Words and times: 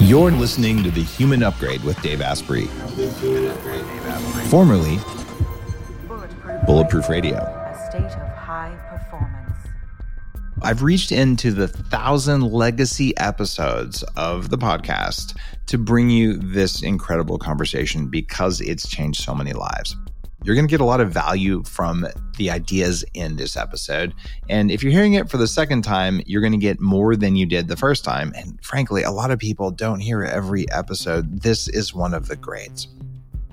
You're 0.00 0.30
listening 0.30 0.84
to 0.84 0.90
The 0.92 1.02
Human 1.02 1.42
Upgrade 1.42 1.82
with 1.82 2.00
Dave 2.02 2.20
Asprey, 2.22 2.66
formerly 4.48 4.98
Bulletproof 6.66 7.08
Radio. 7.08 7.36
A 7.36 7.88
state 7.90 8.04
of 8.04 8.28
high 8.36 8.74
performance. 8.88 9.56
I've 10.62 10.82
reached 10.82 11.10
into 11.10 11.50
the 11.50 11.66
thousand 11.66 12.42
legacy 12.42 13.16
episodes 13.18 14.04
of 14.16 14.50
the 14.50 14.56
podcast 14.56 15.36
to 15.66 15.76
bring 15.76 16.10
you 16.10 16.36
this 16.36 16.82
incredible 16.82 17.38
conversation 17.38 18.08
because 18.08 18.60
it's 18.60 18.88
changed 18.88 19.22
so 19.22 19.34
many 19.34 19.52
lives. 19.52 19.96
You're 20.48 20.54
going 20.54 20.66
to 20.66 20.70
get 20.70 20.80
a 20.80 20.86
lot 20.86 21.02
of 21.02 21.12
value 21.12 21.62
from 21.64 22.06
the 22.38 22.50
ideas 22.50 23.04
in 23.12 23.36
this 23.36 23.54
episode. 23.54 24.14
And 24.48 24.70
if 24.70 24.82
you're 24.82 24.90
hearing 24.90 25.12
it 25.12 25.28
for 25.28 25.36
the 25.36 25.46
second 25.46 25.82
time, 25.82 26.22
you're 26.24 26.40
going 26.40 26.54
to 26.54 26.58
get 26.58 26.80
more 26.80 27.16
than 27.16 27.36
you 27.36 27.44
did 27.44 27.68
the 27.68 27.76
first 27.76 28.02
time. 28.02 28.32
And 28.34 28.58
frankly, 28.64 29.02
a 29.02 29.10
lot 29.10 29.30
of 29.30 29.38
people 29.38 29.70
don't 29.70 30.00
hear 30.00 30.24
every 30.24 30.64
episode. 30.72 31.42
This 31.42 31.68
is 31.68 31.92
one 31.92 32.14
of 32.14 32.28
the 32.28 32.36
greats. 32.36 32.88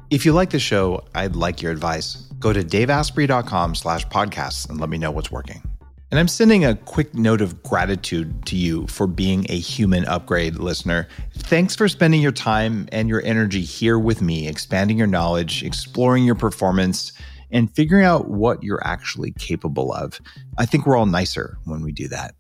If 0.10 0.26
you 0.26 0.32
like 0.32 0.52
the 0.52 0.60
show, 0.60 1.04
I'd 1.14 1.36
like 1.36 1.62
your 1.62 1.74
advice. 1.74 2.16
Go 2.40 2.54
to 2.54 2.64
daveasprey.com 2.64 3.76
slash 3.76 4.08
podcasts 4.08 4.70
and 4.70 4.80
let 4.80 4.90
me 4.90 4.98
know 4.98 5.12
what's 5.12 5.30
working. 5.30 5.75
And 6.12 6.20
I'm 6.20 6.28
sending 6.28 6.64
a 6.64 6.76
quick 6.76 7.16
note 7.16 7.42
of 7.42 7.64
gratitude 7.64 8.46
to 8.46 8.56
you 8.56 8.86
for 8.88 9.08
being 9.08 9.46
a 9.50 9.60
human 9.60 10.06
upgrade 10.06 10.56
listener. 10.56 11.08
Thanks 11.34 11.76
for 11.76 11.88
spending 11.88 12.22
your 12.22 12.32
time 12.32 12.88
and 12.92 13.10
your 13.10 13.24
energy 13.24 13.62
here 13.62 13.98
with 13.98 14.22
me, 14.22 14.48
expanding 14.48 14.98
your 14.98 15.08
knowledge, 15.08 15.64
exploring 15.64 16.24
your 16.24 16.36
performance, 16.36 17.12
and 17.52 17.74
figuring 17.76 18.06
out 18.06 18.30
what 18.30 18.64
you're 18.64 18.86
actually 18.86 19.32
capable 19.32 19.94
of. 19.94 20.22
I 20.58 20.66
think 20.66 20.86
we're 20.86 20.98
all 20.98 21.06
nicer 21.06 21.58
when 21.66 21.82
we 21.82 21.92
do 21.92 22.08
that. 22.10 22.36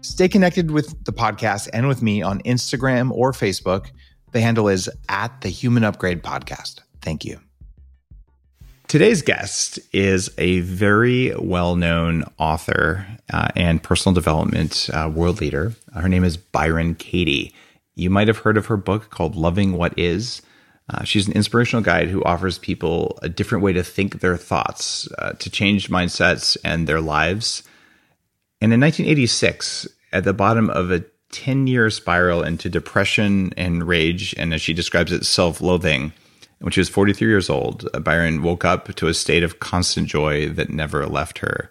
Stay 0.00 0.28
connected 0.28 0.70
with 0.70 1.04
the 1.04 1.12
podcast 1.12 1.68
and 1.72 1.88
with 1.88 2.02
me 2.02 2.22
on 2.22 2.40
Instagram 2.42 3.10
or 3.10 3.32
Facebook. 3.32 3.90
The 4.32 4.40
handle 4.40 4.68
is 4.68 4.88
at 5.08 5.40
the 5.40 5.48
Human 5.48 5.82
Upgrade 5.82 6.22
Podcast. 6.22 6.80
Thank 7.00 7.24
you. 7.24 7.40
Today's 8.88 9.20
guest 9.20 9.78
is 9.92 10.30
a 10.38 10.60
very 10.60 11.34
well 11.36 11.76
known 11.76 12.24
author 12.38 13.06
uh, 13.30 13.48
and 13.54 13.82
personal 13.82 14.14
development 14.14 14.88
uh, 14.94 15.12
world 15.14 15.42
leader. 15.42 15.74
Her 15.92 16.08
name 16.08 16.24
is 16.24 16.38
Byron 16.38 16.94
Katie. 16.94 17.54
You 17.96 18.08
might 18.08 18.28
have 18.28 18.38
heard 18.38 18.56
of 18.56 18.64
her 18.66 18.78
book 18.78 19.10
called 19.10 19.36
Loving 19.36 19.74
What 19.74 19.98
Is. 19.98 20.40
Uh, 20.88 21.04
she's 21.04 21.26
an 21.26 21.34
inspirational 21.34 21.82
guide 21.82 22.08
who 22.08 22.24
offers 22.24 22.56
people 22.56 23.18
a 23.20 23.28
different 23.28 23.62
way 23.62 23.74
to 23.74 23.82
think 23.82 24.20
their 24.20 24.38
thoughts, 24.38 25.06
uh, 25.18 25.32
to 25.32 25.50
change 25.50 25.90
mindsets 25.90 26.56
and 26.64 26.86
their 26.86 27.02
lives. 27.02 27.62
And 28.62 28.72
in 28.72 28.80
1986, 28.80 29.86
at 30.14 30.24
the 30.24 30.32
bottom 30.32 30.70
of 30.70 30.90
a 30.90 31.04
10 31.32 31.66
year 31.66 31.90
spiral 31.90 32.42
into 32.42 32.70
depression 32.70 33.52
and 33.54 33.86
rage, 33.86 34.34
and 34.38 34.54
as 34.54 34.62
she 34.62 34.72
describes 34.72 35.12
it, 35.12 35.26
self 35.26 35.60
loathing, 35.60 36.14
when 36.60 36.72
she 36.72 36.80
was 36.80 36.88
43 36.88 37.28
years 37.28 37.50
old, 37.50 37.88
uh, 37.94 38.00
Byron 38.00 38.42
woke 38.42 38.64
up 38.64 38.94
to 38.94 39.06
a 39.06 39.14
state 39.14 39.42
of 39.42 39.60
constant 39.60 40.08
joy 40.08 40.48
that 40.48 40.70
never 40.70 41.06
left 41.06 41.38
her. 41.38 41.70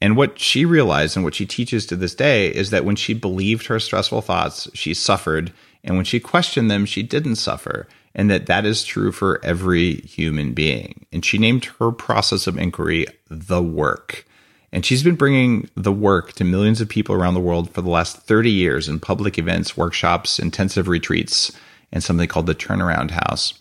And 0.00 0.16
what 0.16 0.38
she 0.38 0.64
realized 0.64 1.16
and 1.16 1.24
what 1.24 1.34
she 1.34 1.46
teaches 1.46 1.86
to 1.86 1.96
this 1.96 2.14
day 2.14 2.48
is 2.48 2.70
that 2.70 2.84
when 2.84 2.96
she 2.96 3.14
believed 3.14 3.66
her 3.66 3.78
stressful 3.78 4.22
thoughts, 4.22 4.68
she 4.74 4.94
suffered. 4.94 5.52
And 5.84 5.96
when 5.96 6.04
she 6.04 6.18
questioned 6.18 6.70
them, 6.70 6.86
she 6.86 7.02
didn't 7.02 7.36
suffer. 7.36 7.86
And 8.14 8.28
that 8.28 8.46
that 8.46 8.66
is 8.66 8.84
true 8.84 9.12
for 9.12 9.42
every 9.44 10.00
human 10.00 10.54
being. 10.54 11.06
And 11.12 11.24
she 11.24 11.38
named 11.38 11.66
her 11.78 11.92
process 11.92 12.46
of 12.46 12.58
inquiry 12.58 13.06
the 13.28 13.62
work. 13.62 14.26
And 14.72 14.84
she's 14.84 15.02
been 15.02 15.14
bringing 15.16 15.68
the 15.76 15.92
work 15.92 16.32
to 16.32 16.44
millions 16.44 16.80
of 16.80 16.88
people 16.88 17.14
around 17.14 17.34
the 17.34 17.40
world 17.40 17.70
for 17.70 17.82
the 17.82 17.90
last 17.90 18.16
30 18.18 18.50
years 18.50 18.88
in 18.88 19.00
public 19.00 19.38
events, 19.38 19.76
workshops, 19.76 20.38
intensive 20.38 20.88
retreats, 20.88 21.52
and 21.92 22.02
something 22.02 22.26
called 22.26 22.46
the 22.46 22.54
Turnaround 22.54 23.10
House. 23.10 23.54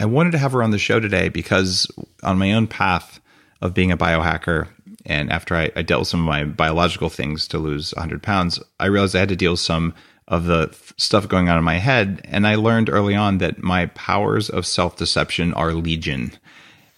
I 0.00 0.06
wanted 0.06 0.32
to 0.32 0.38
have 0.38 0.52
her 0.52 0.62
on 0.62 0.70
the 0.70 0.78
show 0.78 1.00
today 1.00 1.28
because 1.28 1.86
on 2.22 2.38
my 2.38 2.52
own 2.52 2.66
path 2.66 3.20
of 3.60 3.74
being 3.74 3.90
a 3.90 3.96
biohacker, 3.96 4.68
and 5.04 5.32
after 5.32 5.56
I, 5.56 5.70
I 5.74 5.82
dealt 5.82 6.02
with 6.02 6.08
some 6.08 6.20
of 6.20 6.26
my 6.26 6.44
biological 6.44 7.08
things 7.08 7.48
to 7.48 7.58
lose 7.58 7.92
100 7.94 8.22
pounds, 8.22 8.60
I 8.78 8.86
realized 8.86 9.16
I 9.16 9.20
had 9.20 9.28
to 9.30 9.36
deal 9.36 9.52
with 9.52 9.60
some 9.60 9.94
of 10.28 10.44
the 10.44 10.72
stuff 10.98 11.26
going 11.26 11.48
on 11.48 11.58
in 11.58 11.64
my 11.64 11.78
head. 11.78 12.20
And 12.24 12.46
I 12.46 12.54
learned 12.56 12.90
early 12.90 13.14
on 13.14 13.38
that 13.38 13.62
my 13.62 13.86
powers 13.86 14.50
of 14.50 14.66
self 14.66 14.96
deception 14.96 15.54
are 15.54 15.72
legion. 15.72 16.32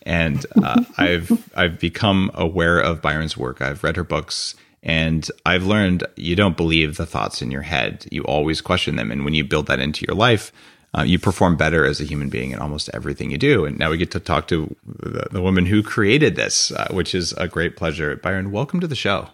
And 0.02 0.44
uh, 0.62 0.84
I've 0.98 1.50
I've 1.56 1.78
become 1.78 2.30
aware 2.34 2.80
of 2.80 3.00
Byron's 3.00 3.36
work. 3.36 3.62
I've 3.62 3.84
read 3.84 3.96
her 3.96 4.04
books, 4.04 4.56
and 4.82 5.30
I've 5.46 5.64
learned 5.64 6.04
you 6.16 6.36
don't 6.36 6.56
believe 6.56 6.96
the 6.96 7.06
thoughts 7.06 7.40
in 7.40 7.50
your 7.50 7.62
head. 7.62 8.06
You 8.10 8.24
always 8.24 8.60
question 8.60 8.96
them, 8.96 9.10
and 9.10 9.24
when 9.24 9.34
you 9.34 9.44
build 9.44 9.68
that 9.68 9.80
into 9.80 10.04
your 10.06 10.16
life, 10.16 10.52
uh, 10.96 11.02
you 11.02 11.18
perform 11.18 11.56
better 11.56 11.84
as 11.84 12.00
a 12.00 12.04
human 12.04 12.28
being 12.28 12.50
in 12.50 12.58
almost 12.58 12.90
everything 12.92 13.30
you 13.30 13.38
do. 13.38 13.64
And 13.64 13.78
now 13.78 13.90
we 13.90 13.96
get 13.96 14.10
to 14.12 14.20
talk 14.20 14.48
to 14.48 14.74
the, 14.84 15.28
the 15.30 15.42
woman 15.42 15.66
who 15.66 15.82
created 15.82 16.36
this, 16.36 16.72
uh, 16.72 16.88
which 16.90 17.14
is 17.14 17.32
a 17.34 17.46
great 17.46 17.76
pleasure. 17.76 18.16
Byron, 18.16 18.50
welcome 18.50 18.80
to 18.80 18.86
the 18.86 18.96
show. 18.96 19.28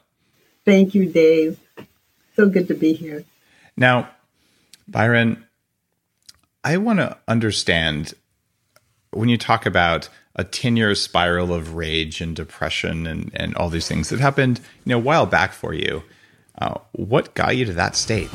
Thank 0.65 0.95
you, 0.95 1.07
Dave. 1.07 1.59
So 2.35 2.49
good 2.49 2.69
to 2.69 2.75
be 2.75 2.93
here. 2.93 3.25
Now, 3.77 4.11
Byron, 4.87 5.47
I 6.63 6.77
want 6.77 6.99
to 6.99 7.17
understand 7.27 8.15
when 9.13 9.29
you 9.29 9.39
talk 9.39 9.65
about 9.65 10.09
a 10.35 10.45
10 10.45 10.77
year 10.77 10.95
spiral 10.95 11.55
of 11.55 11.75
rage 11.75 12.21
and 12.21 12.37
depression 12.37 13.07
and, 13.07 13.31
and 13.35 13.57
all 13.57 13.71
these 13.71 13.89
things 13.89 14.11
that 14.11 14.21
happened 14.21 14.61
you 14.85 14.91
know, 14.91 14.99
a 14.99 15.01
while 15.01 15.27
back 15.27 15.53
for 15.53 15.73
you. 15.73 16.03
Uh, 16.59 16.79
what 16.93 17.35
got 17.35 17.57
you 17.57 17.65
to 17.65 17.73
that 17.73 17.97
state? 17.97 18.31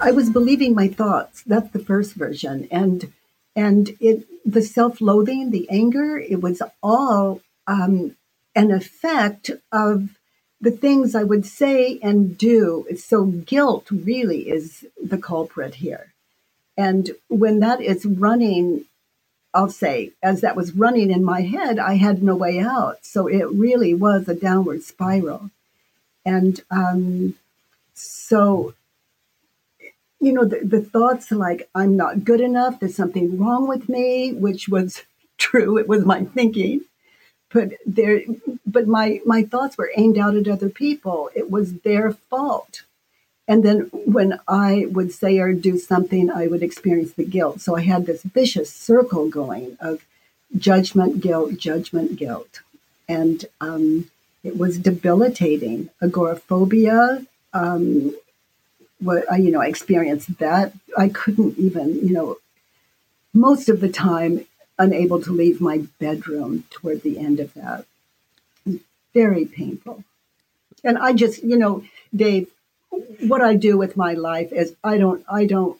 I 0.00 0.12
was 0.14 0.30
believing 0.30 0.74
my 0.74 0.88
thoughts. 0.88 1.42
That's 1.42 1.70
the 1.72 1.78
first 1.78 2.14
version, 2.14 2.66
and 2.70 3.12
and 3.54 3.96
it 4.00 4.26
the 4.46 4.62
self-loathing, 4.62 5.50
the 5.50 5.68
anger, 5.68 6.16
it 6.16 6.40
was 6.40 6.62
all 6.82 7.42
um, 7.66 8.16
an 8.54 8.70
effect 8.70 9.50
of 9.70 10.16
the 10.58 10.70
things 10.70 11.14
I 11.14 11.22
would 11.22 11.44
say 11.44 11.98
and 12.02 12.38
do. 12.38 12.86
So 12.96 13.26
guilt 13.26 13.90
really 13.90 14.48
is 14.48 14.86
the 15.02 15.18
culprit 15.18 15.74
here, 15.76 16.14
and 16.78 17.10
when 17.28 17.60
that 17.60 17.82
is 17.82 18.06
running. 18.06 18.86
I'll 19.52 19.68
say, 19.68 20.12
as 20.22 20.42
that 20.42 20.54
was 20.54 20.76
running 20.76 21.10
in 21.10 21.24
my 21.24 21.40
head, 21.40 21.80
I 21.80 21.94
had 21.96 22.22
no 22.22 22.36
way 22.36 22.60
out. 22.60 23.04
So 23.04 23.26
it 23.26 23.48
really 23.50 23.92
was 23.94 24.28
a 24.28 24.34
downward 24.36 24.84
spiral. 24.84 25.50
And 26.24 26.62
um, 26.70 27.34
so, 28.00 28.74
you 30.20 30.32
know, 30.32 30.44
the, 30.44 30.60
the 30.62 30.82
thoughts 30.82 31.30
like, 31.30 31.68
I'm 31.74 31.96
not 31.96 32.24
good 32.24 32.40
enough, 32.40 32.80
there's 32.80 32.96
something 32.96 33.38
wrong 33.38 33.66
with 33.68 33.88
me, 33.88 34.32
which 34.32 34.68
was 34.68 35.02
true, 35.38 35.78
it 35.78 35.88
was 35.88 36.04
my 36.04 36.24
thinking. 36.24 36.82
But 37.52 37.72
there, 37.84 38.22
but 38.64 38.86
my 38.86 39.20
my 39.26 39.42
thoughts 39.42 39.76
were 39.76 39.90
aimed 39.96 40.16
out 40.16 40.36
at 40.36 40.46
other 40.46 40.68
people. 40.68 41.30
It 41.34 41.50
was 41.50 41.80
their 41.80 42.12
fault. 42.12 42.84
And 43.48 43.64
then 43.64 43.90
when 43.92 44.38
I 44.46 44.86
would 44.92 45.10
say 45.12 45.38
or 45.38 45.52
do 45.52 45.76
something, 45.76 46.30
I 46.30 46.46
would 46.46 46.62
experience 46.62 47.14
the 47.14 47.24
guilt. 47.24 47.60
So 47.60 47.74
I 47.74 47.80
had 47.80 48.06
this 48.06 48.22
vicious 48.22 48.72
circle 48.72 49.28
going 49.28 49.76
of 49.80 50.04
judgment, 50.56 51.20
guilt, 51.20 51.56
judgment, 51.56 52.14
guilt. 52.14 52.60
And 53.08 53.44
um, 53.60 54.08
it 54.44 54.56
was 54.56 54.78
debilitating. 54.78 55.90
Agoraphobia, 56.00 57.26
um, 57.52 58.14
what 59.00 59.30
I, 59.30 59.36
you 59.36 59.50
know, 59.50 59.60
I 59.60 59.66
experienced 59.66 60.38
that. 60.38 60.72
I 60.96 61.08
couldn't 61.08 61.58
even, 61.58 62.06
you 62.06 62.12
know, 62.12 62.36
most 63.32 63.68
of 63.68 63.80
the 63.80 63.88
time 63.88 64.46
unable 64.78 65.22
to 65.22 65.32
leave 65.32 65.60
my 65.60 65.78
bedroom 65.98 66.64
toward 66.70 67.02
the 67.02 67.18
end 67.18 67.40
of 67.40 67.52
that. 67.54 67.84
Very 69.14 69.44
painful. 69.44 70.04
And 70.84 70.98
I 70.98 71.12
just, 71.12 71.42
you 71.42 71.56
know, 71.56 71.84
Dave, 72.14 72.48
what 73.20 73.42
I 73.42 73.56
do 73.56 73.76
with 73.76 73.96
my 73.96 74.14
life 74.14 74.52
is 74.52 74.74
I 74.82 74.98
don't, 74.98 75.24
I 75.30 75.44
don't, 75.44 75.78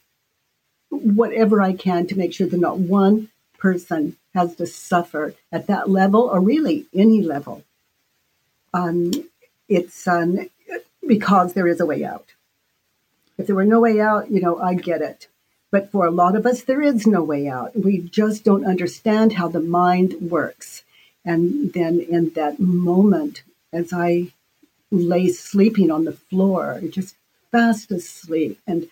whatever 0.91 1.63
I 1.63 1.73
can 1.73 2.07
to 2.09 2.19
make 2.19 2.33
sure 2.35 2.47
that 2.47 2.61
not 2.61 2.79
one 2.79 3.29
person 3.59 4.17
has 4.35 4.57
to 4.57 4.67
suffer 4.67 5.35
at 5.53 5.67
that 5.67 5.89
level 5.89 6.23
or 6.23 6.41
really 6.41 6.87
any 6.95 7.23
level 7.23 7.65
um, 8.73 9.11
it's 9.69 10.07
um, 10.07 10.49
because 11.11 11.55
there 11.55 11.67
is 11.67 11.81
a 11.81 11.87
way 11.93 12.05
out. 12.05 12.29
If 13.37 13.49
there 13.49 13.57
were 13.57 13.65
no 13.65 13.81
way 13.81 14.01
out, 14.01 14.31
you 14.31 14.41
know, 14.41 14.61
I 14.61 14.75
get 14.75 15.03
it. 15.03 15.27
But 15.73 15.91
for 15.91 16.07
a 16.07 16.17
lot 16.23 16.37
of 16.37 16.47
us, 16.47 16.63
there 16.63 16.81
is 16.81 17.05
no 17.05 17.25
way 17.25 17.49
out. 17.49 17.75
We 17.75 17.99
just 17.99 18.45
don't 18.45 18.65
understand 18.65 19.33
how 19.33 19.49
the 19.49 19.67
mind 19.81 20.15
works. 20.21 20.85
And 21.25 21.73
then 21.73 21.99
in 21.99 22.31
that 22.31 22.61
moment, 22.61 23.43
as 23.73 23.93
I 23.93 24.29
lay 24.93 25.27
sleeping 25.31 25.91
on 25.91 26.05
the 26.05 26.19
floor, 26.31 26.81
just 26.89 27.17
fast 27.51 27.91
asleep, 27.91 28.61
and 28.65 28.89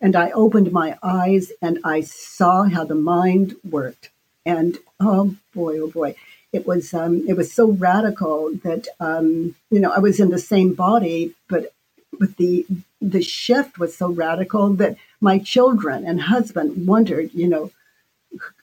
and 0.00 0.16
I 0.16 0.30
opened 0.32 0.72
my 0.72 0.98
eyes 1.04 1.52
and 1.62 1.78
I 1.84 2.00
saw 2.00 2.64
how 2.64 2.84
the 2.84 3.02
mind 3.14 3.54
worked. 3.62 4.10
And 4.44 4.78
oh 4.98 5.36
boy, 5.54 5.78
oh 5.78 5.90
boy, 5.90 6.16
it 6.52 6.66
was 6.66 6.92
um, 6.92 7.24
it 7.28 7.36
was 7.36 7.52
so 7.52 7.70
radical 7.70 8.50
that 8.64 8.88
um, 8.98 9.54
you 9.70 9.80
know 9.80 9.92
I 9.92 9.98
was 9.98 10.18
in 10.18 10.30
the 10.30 10.38
same 10.38 10.74
body, 10.74 11.34
but 11.48 11.72
but 12.18 12.36
the 12.36 12.66
the 13.00 13.22
shift 13.22 13.78
was 13.78 13.96
so 13.96 14.10
radical 14.10 14.70
that 14.74 14.96
my 15.20 15.38
children 15.38 16.04
and 16.04 16.22
husband 16.22 16.86
wondered, 16.86 17.30
you 17.32 17.48
know, 17.48 17.70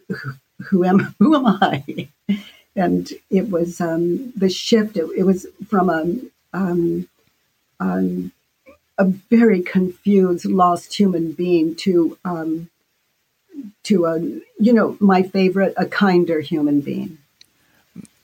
who, 0.10 0.34
who 0.66 0.84
am 0.84 1.16
who 1.20 1.36
am 1.36 1.48
I? 1.48 2.10
And 2.76 3.10
it 3.32 3.50
was 3.50 3.82
um, 3.82 4.32
the 4.36 4.52
shift. 4.52 4.98
It, 4.98 5.10
it, 5.18 5.24
was 5.24 5.48
from 5.68 5.90
a 5.90 6.06
um, 6.56 7.08
um, 7.80 8.32
a 9.00 9.06
very 9.06 9.64
confused, 9.64 10.46
lost 10.46 10.94
human 10.94 11.32
being 11.32 11.74
to 11.78 12.20
um, 12.24 12.70
to 13.86 14.06
a 14.06 14.20
you 14.60 14.74
know 14.74 14.96
my 15.00 15.24
favorite, 15.24 15.74
a 15.76 15.88
kinder 15.88 16.40
human 16.40 16.82
being 16.82 17.18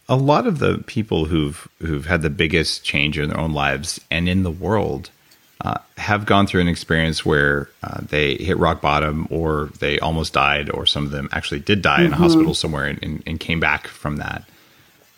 a 0.10 0.16
lot 0.16 0.48
of 0.48 0.60
the 0.60 0.84
people 0.86 1.26
who've 1.26 1.68
who've 1.80 2.06
had 2.06 2.22
the 2.22 2.30
biggest 2.30 2.84
change 2.84 3.18
in 3.18 3.30
their 3.30 3.40
own 3.40 3.54
lives 3.54 4.00
and 4.12 4.28
in 4.28 4.44
the 4.44 4.52
world 4.52 5.10
uh, 5.62 5.78
have 5.98 6.26
gone 6.26 6.46
through 6.46 6.62
an 6.62 6.68
experience 6.68 7.26
where 7.26 7.70
uh, 7.84 8.02
they 8.02 8.36
hit 8.36 8.58
rock 8.58 8.82
bottom 8.82 9.28
or 9.30 9.70
they 9.80 9.98
almost 10.00 10.34
died 10.34 10.70
or 10.70 10.86
some 10.86 11.06
of 11.06 11.12
them 11.12 11.30
actually 11.32 11.60
did 11.60 11.82
die 11.82 11.98
mm-hmm. 11.98 12.06
in 12.06 12.12
a 12.12 12.16
mm-hmm. 12.16 12.24
hospital 12.24 12.54
somewhere 12.54 12.86
and, 12.86 13.02
and, 13.02 13.24
and 13.26 13.40
came 13.40 13.60
back 13.60 13.88
from 13.88 14.18
that 14.18 14.44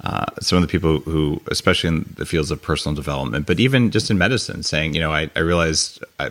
uh, 0.04 0.26
some 0.40 0.58
of 0.58 0.62
the 0.62 0.68
people 0.68 1.00
who 1.00 1.42
especially 1.48 1.88
in 1.88 2.14
the 2.18 2.26
fields 2.26 2.52
of 2.52 2.62
personal 2.62 2.96
development 2.96 3.48
but 3.48 3.60
even 3.60 3.90
just 3.90 4.12
in 4.12 4.18
medicine 4.18 4.62
saying 4.62 4.94
you 4.94 5.00
know 5.00 5.12
i, 5.12 5.30
I 5.36 5.40
realized 5.40 6.04
I, 6.20 6.30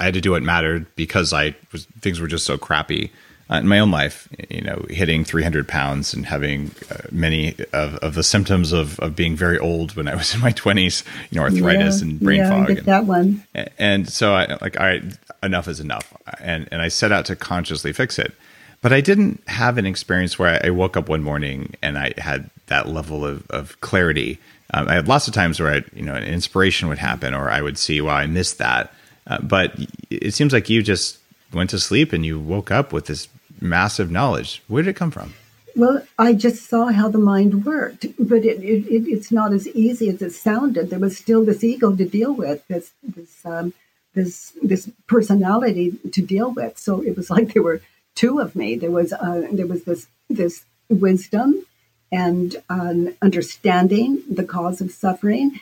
I 0.00 0.04
had 0.04 0.14
to 0.14 0.20
do 0.20 0.30
what 0.30 0.42
mattered 0.42 0.86
because 0.96 1.32
i 1.34 1.54
was 1.70 1.84
things 2.00 2.20
were 2.20 2.28
just 2.28 2.46
so 2.46 2.56
crappy 2.56 3.12
uh, 3.50 3.56
in 3.56 3.68
my 3.68 3.78
own 3.78 3.90
life, 3.90 4.28
you 4.48 4.62
know, 4.62 4.86
hitting 4.88 5.24
300 5.24 5.68
pounds 5.68 6.14
and 6.14 6.24
having 6.24 6.70
uh, 6.90 7.02
many 7.12 7.54
of, 7.72 7.96
of, 7.96 8.14
the 8.14 8.22
symptoms 8.22 8.72
of, 8.72 8.98
of 9.00 9.14
being 9.14 9.36
very 9.36 9.58
old 9.58 9.94
when 9.96 10.08
I 10.08 10.14
was 10.14 10.34
in 10.34 10.40
my 10.40 10.52
20s, 10.52 11.04
you 11.30 11.38
know, 11.38 11.42
arthritis 11.42 12.00
yeah, 12.00 12.08
and 12.08 12.20
brain 12.20 12.38
yeah, 12.38 12.48
fog. 12.48 12.68
Get 12.68 12.78
and, 12.78 12.86
that 12.86 13.04
one. 13.04 13.44
And 13.78 14.08
so 14.08 14.34
I 14.34 14.56
like, 14.62 14.80
all 14.80 14.86
right, 14.86 15.02
enough 15.42 15.68
is 15.68 15.78
enough. 15.78 16.12
And, 16.40 16.68
and 16.72 16.80
I 16.80 16.88
set 16.88 17.12
out 17.12 17.26
to 17.26 17.36
consciously 17.36 17.92
fix 17.92 18.18
it. 18.18 18.32
But 18.80 18.92
I 18.92 19.00
didn't 19.00 19.42
have 19.48 19.78
an 19.78 19.86
experience 19.86 20.38
where 20.38 20.60
I 20.62 20.70
woke 20.70 20.96
up 20.96 21.08
one 21.08 21.22
morning 21.22 21.74
and 21.82 21.98
I 21.98 22.12
had 22.18 22.50
that 22.66 22.88
level 22.88 23.24
of, 23.24 23.50
of 23.50 23.80
clarity. 23.80 24.38
Um, 24.72 24.88
I 24.88 24.94
had 24.94 25.08
lots 25.08 25.28
of 25.28 25.34
times 25.34 25.60
where 25.60 25.72
I, 25.72 25.84
you 25.94 26.02
know, 26.02 26.14
an 26.14 26.24
inspiration 26.24 26.88
would 26.88 26.98
happen 26.98 27.34
or 27.34 27.50
I 27.50 27.62
would 27.62 27.78
see, 27.78 28.00
well, 28.00 28.16
I 28.16 28.26
missed 28.26 28.58
that. 28.58 28.92
Uh, 29.26 29.38
but 29.40 29.74
it 30.10 30.34
seems 30.34 30.52
like 30.52 30.68
you 30.68 30.82
just 30.82 31.18
went 31.52 31.70
to 31.70 31.78
sleep 31.78 32.12
and 32.12 32.26
you 32.26 32.38
woke 32.38 32.70
up 32.70 32.92
with 32.92 33.06
this 33.06 33.28
massive 33.64 34.10
knowledge. 34.10 34.62
Where 34.68 34.82
did 34.82 34.90
it 34.90 34.96
come 34.96 35.10
from? 35.10 35.34
Well, 35.76 36.06
I 36.18 36.34
just 36.34 36.68
saw 36.68 36.86
how 36.92 37.08
the 37.08 37.18
mind 37.18 37.64
worked, 37.64 38.06
but 38.18 38.44
it, 38.44 38.62
it, 38.62 38.86
it, 38.86 39.08
it's 39.08 39.32
not 39.32 39.52
as 39.52 39.66
easy 39.68 40.08
as 40.08 40.22
it 40.22 40.32
sounded. 40.32 40.90
There 40.90 41.00
was 41.00 41.16
still 41.16 41.44
this 41.44 41.64
ego 41.64 41.96
to 41.96 42.04
deal 42.04 42.32
with, 42.32 42.66
this 42.68 42.92
this 43.02 43.44
um, 43.44 43.74
this 44.14 44.52
this 44.62 44.88
personality 45.08 45.98
to 46.12 46.22
deal 46.22 46.52
with. 46.52 46.78
So 46.78 47.00
it 47.00 47.16
was 47.16 47.28
like 47.34 47.54
there 47.54 47.62
were 47.62 47.80
two 48.14 48.38
of 48.38 48.54
me. 48.54 48.76
There 48.76 48.92
was 48.92 49.12
uh, 49.12 49.48
there 49.50 49.66
was 49.66 49.84
this 49.84 50.06
this 50.30 50.64
wisdom 50.88 51.66
and 52.12 52.56
um, 52.68 53.14
understanding 53.20 54.22
the 54.30 54.44
cause 54.44 54.80
of 54.80 54.92
suffering, 54.92 55.60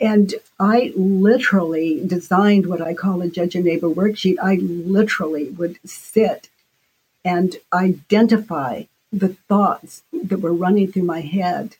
and 0.00 0.34
I 0.58 0.94
literally 0.96 2.02
designed 2.06 2.66
what 2.66 2.80
I 2.80 2.94
call 2.94 3.20
a 3.20 3.28
judge 3.28 3.54
your 3.54 3.64
neighbor 3.64 3.88
worksheet. 3.88 4.36
I 4.42 4.54
literally 4.54 5.50
would 5.50 5.78
sit 5.84 6.48
and 7.24 7.56
identify 7.72 8.84
the 9.12 9.36
thoughts 9.48 10.02
that 10.12 10.40
were 10.40 10.52
running 10.52 10.90
through 10.90 11.02
my 11.02 11.20
head, 11.20 11.76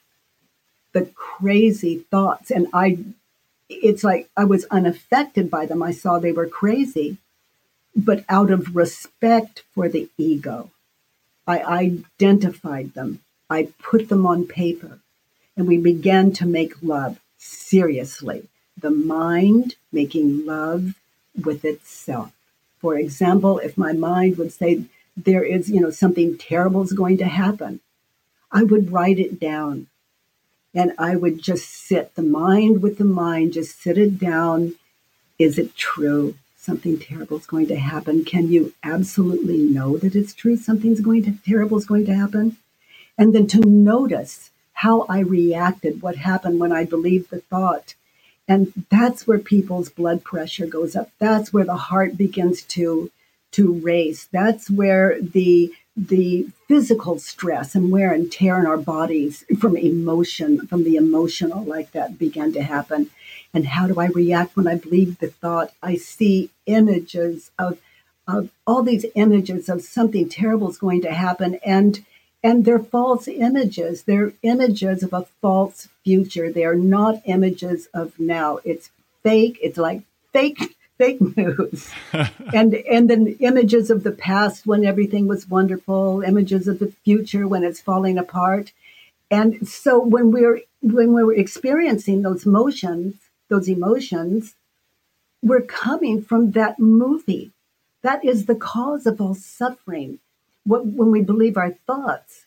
the 0.93 1.05
crazy 1.15 1.99
thoughts. 2.11 2.51
And 2.51 2.67
I, 2.73 2.99
it's 3.69 4.03
like 4.03 4.29
I 4.35 4.43
was 4.43 4.65
unaffected 4.65 5.49
by 5.49 5.65
them. 5.65 5.81
I 5.81 5.91
saw 5.91 6.19
they 6.19 6.31
were 6.31 6.47
crazy, 6.47 7.17
but 7.95 8.25
out 8.29 8.51
of 8.51 8.75
respect 8.75 9.63
for 9.73 9.87
the 9.87 10.09
ego, 10.17 10.71
I 11.47 11.63
identified 11.63 12.93
them. 12.93 13.21
I 13.49 13.69
put 13.81 14.09
them 14.09 14.25
on 14.25 14.47
paper 14.47 14.99
and 15.57 15.67
we 15.67 15.77
began 15.77 16.31
to 16.33 16.45
make 16.45 16.81
love 16.81 17.19
seriously. 17.37 18.47
The 18.77 18.91
mind 18.91 19.75
making 19.91 20.45
love 20.45 20.95
with 21.43 21.65
itself. 21.65 22.31
For 22.79 22.97
example, 22.97 23.59
if 23.59 23.77
my 23.77 23.93
mind 23.93 24.37
would 24.37 24.53
say, 24.53 24.85
there 25.25 25.43
is, 25.43 25.69
you 25.69 25.79
know, 25.79 25.91
something 25.91 26.37
terrible 26.37 26.81
is 26.83 26.93
going 26.93 27.17
to 27.17 27.25
happen, 27.25 27.79
I 28.51 28.63
would 28.63 28.91
write 28.91 29.19
it 29.19 29.39
down 29.39 29.87
and 30.73 30.93
I 30.97 31.15
would 31.15 31.41
just 31.41 31.69
sit 31.69 32.15
the 32.15 32.23
mind 32.23 32.81
with 32.81 32.97
the 32.97 33.05
mind, 33.05 33.53
just 33.53 33.81
sit 33.81 33.97
it 33.97 34.19
down. 34.19 34.75
Is 35.37 35.57
it 35.57 35.75
true? 35.75 36.35
Something 36.57 36.99
terrible 36.99 37.37
is 37.37 37.47
going 37.47 37.67
to 37.67 37.75
happen. 37.75 38.23
Can 38.23 38.49
you 38.49 38.73
absolutely 38.83 39.57
know 39.57 39.97
that 39.97 40.15
it's 40.15 40.33
true? 40.33 40.55
Something's 40.55 41.01
going 41.01 41.23
to 41.23 41.33
terrible 41.45 41.77
is 41.77 41.85
going 41.85 42.05
to 42.05 42.15
happen. 42.15 42.57
And 43.17 43.33
then 43.35 43.47
to 43.47 43.59
notice 43.59 44.51
how 44.73 45.05
I 45.09 45.19
reacted, 45.19 46.01
what 46.01 46.17
happened 46.17 46.59
when 46.59 46.71
I 46.71 46.85
believed 46.85 47.29
the 47.29 47.41
thought. 47.41 47.95
And 48.47 48.85
that's 48.89 49.27
where 49.27 49.39
people's 49.39 49.89
blood 49.89 50.23
pressure 50.23 50.65
goes 50.65 50.95
up. 50.95 51.09
That's 51.19 51.51
where 51.51 51.65
the 51.65 51.75
heart 51.75 52.17
begins 52.17 52.61
to 52.63 53.11
to 53.51 53.73
race. 53.73 54.27
That's 54.31 54.69
where 54.69 55.19
the 55.21 55.71
the 55.95 56.47
physical 56.67 57.19
stress 57.19 57.75
and 57.75 57.91
wear 57.91 58.13
and 58.13 58.31
tear 58.31 58.57
in 58.59 58.65
our 58.65 58.77
bodies 58.77 59.43
from 59.59 59.75
emotion, 59.75 60.65
from 60.67 60.83
the 60.85 60.95
emotional 60.95 61.65
like 61.65 61.91
that 61.91 62.17
began 62.17 62.53
to 62.53 62.63
happen. 62.63 63.09
And 63.53 63.67
how 63.67 63.87
do 63.87 63.99
I 63.99 64.07
react 64.07 64.55
when 64.55 64.67
I 64.67 64.75
believe 64.75 65.19
the 65.19 65.27
thought? 65.27 65.73
I 65.83 65.95
see 65.95 66.49
images 66.65 67.51
of 67.59 67.79
of 68.27 68.49
all 68.65 68.83
these 68.83 69.05
images 69.15 69.67
of 69.67 69.81
something 69.81 70.29
terrible 70.29 70.69
is 70.69 70.77
going 70.77 71.01
to 71.01 71.11
happen 71.11 71.59
and 71.65 72.05
and 72.43 72.65
they're 72.65 72.79
false 72.79 73.27
images. 73.27 74.03
They're 74.03 74.33
images 74.41 75.03
of 75.03 75.13
a 75.13 75.27
false 75.41 75.89
future. 76.03 76.51
They 76.51 76.65
are 76.65 76.75
not 76.75 77.21
images 77.25 77.87
of 77.93 78.19
now. 78.19 78.59
It's 78.63 78.89
fake. 79.21 79.59
It's 79.61 79.77
like 79.77 80.01
fake 80.33 80.75
fake 81.01 81.37
news. 81.37 81.89
And 82.53 82.75
and 82.95 83.09
then 83.09 83.37
images 83.39 83.89
of 83.89 84.03
the 84.03 84.11
past 84.11 84.67
when 84.67 84.83
everything 84.85 85.25
was 85.27 85.49
wonderful 85.57 86.21
images 86.21 86.67
of 86.67 86.79
the 86.79 86.93
future 87.05 87.47
when 87.47 87.63
it's 87.63 87.81
falling 87.89 88.17
apart. 88.17 88.73
And 89.39 89.67
so 89.67 89.99
when 90.13 90.31
we're 90.31 90.59
when 90.81 91.13
we're 91.13 91.33
experiencing 91.45 92.21
those 92.21 92.45
motions 92.45 93.15
those 93.49 93.67
emotions 93.77 94.55
we're 95.49 95.67
coming 95.85 96.21
from 96.29 96.51
that 96.51 96.77
movie. 96.79 97.51
That 98.03 98.23
is 98.23 98.45
the 98.45 98.61
cause 98.73 99.05
of 99.07 99.19
all 99.19 99.33
suffering. 99.33 100.19
What, 100.63 100.85
when 100.85 101.09
we 101.15 101.21
believe 101.31 101.57
our 101.57 101.73
thoughts 101.87 102.45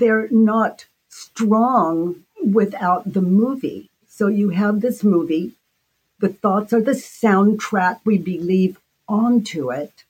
they're 0.00 0.28
not 0.30 0.86
strong 1.08 2.24
without 2.60 3.02
the 3.16 3.26
movie. 3.42 3.90
So 4.16 4.24
you 4.40 4.48
have 4.50 4.80
this 4.80 5.04
movie 5.04 5.54
the 6.20 6.28
thoughts 6.28 6.72
are 6.72 6.80
the 6.80 6.92
soundtrack 6.92 8.00
we 8.04 8.18
believe 8.18 8.78
onto 9.08 9.70
it. 9.70 10.04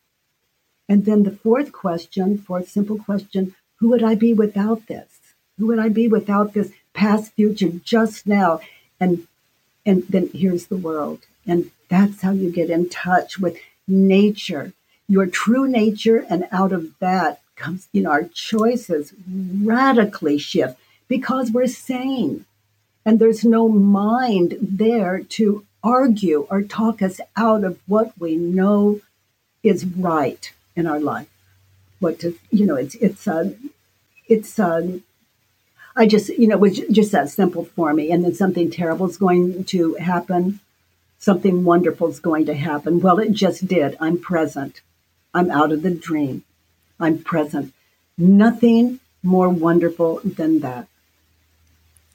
And 0.88 1.04
then 1.04 1.22
the 1.22 1.30
fourth 1.30 1.72
question, 1.72 2.38
fourth 2.38 2.68
simple 2.68 2.98
question, 2.98 3.54
who 3.76 3.88
would 3.90 4.02
I 4.02 4.14
be 4.14 4.32
without 4.32 4.86
this? 4.86 5.06
Who 5.58 5.66
would 5.66 5.78
I 5.78 5.88
be 5.88 6.08
without 6.08 6.54
this 6.54 6.72
past, 6.94 7.32
future, 7.32 7.70
just 7.84 8.26
now? 8.26 8.60
And 8.98 9.26
and 9.84 10.04
then 10.08 10.28
here's 10.34 10.66
the 10.66 10.76
world. 10.76 11.20
And 11.46 11.70
that's 11.88 12.20
how 12.22 12.32
you 12.32 12.50
get 12.50 12.68
in 12.68 12.88
touch 12.88 13.38
with 13.38 13.56
nature, 13.86 14.72
your 15.08 15.26
true 15.26 15.66
nature, 15.66 16.26
and 16.28 16.46
out 16.52 16.72
of 16.72 16.98
that 16.98 17.40
comes, 17.56 17.88
you 17.92 18.02
know, 18.02 18.10
our 18.10 18.24
choices 18.24 19.14
radically 19.62 20.38
shift 20.38 20.78
because 21.08 21.50
we're 21.50 21.66
sane. 21.66 22.44
And 23.04 23.18
there's 23.18 23.44
no 23.44 23.68
mind 23.68 24.58
there 24.60 25.20
to 25.20 25.64
argue 25.82 26.46
or 26.50 26.62
talk 26.62 27.02
us 27.02 27.20
out 27.36 27.64
of 27.64 27.78
what 27.86 28.12
we 28.18 28.36
know 28.36 29.00
is 29.62 29.84
right 29.84 30.52
in 30.76 30.86
our 30.86 31.00
life. 31.00 31.28
What 32.00 32.20
to, 32.20 32.38
you 32.50 32.66
know, 32.66 32.76
it's, 32.76 32.94
it's, 32.96 33.26
uh, 33.26 33.52
it's, 34.28 34.58
uh, 34.58 34.98
I 35.96 36.06
just, 36.06 36.28
you 36.28 36.46
know, 36.46 36.56
it 36.56 36.60
was 36.60 36.78
just 36.78 37.12
that 37.12 37.28
simple 37.28 37.64
for 37.64 37.92
me. 37.92 38.12
And 38.12 38.24
then 38.24 38.34
something 38.34 38.70
terrible 38.70 39.08
is 39.08 39.16
going 39.16 39.64
to 39.64 39.94
happen. 39.94 40.60
Something 41.18 41.64
wonderful 41.64 42.08
is 42.08 42.20
going 42.20 42.46
to 42.46 42.54
happen. 42.54 43.00
Well, 43.00 43.18
it 43.18 43.32
just 43.32 43.66
did. 43.66 43.96
I'm 44.00 44.18
present. 44.18 44.80
I'm 45.34 45.50
out 45.50 45.72
of 45.72 45.82
the 45.82 45.90
dream. 45.90 46.44
I'm 47.00 47.18
present. 47.18 47.72
Nothing 48.16 49.00
more 49.22 49.48
wonderful 49.48 50.20
than 50.24 50.60
that. 50.60 50.86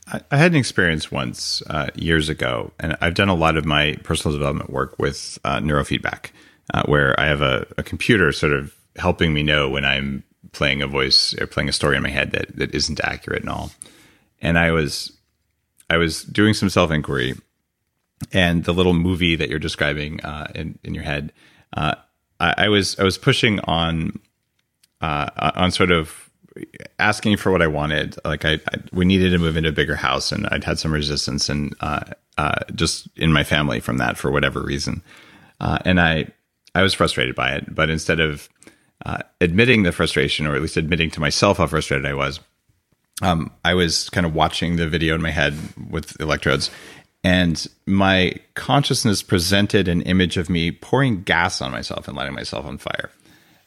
I 0.08 0.38
had 0.38 0.52
an 0.52 0.58
experience 0.58 1.12
once 1.12 1.64
uh, 1.70 1.90
years 1.96 2.28
ago, 2.28 2.72
and 2.80 2.98
I've 3.00 3.14
done 3.14 3.30
a 3.30 3.36
lot 3.36 3.56
of 3.56 3.66
my 3.66 3.98
personal 4.04 4.38
development 4.38 4.70
work 4.70 5.00
with 5.00 5.40
uh, 5.46 5.60
neurofeedback, 5.60 6.32
uh, 6.74 6.84
where 6.86 7.18
I 7.20 7.26
have 7.26 7.42
a, 7.42 7.66
a, 7.78 7.84
computer 7.84 8.32
sort 8.34 8.52
of 8.52 8.76
helping 8.98 9.34
me 9.34 9.44
know 9.44 9.70
when 9.70 9.86
I'm 9.86 10.24
playing 10.52 10.82
a 10.82 10.88
voice 10.88 11.34
or 11.40 11.48
playing 11.48 11.70
a 11.70 11.74
story 11.74 11.96
in 11.96 12.04
my 12.04 12.10
head 12.10 12.32
that 12.32 12.56
that 12.58 12.76
isn't 12.76 13.00
accurate 13.02 13.42
and 13.42 13.50
all. 13.50 13.72
And 14.42 14.60
I 14.60 14.72
was 14.72 15.14
I 15.90 15.98
was 15.98 16.24
doing 16.24 16.54
some 16.54 16.70
self 16.70 16.92
inquiry, 16.92 17.36
and 18.34 18.66
the 18.66 18.74
little 18.74 18.94
movie 18.94 19.38
that 19.38 19.50
you're 19.50 19.58
describing 19.58 20.20
uh, 20.22 20.52
in 20.54 20.80
in 20.84 20.94
your 20.94 21.04
head, 21.04 21.32
uh, 21.78 21.96
I, 22.42 22.66
I, 22.66 22.70
was 22.70 23.00
I 23.00 23.04
was 23.04 23.18
pushing 23.18 23.62
on 23.62 24.20
uh, 25.00 25.52
on 25.56 25.72
sort 25.72 25.92
of 25.92 26.23
asking 27.00 27.38
for 27.38 27.52
what 27.52 27.62
I 27.62 27.68
wanted. 27.68 28.16
Like 28.26 28.46
I, 28.46 28.54
I, 28.54 28.78
we 28.92 29.06
needed 29.06 29.32
to 29.32 29.38
move 29.38 29.58
into 29.58 29.70
a 29.70 29.74
bigger 29.74 29.96
house, 29.96 30.32
and 30.32 30.48
I'd 30.48 30.64
had 30.64 30.80
some 30.80 30.94
resistance 30.94 31.50
and 31.50 31.76
uh, 31.80 32.04
uh, 32.38 32.60
just 32.76 33.08
in 33.16 33.32
my 33.32 33.44
family 33.44 33.80
from 33.80 33.98
that 33.98 34.18
for 34.18 34.32
whatever 34.32 34.62
reason, 34.62 35.02
uh, 35.60 35.80
and 35.86 36.00
I 36.00 36.28
I 36.76 36.82
was 36.82 36.94
frustrated 36.94 37.36
by 37.36 37.54
it. 37.54 37.74
But 37.74 37.90
instead 37.90 38.20
of 38.20 38.50
admitting 39.42 39.84
the 39.84 39.92
frustration, 39.92 40.48
or 40.48 40.56
at 40.56 40.62
least 40.62 40.78
admitting 40.78 41.12
to 41.12 41.20
myself 41.20 41.58
how 41.58 41.68
frustrated 41.68 42.06
I 42.06 42.14
was, 42.14 42.40
um, 43.22 43.52
I 43.66 43.74
was 43.74 44.10
kind 44.10 44.26
of 44.26 44.34
watching 44.34 44.78
the 44.78 44.88
video 44.88 45.14
in 45.14 45.22
my 45.22 45.32
head 45.32 45.56
with 45.90 46.20
electrodes, 46.22 46.70
and 47.24 47.68
my 47.86 48.36
consciousness 48.54 49.22
presented 49.22 49.88
an 49.88 50.02
image 50.04 50.38
of 50.38 50.50
me 50.50 50.72
pouring 50.72 51.24
gas 51.24 51.62
on 51.62 51.72
myself 51.72 52.08
and 52.08 52.16
lighting 52.16 52.34
myself 52.34 52.66
on 52.66 52.78
fire. 52.78 53.10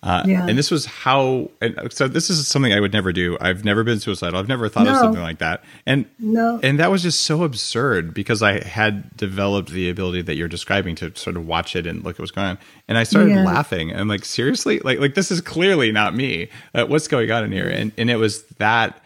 Uh, 0.06 0.22
yeah. 0.24 0.46
And 0.46 0.56
this 0.56 0.70
was 0.70 0.86
how. 0.86 1.50
so 1.90 2.06
this 2.06 2.30
is 2.30 2.46
something 2.46 2.72
I 2.72 2.78
would 2.78 2.92
never 2.92 3.12
do. 3.12 3.36
I've 3.40 3.64
never 3.64 3.82
been 3.82 3.98
suicidal. 3.98 4.38
I've 4.38 4.46
never 4.46 4.68
thought 4.68 4.84
no. 4.84 4.92
of 4.92 4.98
something 4.98 5.20
like 5.20 5.38
that. 5.38 5.64
And 5.84 6.06
no. 6.20 6.60
And 6.62 6.78
that 6.78 6.92
was 6.92 7.02
just 7.02 7.22
so 7.22 7.42
absurd 7.42 8.14
because 8.14 8.40
I 8.40 8.64
had 8.64 9.16
developed 9.16 9.70
the 9.70 9.90
ability 9.90 10.22
that 10.22 10.36
you're 10.36 10.46
describing 10.46 10.94
to 10.96 11.12
sort 11.16 11.36
of 11.36 11.44
watch 11.48 11.74
it 11.74 11.88
and 11.88 12.04
look 12.04 12.14
at 12.14 12.20
what's 12.20 12.30
going 12.30 12.50
on. 12.50 12.58
And 12.86 12.96
I 12.96 13.02
started 13.02 13.30
yeah. 13.30 13.42
laughing. 13.44 13.90
And 13.90 13.98
I'm 13.98 14.06
like, 14.06 14.24
seriously, 14.24 14.78
like 14.78 15.00
like 15.00 15.14
this 15.14 15.32
is 15.32 15.40
clearly 15.40 15.90
not 15.90 16.14
me. 16.14 16.50
Uh, 16.72 16.84
what's 16.84 17.08
going 17.08 17.28
on 17.32 17.42
in 17.42 17.50
here? 17.50 17.68
And 17.68 17.90
and 17.98 18.08
it 18.08 18.16
was 18.16 18.44
that 18.58 19.02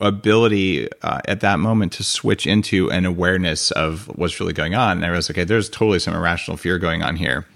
ability 0.00 0.88
uh, 1.02 1.20
at 1.26 1.40
that 1.40 1.58
moment 1.58 1.92
to 1.92 2.04
switch 2.04 2.46
into 2.46 2.90
an 2.90 3.04
awareness 3.04 3.70
of 3.72 4.06
what's 4.16 4.40
really 4.40 4.54
going 4.54 4.74
on. 4.74 4.98
And 4.98 5.06
I 5.06 5.10
was 5.10 5.30
okay, 5.30 5.44
there's 5.44 5.68
totally 5.68 5.98
some 5.98 6.14
irrational 6.14 6.56
fear 6.56 6.78
going 6.78 7.02
on 7.02 7.16
here. 7.16 7.46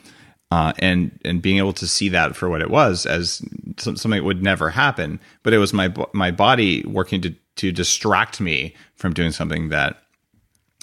Uh, 0.51 0.73
and 0.79 1.19
and 1.27 1.43
being 1.43 1.59
able 1.59 1.75
to 1.75 1.87
see 1.87 2.09
that 2.09 2.35
for 2.35 2.49
what 2.49 2.63
it 2.63 2.71
was 2.71 3.05
as 3.05 3.43
something 3.77 4.11
that 4.13 4.25
would 4.25 4.43
never 4.43 4.71
happen, 4.71 5.21
but 5.43 5.53
it 5.53 5.59
was 5.59 5.75
my 5.75 5.93
my 6.15 6.31
body 6.31 6.83
working 6.87 7.21
to 7.21 7.35
to 7.57 7.71
distract 7.71 8.41
me 8.41 8.75
from 8.97 9.13
doing 9.13 9.31
something 9.31 9.69
that 9.69 10.03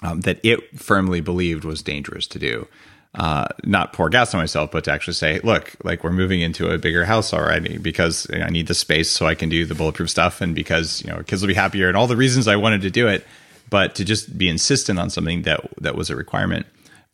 um, 0.03 0.21
that 0.21 0.39
it 0.43 0.79
firmly 0.79 1.19
believed 1.19 1.63
was 1.63 1.81
dangerous 1.81 2.27
to 2.27 2.37
do 2.37 2.67
uh, 3.15 3.47
not 3.63 3.93
pour 3.93 4.09
gas 4.09 4.33
on 4.33 4.41
myself, 4.41 4.71
but 4.71 4.83
to 4.83 4.91
actually 4.91 5.13
say, 5.13 5.39
look, 5.39 5.73
like 5.83 6.03
we're 6.03 6.11
moving 6.11 6.41
into 6.41 6.69
a 6.69 6.77
bigger 6.77 7.05
house 7.05 7.33
already 7.33 7.77
because 7.77 8.27
you 8.31 8.39
know, 8.39 8.45
I 8.45 8.49
need 8.49 8.67
the 8.67 8.73
space 8.73 9.09
so 9.09 9.25
I 9.25 9.35
can 9.35 9.47
do 9.47 9.65
the 9.65 9.75
bulletproof 9.75 10.09
stuff 10.09 10.41
and 10.41 10.53
because, 10.53 11.01
you 11.01 11.09
know, 11.09 11.23
kids 11.23 11.41
will 11.41 11.47
be 11.47 11.53
happier 11.53 11.87
and 11.87 11.95
all 11.95 12.07
the 12.07 12.17
reasons 12.17 12.47
I 12.47 12.57
wanted 12.57 12.81
to 12.81 12.91
do 12.91 13.07
it. 13.07 13.25
But 13.69 13.95
to 13.95 14.05
just 14.05 14.37
be 14.37 14.49
insistent 14.49 14.99
on 14.99 15.09
something 15.09 15.43
that, 15.43 15.61
that 15.81 15.95
was 15.95 16.09
a 16.09 16.15
requirement 16.15 16.65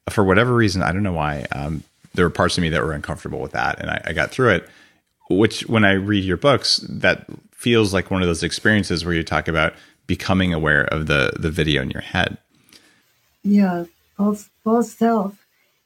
for 0.09 0.23
whatever 0.23 0.53
reason, 0.53 0.81
I 0.81 0.91
don't 0.91 1.03
know 1.03 1.13
why, 1.13 1.45
um, 1.51 1.83
there 2.13 2.25
were 2.25 2.31
parts 2.31 2.57
of 2.57 2.61
me 2.61 2.69
that 2.69 2.81
were 2.81 2.93
uncomfortable 2.93 3.39
with 3.39 3.51
that. 3.51 3.79
And 3.79 3.89
I, 3.89 4.01
I 4.05 4.13
got 4.13 4.31
through 4.31 4.49
it, 4.49 4.69
which 5.29 5.67
when 5.67 5.85
I 5.85 5.93
read 5.93 6.23
your 6.23 6.37
books, 6.37 6.77
that 6.89 7.25
feels 7.51 7.93
like 7.93 8.11
one 8.11 8.21
of 8.21 8.27
those 8.27 8.43
experiences 8.43 9.05
where 9.05 9.13
you 9.13 9.23
talk 9.23 9.47
about 9.47 9.73
becoming 10.07 10.53
aware 10.53 10.83
of 10.85 11.07
the, 11.07 11.33
the 11.39 11.49
video 11.49 11.81
in 11.81 11.91
your 11.91 12.01
head. 12.01 12.37
Yeah. 13.43 13.85
False, 14.17 14.49
false 14.63 14.91
self 14.91 15.41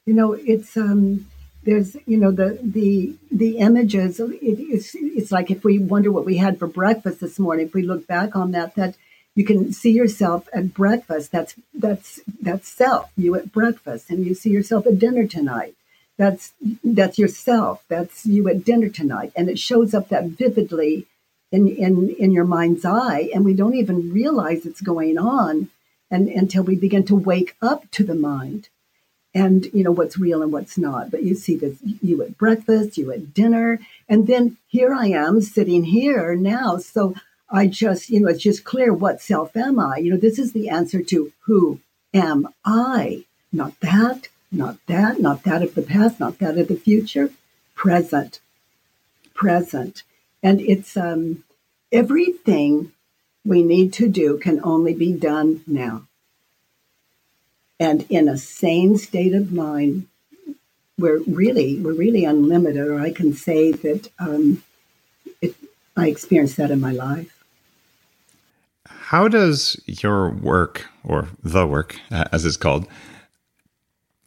you 0.06 0.14
know 0.14 0.32
it's 0.32 0.76
um 0.76 1.26
there's 1.64 1.96
you 2.06 2.16
know 2.16 2.30
the 2.30 2.58
the 2.62 3.12
the 3.30 3.58
images 3.58 4.18
it, 4.18 4.38
it's 4.40 4.94
it's 4.94 5.32
like 5.32 5.50
if 5.50 5.64
we 5.64 5.78
wonder 5.78 6.10
what 6.10 6.24
we 6.24 6.38
had 6.38 6.58
for 6.58 6.66
breakfast 6.66 7.20
this 7.20 7.38
morning 7.38 7.66
if 7.66 7.74
we 7.74 7.82
look 7.82 8.06
back 8.06 8.34
on 8.34 8.52
that 8.52 8.74
that 8.76 8.94
you 9.34 9.44
can 9.44 9.72
see 9.72 9.90
yourself 9.90 10.48
at 10.54 10.72
breakfast 10.72 11.32
that's 11.32 11.56
that's 11.74 12.20
that's 12.40 12.68
self 12.68 13.10
you 13.16 13.34
at 13.34 13.52
breakfast 13.52 14.08
and 14.08 14.24
you 14.24 14.32
see 14.32 14.50
yourself 14.50 14.86
at 14.86 14.98
dinner 14.98 15.26
tonight 15.26 15.74
that's 16.18 16.52
that's 16.82 17.18
yourself 17.18 17.84
that's 17.88 18.24
you 18.24 18.48
at 18.48 18.64
dinner 18.64 18.88
tonight 18.88 19.32
and 19.36 19.48
it 19.48 19.58
shows 19.58 19.94
up 19.94 20.08
that 20.08 20.24
vividly 20.24 21.06
in 21.52 21.68
in 21.68 22.10
in 22.10 22.32
your 22.32 22.44
mind's 22.44 22.84
eye 22.84 23.28
and 23.34 23.44
we 23.44 23.54
don't 23.54 23.74
even 23.74 24.12
realize 24.12 24.64
it's 24.64 24.80
going 24.80 25.18
on 25.18 25.68
and 26.10 26.28
until 26.28 26.62
we 26.62 26.74
begin 26.74 27.04
to 27.04 27.14
wake 27.14 27.56
up 27.60 27.90
to 27.90 28.04
the 28.04 28.14
mind 28.14 28.68
and 29.36 29.66
you 29.74 29.84
know 29.84 29.92
what's 29.92 30.18
real 30.18 30.42
and 30.42 30.50
what's 30.50 30.78
not. 30.78 31.10
But 31.10 31.22
you 31.22 31.34
see 31.34 31.56
this 31.56 31.76
you 31.82 32.22
at 32.22 32.38
breakfast, 32.38 32.96
you 32.96 33.12
at 33.12 33.34
dinner, 33.34 33.78
and 34.08 34.26
then 34.26 34.56
here 34.66 34.94
I 34.94 35.08
am 35.08 35.42
sitting 35.42 35.84
here 35.84 36.34
now. 36.34 36.78
So 36.78 37.14
I 37.50 37.66
just, 37.66 38.08
you 38.08 38.20
know, 38.20 38.28
it's 38.28 38.42
just 38.42 38.64
clear 38.64 38.94
what 38.94 39.20
self 39.20 39.54
am 39.54 39.78
I? 39.78 39.98
You 39.98 40.12
know, 40.12 40.16
this 40.16 40.38
is 40.38 40.52
the 40.52 40.70
answer 40.70 41.02
to 41.02 41.32
who 41.40 41.80
am 42.14 42.48
I? 42.64 43.24
Not 43.52 43.78
that, 43.80 44.28
not 44.50 44.78
that, 44.86 45.20
not 45.20 45.42
that 45.44 45.62
of 45.62 45.74
the 45.74 45.82
past, 45.82 46.20
not 46.20 46.38
that 46.38 46.58
of 46.58 46.68
the 46.68 46.76
future. 46.76 47.30
Present. 47.74 48.40
Present. 49.34 50.02
And 50.42 50.60
it's 50.60 50.96
um 50.96 51.44
everything 51.92 52.92
we 53.44 53.62
need 53.62 53.92
to 53.94 54.08
do 54.08 54.38
can 54.38 54.60
only 54.64 54.94
be 54.94 55.12
done 55.12 55.62
now 55.66 56.06
and 57.78 58.06
in 58.08 58.28
a 58.28 58.36
sane 58.36 58.96
state 58.98 59.34
of 59.34 59.52
mind, 59.52 60.06
we're 60.98 61.20
really 61.26 61.78
we're 61.78 61.92
really 61.92 62.24
unlimited. 62.24 62.86
Or 62.86 63.00
I 63.00 63.12
can 63.12 63.34
say 63.34 63.72
that 63.72 64.10
um, 64.18 64.62
it, 65.42 65.54
I 65.96 66.08
experienced 66.08 66.56
that 66.56 66.70
in 66.70 66.80
my 66.80 66.92
life. 66.92 67.32
How 68.86 69.28
does 69.28 69.80
your 69.86 70.30
work, 70.30 70.86
or 71.04 71.28
the 71.42 71.66
work, 71.66 71.96
uh, 72.10 72.24
as 72.32 72.44
it's 72.44 72.56
called, 72.56 72.88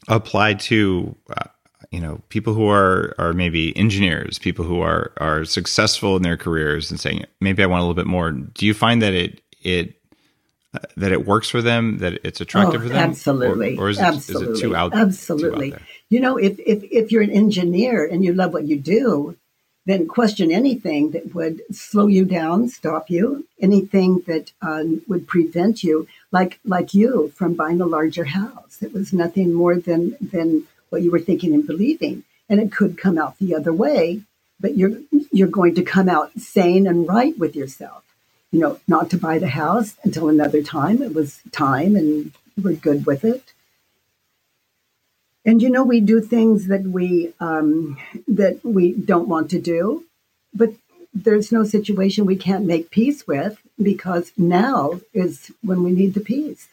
apply 0.10 0.56
to 0.56 1.16
uh, 1.30 1.46
you 1.92 2.02
know 2.02 2.22
people 2.30 2.54
who 2.54 2.68
are 2.68 3.16
are 3.18 3.34
maybe 3.34 3.76
engineers, 3.78 4.38
people 4.38 4.66
who 4.66 4.82
are 4.82 5.14
are 5.18 5.46
successful 5.46 6.18
in 6.18 6.24
their 6.24 6.38
careers, 6.38 6.92
and 6.92 7.00
saying 7.00 7.26
maybe 7.40 7.64
I 7.64 7.68
want 7.68 7.80
a 7.80 7.84
little 7.84 7.96
bit 7.96 8.08
more? 8.08 8.32
Do 8.32 8.66
you 8.66 8.74
find 8.74 9.02
that 9.02 9.14
it 9.14 9.42
it 9.62 9.96
that 10.98 11.12
it 11.12 11.26
works 11.26 11.50
for 11.50 11.62
them, 11.62 12.00
that 12.00 12.20
it's 12.24 12.42
attractive 12.42 12.82
oh, 12.82 12.84
for 12.84 12.90
them? 12.90 13.10
Absolutely. 13.10 13.78
Or, 13.78 13.86
or 13.86 13.90
is, 13.90 13.98
it, 13.98 14.04
absolutely. 14.04 14.54
is, 14.54 14.60
it, 14.60 14.62
too 14.62 14.76
out? 14.76 14.94
Absolutely. 14.94 15.72
Too 15.72 15.76
out 15.78 15.82
you 16.10 16.20
know, 16.20 16.38
if, 16.38 16.60
if, 16.60 16.84
if 16.84 17.12
you're 17.12 17.22
an 17.22 17.30
engineer 17.30 18.06
and 18.06 18.24
you 18.24 18.34
love 18.34 18.52
what 18.52 18.68
you 18.68 18.78
do, 18.78 19.38
then 19.86 20.08
question 20.08 20.52
anything 20.52 21.12
that 21.12 21.34
would 21.34 21.62
slow 21.72 22.08
you 22.08 22.26
down, 22.26 22.68
stop 22.68 23.10
you, 23.10 23.46
anything 23.62 24.22
that 24.28 24.52
um, 24.62 25.02
would 25.08 25.28
prevent 25.28 25.84
you, 25.84 26.08
like 26.32 26.60
like 26.66 26.94
you, 26.94 27.32
from 27.36 27.56
buying 27.56 27.82
a 27.82 27.86
larger 27.86 28.26
house. 28.26 28.82
It 28.82 28.94
was 28.94 29.14
nothing 29.14 29.54
more 29.54 29.76
than 29.76 30.16
than 30.22 30.68
what 30.90 31.02
you 31.02 31.12
were 31.12 31.20
thinking 31.20 31.54
and 31.54 31.66
believing, 31.66 32.24
and 32.48 32.60
it 32.60 32.72
could 32.72 32.98
come 32.98 33.18
out 33.18 33.38
the 33.40 33.56
other 33.56 33.74
way. 33.74 34.22
But 34.60 34.78
you're 34.78 35.00
you're 35.32 35.48
going 35.48 35.76
to 35.76 35.84
come 35.84 36.10
out 36.10 36.40
sane 36.40 36.88
and 36.88 37.08
right 37.08 37.38
with 37.38 37.56
yourself 37.56 38.04
you 38.52 38.60
know, 38.60 38.80
not 38.88 39.10
to 39.12 39.18
buy 39.18 39.40
the 39.40 39.50
house 39.50 39.96
until 40.04 40.28
another 40.28 40.62
time. 40.62 41.02
It 41.02 41.14
was 41.14 41.42
time 41.52 41.96
and 41.96 42.32
we're 42.62 42.74
good 42.74 43.06
with 43.06 43.24
it. 43.24 43.54
And 45.46 45.62
you 45.62 45.70
know, 45.70 45.84
we 45.84 46.00
do 46.00 46.22
things 46.22 46.68
that 46.68 46.84
we 46.84 47.34
um, 47.40 47.98
that 48.28 48.64
we 48.64 48.92
don't 48.92 49.30
want 49.30 49.50
to 49.52 49.60
do, 49.60 50.06
but 50.54 50.74
there's 51.14 51.52
no 51.52 51.64
situation 51.64 52.26
we 52.26 52.36
can't 52.36 52.66
make 52.66 52.92
peace 52.92 53.26
with 53.28 53.60
because 53.82 54.32
now 54.38 55.00
is 55.14 55.52
when 55.62 55.84
we 55.84 55.92
need 55.92 56.14
the 56.14 56.20
peace. 56.20 56.68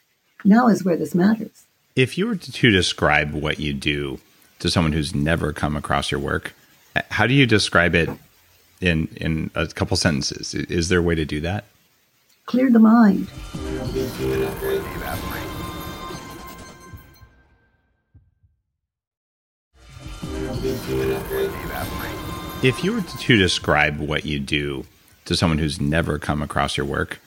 Now 0.44 0.68
is 0.68 0.84
where 0.84 0.96
this 0.96 1.14
matters. 1.14 1.64
If 1.94 2.18
you 2.18 2.26
were 2.26 2.36
to 2.36 2.70
describe 2.70 3.32
what 3.32 3.58
you 3.58 3.72
do 3.72 4.20
to 4.58 4.70
someone 4.70 4.92
who's 4.92 5.14
never 5.14 5.52
come 5.52 5.76
across 5.76 6.10
your 6.10 6.20
work, 6.20 6.54
how 7.10 7.26
do 7.26 7.34
you 7.34 7.46
describe 7.46 7.94
it 7.94 8.08
in 8.80 9.08
in 9.16 9.50
a 9.54 9.66
couple 9.66 9.96
sentences. 9.96 10.54
Is 10.54 10.88
there 10.88 10.98
a 10.98 11.02
way 11.02 11.14
to 11.14 11.24
do 11.24 11.40
that? 11.40 11.64
Clear 12.46 12.70
the 12.70 12.78
mind. 12.78 13.28
If 22.62 22.82
you 22.82 22.94
were 22.94 23.02
to 23.02 23.36
describe 23.36 23.98
what 24.00 24.24
you 24.24 24.38
do 24.38 24.86
to 25.26 25.36
someone 25.36 25.58
who's 25.58 25.80
never 25.80 26.18
come 26.18 26.42
across 26.42 26.76
your 26.76 26.86
work, 26.86 27.20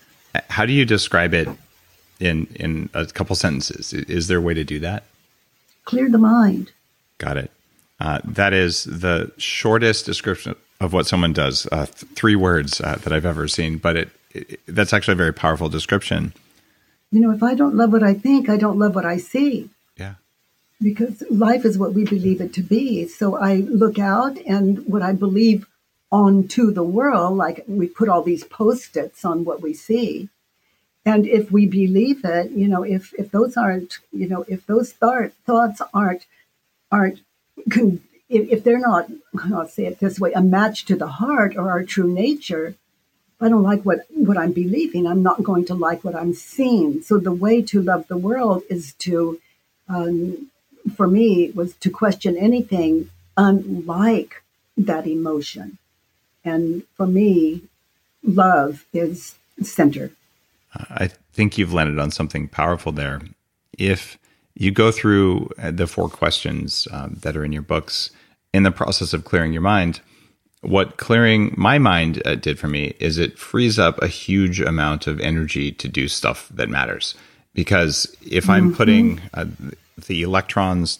how 0.49 0.65
do 0.65 0.73
you 0.73 0.85
describe 0.85 1.33
it 1.33 1.47
in 2.19 2.47
in 2.55 2.89
a 2.93 3.05
couple 3.05 3.35
sentences? 3.35 3.93
Is 3.93 4.27
there 4.27 4.39
a 4.39 4.41
way 4.41 4.53
to 4.53 4.63
do 4.63 4.79
that? 4.79 5.03
Clear 5.85 6.09
the 6.09 6.17
mind. 6.17 6.71
Got 7.19 7.37
it. 7.37 7.51
Uh, 7.99 8.19
that 8.23 8.53
is 8.53 8.83
the 8.85 9.31
shortest 9.37 10.05
description 10.05 10.55
of 10.81 10.93
what 10.93 11.05
someone 11.05 11.33
does. 11.33 11.67
Uh, 11.71 11.85
th- 11.85 12.11
three 12.15 12.35
words 12.35 12.81
uh, 12.81 12.95
that 13.03 13.13
I've 13.13 13.25
ever 13.25 13.47
seen, 13.47 13.77
but 13.77 13.95
it, 13.95 14.09
it, 14.31 14.59
that's 14.65 14.93
actually 14.93 15.13
a 15.13 15.17
very 15.17 15.33
powerful 15.33 15.69
description. 15.69 16.33
You 17.11 17.19
know, 17.19 17.31
if 17.31 17.43
I 17.43 17.55
don't 17.55 17.75
love 17.75 17.91
what 17.91 18.03
I 18.03 18.13
think, 18.13 18.49
I 18.49 18.57
don't 18.57 18.79
love 18.79 18.95
what 18.95 19.05
I 19.05 19.17
see. 19.17 19.69
Because 20.81 21.23
life 21.29 21.65
is 21.65 21.77
what 21.77 21.93
we 21.93 22.05
believe 22.05 22.39
it 22.39 22.53
to 22.53 22.61
be. 22.61 23.07
So 23.07 23.35
I 23.35 23.55
look 23.55 23.99
out, 23.99 24.37
and 24.45 24.85
what 24.87 25.01
I 25.01 25.11
believe 25.11 25.67
onto 26.11 26.71
the 26.71 26.83
world, 26.83 27.37
like 27.37 27.65
we 27.67 27.87
put 27.87 28.09
all 28.09 28.23
these 28.23 28.43
post-its 28.43 29.23
on 29.23 29.45
what 29.45 29.61
we 29.61 29.73
see. 29.73 30.29
And 31.05 31.27
if 31.27 31.51
we 31.51 31.65
believe 31.65 32.23
it, 32.23 32.51
you 32.51 32.67
know, 32.67 32.83
if, 32.83 33.13
if 33.15 33.31
those 33.31 33.57
aren't, 33.57 33.99
you 34.11 34.27
know, 34.27 34.43
if 34.47 34.65
those 34.65 34.91
thought, 34.91 35.31
thoughts 35.45 35.81
aren't, 35.93 36.25
aren't, 36.91 37.19
con- 37.69 38.01
if, 38.27 38.49
if 38.49 38.63
they're 38.63 38.79
not, 38.79 39.07
I'll 39.53 39.67
say 39.67 39.85
it 39.85 39.99
this 39.99 40.19
way, 40.19 40.31
a 40.33 40.41
match 40.41 40.85
to 40.85 40.95
the 40.95 41.07
heart 41.07 41.55
or 41.55 41.69
our 41.69 41.83
true 41.83 42.11
nature, 42.11 42.75
I 43.41 43.49
don't 43.49 43.63
like 43.63 43.83
what, 43.83 44.05
what 44.09 44.37
I'm 44.37 44.51
believing. 44.51 45.07
I'm 45.07 45.23
not 45.23 45.43
going 45.43 45.65
to 45.65 45.73
like 45.73 46.03
what 46.03 46.15
I'm 46.15 46.33
seeing. 46.33 47.01
So 47.01 47.17
the 47.17 47.31
way 47.31 47.61
to 47.63 47.81
love 47.81 48.07
the 48.07 48.17
world 48.17 48.63
is 48.69 48.93
to, 48.99 49.39
um, 49.87 50.48
for 50.95 51.07
me, 51.07 51.51
was 51.51 51.73
to 51.75 51.89
question 51.89 52.37
anything 52.37 53.09
unlike 53.37 54.43
that 54.77 55.07
emotion. 55.07 55.77
And 56.43 56.83
for 56.95 57.07
me, 57.07 57.63
love 58.23 58.85
is 58.93 59.35
center. 59.61 60.11
I 60.73 61.09
think 61.33 61.57
you've 61.57 61.73
landed 61.73 61.99
on 61.99 62.11
something 62.11 62.47
powerful 62.47 62.91
there. 62.91 63.21
If 63.77 64.17
you 64.55 64.71
go 64.71 64.91
through 64.91 65.49
uh, 65.57 65.71
the 65.71 65.87
four 65.87 66.09
questions 66.09 66.87
um, 66.91 67.17
that 67.21 67.35
are 67.35 67.45
in 67.45 67.51
your 67.51 67.61
books 67.61 68.11
in 68.53 68.63
the 68.63 68.71
process 68.71 69.13
of 69.13 69.25
clearing 69.25 69.53
your 69.53 69.61
mind, 69.61 70.01
what 70.61 70.97
clearing 70.97 71.53
my 71.57 71.77
mind 71.77 72.21
uh, 72.25 72.35
did 72.35 72.59
for 72.59 72.67
me 72.67 72.93
is 72.99 73.17
it 73.17 73.39
frees 73.39 73.79
up 73.79 74.01
a 74.01 74.07
huge 74.07 74.59
amount 74.59 75.07
of 75.07 75.19
energy 75.21 75.71
to 75.71 75.87
do 75.87 76.07
stuff 76.07 76.49
that 76.49 76.69
matters. 76.69 77.15
Because 77.53 78.15
if 78.21 78.49
I'm 78.49 78.67
mm-hmm. 78.67 78.75
putting 78.75 79.21
uh, 79.33 79.45
the 80.07 80.23
electrons 80.23 80.99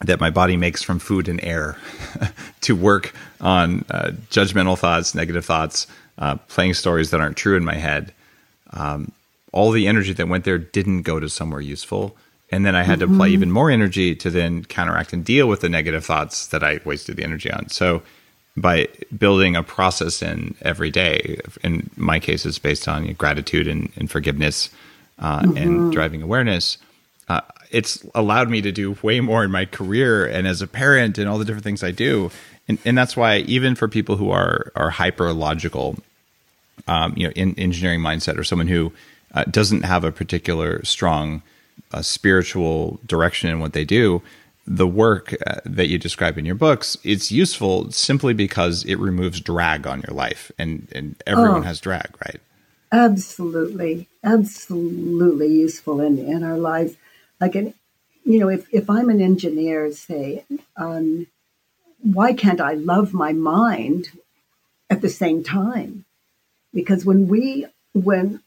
that 0.00 0.20
my 0.20 0.30
body 0.30 0.56
makes 0.56 0.82
from 0.82 0.98
food 0.98 1.28
and 1.28 1.42
air 1.42 1.76
to 2.60 2.76
work 2.76 3.12
on 3.40 3.84
uh, 3.90 4.12
judgmental 4.30 4.78
thoughts, 4.78 5.14
negative 5.14 5.44
thoughts, 5.44 5.86
uh, 6.18 6.36
playing 6.48 6.74
stories 6.74 7.10
that 7.10 7.20
aren't 7.20 7.36
true 7.36 7.56
in 7.56 7.64
my 7.64 7.74
head. 7.74 8.12
Um, 8.72 9.12
all 9.52 9.70
the 9.70 9.88
energy 9.88 10.12
that 10.12 10.28
went 10.28 10.44
there 10.44 10.58
didn't 10.58 11.02
go 11.02 11.18
to 11.18 11.28
somewhere 11.28 11.60
useful. 11.60 12.16
And 12.50 12.64
then 12.64 12.74
I 12.74 12.82
had 12.82 13.00
mm-hmm. 13.00 13.12
to 13.12 13.18
play 13.18 13.30
even 13.30 13.50
more 13.50 13.70
energy 13.70 14.14
to 14.16 14.30
then 14.30 14.64
counteract 14.64 15.12
and 15.12 15.24
deal 15.24 15.48
with 15.48 15.60
the 15.60 15.68
negative 15.68 16.04
thoughts 16.04 16.48
that 16.48 16.62
I 16.62 16.80
wasted 16.84 17.16
the 17.16 17.24
energy 17.24 17.50
on. 17.50 17.68
So, 17.68 18.02
by 18.56 18.88
building 19.16 19.54
a 19.54 19.62
process 19.62 20.20
in 20.20 20.56
every 20.62 20.90
day, 20.90 21.38
in 21.62 21.90
my 21.96 22.18
case, 22.18 22.44
it's 22.44 22.58
based 22.58 22.88
on 22.88 23.12
gratitude 23.12 23.68
and, 23.68 23.92
and 23.94 24.10
forgiveness 24.10 24.70
uh, 25.20 25.42
mm-hmm. 25.42 25.56
and 25.56 25.92
driving 25.92 26.22
awareness. 26.22 26.78
Uh, 27.28 27.40
it's 27.70 28.04
allowed 28.14 28.48
me 28.48 28.62
to 28.62 28.72
do 28.72 28.96
way 29.02 29.20
more 29.20 29.44
in 29.44 29.50
my 29.50 29.64
career 29.64 30.26
and 30.26 30.46
as 30.46 30.62
a 30.62 30.66
parent 30.66 31.18
and 31.18 31.28
all 31.28 31.38
the 31.38 31.44
different 31.44 31.64
things 31.64 31.82
I 31.82 31.90
do. 31.90 32.30
And, 32.66 32.78
and 32.84 32.96
that's 32.96 33.16
why 33.16 33.38
even 33.38 33.74
for 33.74 33.88
people 33.88 34.16
who 34.16 34.30
are 34.30 34.72
are 34.74 34.90
hyper 34.90 35.32
logical, 35.32 35.96
um, 36.86 37.14
you 37.16 37.26
know, 37.26 37.32
in 37.34 37.58
engineering 37.58 38.00
mindset 38.00 38.38
or 38.38 38.44
someone 38.44 38.68
who 38.68 38.92
uh, 39.34 39.44
doesn't 39.44 39.82
have 39.82 40.04
a 40.04 40.12
particular 40.12 40.84
strong 40.84 41.42
uh, 41.92 42.02
spiritual 42.02 43.00
direction 43.06 43.50
in 43.50 43.60
what 43.60 43.72
they 43.72 43.84
do, 43.84 44.22
the 44.66 44.86
work 44.86 45.34
uh, 45.46 45.60
that 45.64 45.88
you 45.88 45.98
describe 45.98 46.36
in 46.36 46.44
your 46.44 46.54
books 46.54 46.96
it's 47.02 47.32
useful 47.32 47.90
simply 47.90 48.34
because 48.34 48.84
it 48.84 48.96
removes 48.96 49.40
drag 49.40 49.86
on 49.86 50.02
your 50.06 50.14
life, 50.14 50.52
and 50.58 50.88
and 50.94 51.16
everyone 51.26 51.60
oh, 51.60 51.62
has 51.62 51.80
drag, 51.80 52.08
right? 52.26 52.40
Absolutely, 52.92 54.08
absolutely 54.24 55.48
useful 55.48 56.00
in 56.00 56.18
in 56.18 56.42
our 56.42 56.58
lives 56.58 56.96
like 57.40 57.54
an 57.54 57.74
you 58.24 58.38
know 58.38 58.48
if, 58.48 58.66
if 58.72 58.90
i'm 58.90 59.10
an 59.10 59.20
engineer 59.20 59.92
say 59.92 60.44
um, 60.76 61.26
why 62.02 62.32
can't 62.32 62.60
i 62.60 62.72
love 62.74 63.12
my 63.12 63.32
mind 63.32 64.10
at 64.90 65.00
the 65.00 65.08
same 65.08 65.42
time? 65.42 66.04
Because 66.72 67.04
when 67.04 67.28
we 67.28 67.66
when 67.92 68.40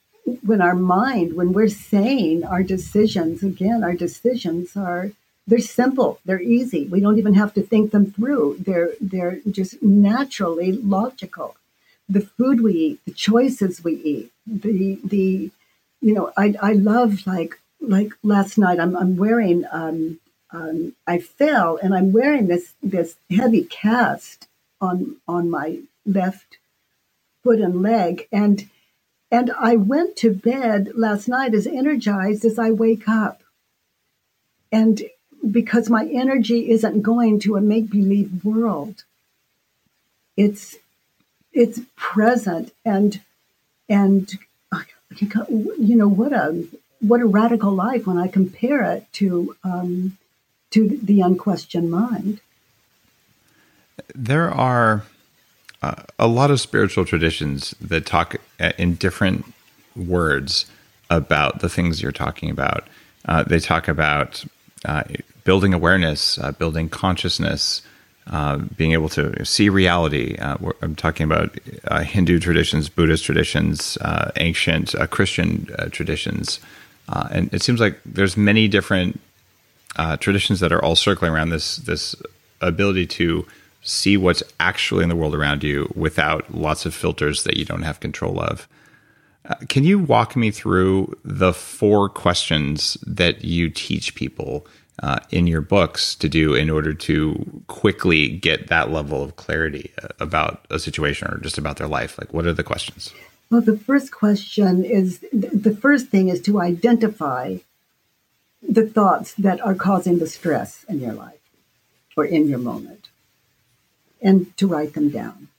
when 0.43 0.61
our 0.61 0.75
mind 0.75 1.35
when 1.35 1.51
we're 1.51 1.67
saying 1.67 2.43
our 2.43 2.63
decisions 2.63 3.41
again 3.43 3.83
our 3.83 3.93
decisions 3.93 4.77
are 4.77 5.11
they're 5.47 5.59
simple 5.59 6.19
they're 6.23 6.41
easy. 6.41 6.85
We 6.85 7.01
don't 7.01 7.17
even 7.17 7.33
have 7.33 7.53
to 7.55 7.61
think 7.61 7.91
them 7.91 8.11
through. 8.11 8.57
They're 8.59 8.91
they're 9.01 9.39
just 9.49 9.81
naturally 9.81 10.71
logical. 10.71 11.55
The 12.07 12.21
food 12.21 12.61
we 12.61 12.73
eat 12.73 13.05
the 13.05 13.11
choices 13.11 13.83
we 13.83 13.95
eat 13.95 14.31
the 14.45 14.99
the 15.03 15.51
you 16.01 16.13
know 16.13 16.31
i 16.37 16.53
i 16.61 16.73
love 16.73 17.25
like 17.25 17.59
like 17.81 18.13
last 18.23 18.57
night, 18.57 18.79
I'm, 18.79 18.95
I'm 18.95 19.17
wearing, 19.17 19.65
um, 19.71 20.19
um, 20.51 20.93
I 21.07 21.17
fell 21.19 21.77
and 21.81 21.93
I'm 21.93 22.11
wearing 22.11 22.47
this, 22.47 22.73
this 22.81 23.15
heavy 23.29 23.63
cast 23.63 24.47
on, 24.79 25.17
on 25.27 25.49
my 25.49 25.79
left 26.05 26.57
foot 27.43 27.59
and 27.59 27.81
leg. 27.81 28.27
And, 28.31 28.69
and 29.31 29.51
I 29.59 29.75
went 29.75 30.15
to 30.17 30.33
bed 30.33 30.91
last 30.95 31.27
night 31.27 31.53
as 31.53 31.65
energized 31.65 32.45
as 32.45 32.59
I 32.59 32.71
wake 32.71 33.07
up. 33.07 33.41
And 34.71 35.01
because 35.49 35.89
my 35.89 36.05
energy 36.05 36.69
isn't 36.69 37.01
going 37.01 37.39
to 37.41 37.55
a 37.55 37.61
make 37.61 37.89
believe 37.89 38.45
world, 38.45 39.03
it's, 40.37 40.77
it's 41.51 41.81
present 41.97 42.71
and, 42.85 43.19
and, 43.89 44.37
you 45.19 45.95
know, 45.95 46.07
what 46.07 46.31
a, 46.31 46.65
what 47.01 47.19
a 47.19 47.25
radical 47.25 47.71
life 47.71 48.07
when 48.07 48.17
I 48.17 48.27
compare 48.27 48.83
it 48.91 49.05
to 49.13 49.55
um, 49.63 50.17
to 50.71 50.99
the 51.01 51.21
unquestioned 51.21 51.91
mind. 51.91 52.39
There 54.15 54.49
are 54.49 55.03
uh, 55.81 56.03
a 56.17 56.27
lot 56.27 56.51
of 56.51 56.61
spiritual 56.61 57.05
traditions 57.05 57.75
that 57.81 58.05
talk 58.05 58.35
uh, 58.59 58.71
in 58.77 58.95
different 58.95 59.45
words 59.95 60.65
about 61.09 61.59
the 61.59 61.69
things 61.69 62.01
you're 62.01 62.11
talking 62.11 62.49
about. 62.49 62.87
Uh, 63.25 63.43
they 63.43 63.59
talk 63.59 63.87
about 63.87 64.45
uh, 64.85 65.03
building 65.43 65.73
awareness, 65.73 66.37
uh, 66.37 66.51
building 66.51 66.87
consciousness, 66.87 67.81
uh, 68.27 68.57
being 68.57 68.93
able 68.93 69.09
to 69.09 69.43
see 69.43 69.67
reality. 69.67 70.37
I'm 70.39 70.95
talking 70.95 71.25
about 71.25 71.57
Hindu 72.03 72.39
traditions, 72.39 72.87
Buddhist 72.87 73.25
traditions, 73.25 73.97
ancient 74.35 74.95
Christian 75.09 75.67
traditions. 75.91 76.59
Uh, 77.11 77.27
and 77.31 77.53
it 77.53 77.61
seems 77.61 77.79
like 77.79 77.99
there's 78.05 78.37
many 78.37 78.67
different 78.67 79.19
uh, 79.97 80.15
traditions 80.17 80.61
that 80.61 80.71
are 80.71 80.83
all 80.83 80.95
circling 80.95 81.31
around 81.31 81.49
this 81.49 81.77
this 81.77 82.15
ability 82.61 83.05
to 83.05 83.45
see 83.81 84.15
what's 84.15 84.43
actually 84.59 85.03
in 85.03 85.09
the 85.09 85.15
world 85.15 85.35
around 85.35 85.63
you 85.63 85.91
without 85.95 86.53
lots 86.53 86.85
of 86.85 86.93
filters 86.93 87.43
that 87.43 87.57
you 87.57 87.65
don't 87.65 87.81
have 87.81 87.99
control 87.99 88.39
of. 88.39 88.67
Uh, 89.49 89.55
can 89.67 89.83
you 89.83 89.97
walk 89.97 90.35
me 90.35 90.51
through 90.51 91.17
the 91.25 91.51
four 91.51 92.07
questions 92.07 92.95
that 93.05 93.43
you 93.43 93.69
teach 93.69 94.13
people 94.13 94.65
uh, 95.01 95.17
in 95.31 95.47
your 95.47 95.61
books 95.61 96.13
to 96.13 96.29
do 96.29 96.53
in 96.53 96.69
order 96.69 96.93
to 96.93 97.63
quickly 97.67 98.29
get 98.29 98.67
that 98.67 98.91
level 98.91 99.23
of 99.23 99.35
clarity 99.35 99.91
uh, 100.03 100.07
about 100.19 100.63
a 100.69 100.77
situation 100.77 101.27
or 101.27 101.39
just 101.39 101.57
about 101.57 101.77
their 101.77 101.87
life? 101.87 102.19
Like, 102.19 102.31
what 102.33 102.45
are 102.45 102.53
the 102.53 102.63
questions? 102.63 103.11
Well, 103.51 103.61
the 103.61 103.77
first 103.77 104.13
question 104.13 104.85
is 104.85 105.19
the 105.33 105.75
first 105.75 106.07
thing 106.07 106.29
is 106.29 106.39
to 106.43 106.61
identify 106.61 107.57
the 108.61 108.87
thoughts 108.87 109.33
that 109.33 109.59
are 109.59 109.75
causing 109.75 110.19
the 110.19 110.27
stress 110.27 110.85
in 110.85 111.01
your 111.01 111.11
life 111.11 111.41
or 112.15 112.23
in 112.23 112.47
your 112.47 112.59
moment 112.59 113.09
and 114.21 114.55
to 114.55 114.67
write 114.67 114.93
them 114.93 115.09
down. 115.09 115.49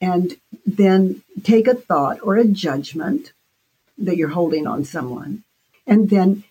And 0.00 0.38
then 0.64 1.22
take 1.42 1.66
a 1.66 1.74
thought 1.74 2.20
or 2.22 2.36
a 2.36 2.46
judgment 2.46 3.32
that 3.98 4.16
you're 4.16 4.28
holding 4.28 4.66
on 4.66 4.82
someone. 4.84 5.42
And 5.86 6.08
then 6.08 6.44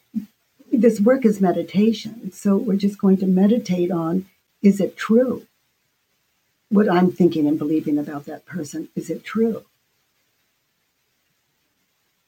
this 0.72 1.02
work 1.02 1.26
is 1.26 1.42
meditation. 1.42 2.32
So 2.32 2.58
we're 2.58 2.76
just 2.76 3.00
going 3.00 3.18
to 3.18 3.26
meditate 3.26 3.90
on 3.90 4.28
is 4.62 4.80
it 4.80 4.98
true? 4.98 5.48
What 6.70 6.92
I'm 6.92 7.12
thinking 7.12 7.48
and 7.48 7.58
believing 7.58 7.98
about 7.98 8.26
that 8.26 8.46
person, 8.46 8.90
is 8.96 9.10
it 9.10 9.24
true? 9.24 9.66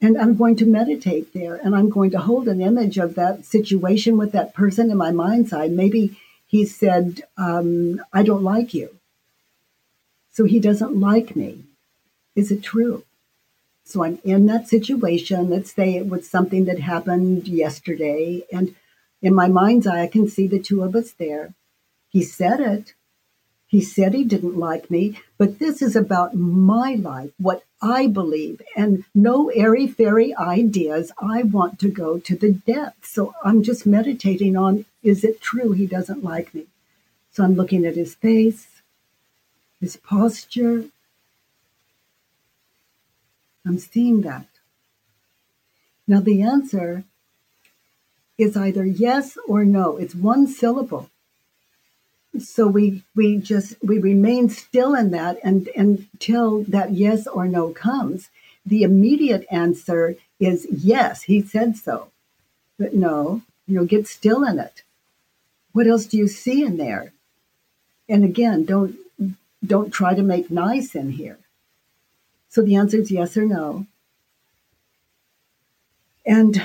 And 0.01 0.17
I'm 0.17 0.35
going 0.35 0.55
to 0.57 0.65
meditate 0.65 1.33
there 1.33 1.55
and 1.55 1.75
I'm 1.75 1.89
going 1.89 2.11
to 2.11 2.19
hold 2.19 2.47
an 2.47 2.61
image 2.61 2.97
of 2.97 3.15
that 3.15 3.45
situation 3.45 4.17
with 4.17 4.31
that 4.31 4.53
person 4.53 4.89
in 4.89 4.97
my 4.97 5.11
mind's 5.11 5.51
eye. 5.51 5.67
Maybe 5.67 6.17
he 6.47 6.65
said, 6.65 7.23
um, 7.37 8.01
I 8.13 8.23
don't 8.23 8.43
like 8.43 8.73
you. 8.73 8.95
So 10.31 10.45
he 10.45 10.59
doesn't 10.59 10.97
like 10.97 11.35
me. 11.35 11.65
Is 12.35 12.49
it 12.49 12.63
true? 12.63 13.03
So 13.83 14.03
I'm 14.03 14.19
in 14.23 14.45
that 14.45 14.69
situation. 14.69 15.49
Let's 15.49 15.73
say 15.73 15.95
it 15.95 16.07
was 16.07 16.29
something 16.29 16.65
that 16.65 16.79
happened 16.79 17.47
yesterday. 17.47 18.45
And 18.53 18.75
in 19.21 19.33
my 19.33 19.47
mind's 19.47 19.85
eye, 19.85 20.03
I 20.03 20.07
can 20.07 20.29
see 20.29 20.47
the 20.47 20.59
two 20.59 20.83
of 20.83 20.95
us 20.95 21.11
there. 21.11 21.53
He 22.07 22.23
said 22.23 22.59
it. 22.61 22.93
He 23.69 23.81
said 23.81 24.13
he 24.13 24.25
didn't 24.25 24.57
like 24.57 24.91
me, 24.91 25.21
but 25.37 25.59
this 25.59 25.81
is 25.81 25.95
about 25.95 26.35
my 26.35 26.95
life, 26.95 27.31
what 27.37 27.63
I 27.81 28.07
believe, 28.07 28.61
and 28.75 29.05
no 29.15 29.49
airy 29.49 29.87
fairy 29.87 30.35
ideas. 30.35 31.13
I 31.21 31.43
want 31.43 31.79
to 31.79 31.89
go 31.89 32.19
to 32.19 32.35
the 32.35 32.51
depths. 32.51 33.11
So 33.11 33.33
I'm 33.45 33.63
just 33.63 33.85
meditating 33.85 34.57
on 34.57 34.85
is 35.01 35.23
it 35.23 35.39
true 35.39 35.71
he 35.71 35.87
doesn't 35.87 36.23
like 36.23 36.53
me? 36.53 36.65
So 37.31 37.43
I'm 37.43 37.55
looking 37.55 37.85
at 37.85 37.95
his 37.95 38.15
face 38.15 38.79
his 39.79 39.95
posture. 39.95 40.85
I'm 43.65 43.79
seeing 43.79 44.21
that. 44.21 44.47
Now, 46.07 46.19
the 46.19 46.41
answer 46.41 47.03
is 48.37 48.57
either 48.57 48.85
yes 48.85 49.37
or 49.47 49.63
no. 49.63 49.97
It's 49.97 50.15
one 50.15 50.47
syllable. 50.47 51.09
So 52.37 52.67
we 52.67 53.03
we 53.15 53.37
just 53.37 53.75
we 53.81 53.97
remain 53.97 54.49
still 54.49 54.93
in 54.93 55.11
that 55.11 55.39
and 55.43 55.67
until 55.75 56.63
that 56.65 56.91
yes 56.91 57.25
or 57.25 57.47
no 57.47 57.69
comes. 57.71 58.29
The 58.65 58.83
immediate 58.83 59.47
answer 59.49 60.15
is 60.39 60.67
yes, 60.69 61.23
he 61.23 61.41
said 61.41 61.75
so. 61.75 62.09
But 62.77 62.93
no, 62.93 63.41
you 63.67 63.75
know, 63.75 63.85
get 63.85 64.07
still 64.07 64.43
in 64.43 64.59
it. 64.59 64.83
What 65.73 65.87
else 65.87 66.05
do 66.05 66.17
you 66.17 66.27
see 66.27 66.63
in 66.63 66.77
there? 66.77 67.13
And 68.07 68.23
again, 68.23 68.65
don't 68.65 68.95
don't 69.65 69.91
try 69.91 70.13
to 70.13 70.23
make 70.23 70.51
nice 70.51 70.95
in 70.95 71.11
here. 71.11 71.37
So 72.49 72.61
the 72.61 72.75
answer 72.75 72.97
is 72.97 73.11
yes 73.11 73.37
or 73.37 73.45
no. 73.45 73.85
And 76.25 76.61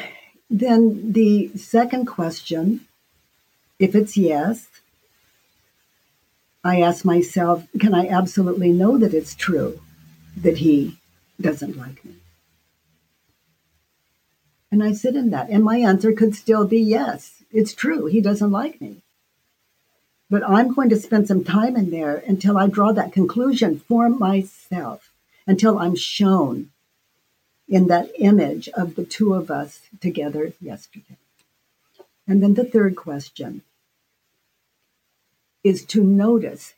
then 0.51 1.13
the 1.13 1.49
second 1.57 2.07
question, 2.07 2.87
if 3.79 3.95
it's 3.95 4.17
yes, 4.17 4.69
I 6.65 6.81
ask 6.81 7.05
myself, 7.05 7.67
can 7.79 7.93
I 7.93 8.09
absolutely 8.09 8.73
know 8.73 8.97
that 8.97 9.13
it's 9.13 9.35
true 9.35 9.81
that 10.37 10.59
he 10.59 10.99
doesn't 11.39 11.77
like 11.77 12.03
me? 12.05 12.15
And 14.73 14.83
I 14.83 14.93
sit 14.93 15.15
in 15.15 15.31
that. 15.31 15.51
And 15.51 15.63
my 15.63 15.77
answer 15.77 16.13
could 16.13 16.35
still 16.35 16.67
be 16.67 16.81
yes, 16.81 17.43
it's 17.53 17.75
true. 17.75 18.07
He 18.07 18.21
doesn't 18.21 18.51
like 18.51 18.81
me. 18.81 19.03
But 20.31 20.43
I'm 20.49 20.75
going 20.75 20.89
to 20.89 20.97
spend 20.97 21.29
some 21.29 21.45
time 21.45 21.77
in 21.77 21.91
there 21.91 22.17
until 22.27 22.57
I 22.57 22.67
draw 22.67 22.93
that 22.93 23.13
conclusion 23.13 23.79
for 23.79 24.09
myself, 24.09 25.13
until 25.47 25.79
I'm 25.79 25.95
shown 25.95 26.71
in 27.69 27.89
that 27.89 28.11
image 28.19 28.69
of 28.71 28.97
the 28.97 29.05
two 29.05 29.35
of 29.35 29.51
us 29.51 29.83
together 30.01 30.55
yesterday. 30.61 31.19
And 32.27 32.43
then 32.43 32.55
the 32.55 32.65
third 32.65 32.97
question 32.97 33.63
is 35.65 35.85
to 35.87 36.05
notice 36.05 36.75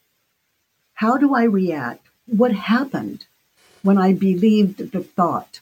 how 0.95 1.19
do 1.19 1.35
I 1.35 1.43
react? 1.43 2.07
What 2.27 2.53
happened 2.53 3.27
when 3.83 3.99
I 3.99 4.13
believed 4.15 4.93
the 4.93 5.03
thought 5.03 5.61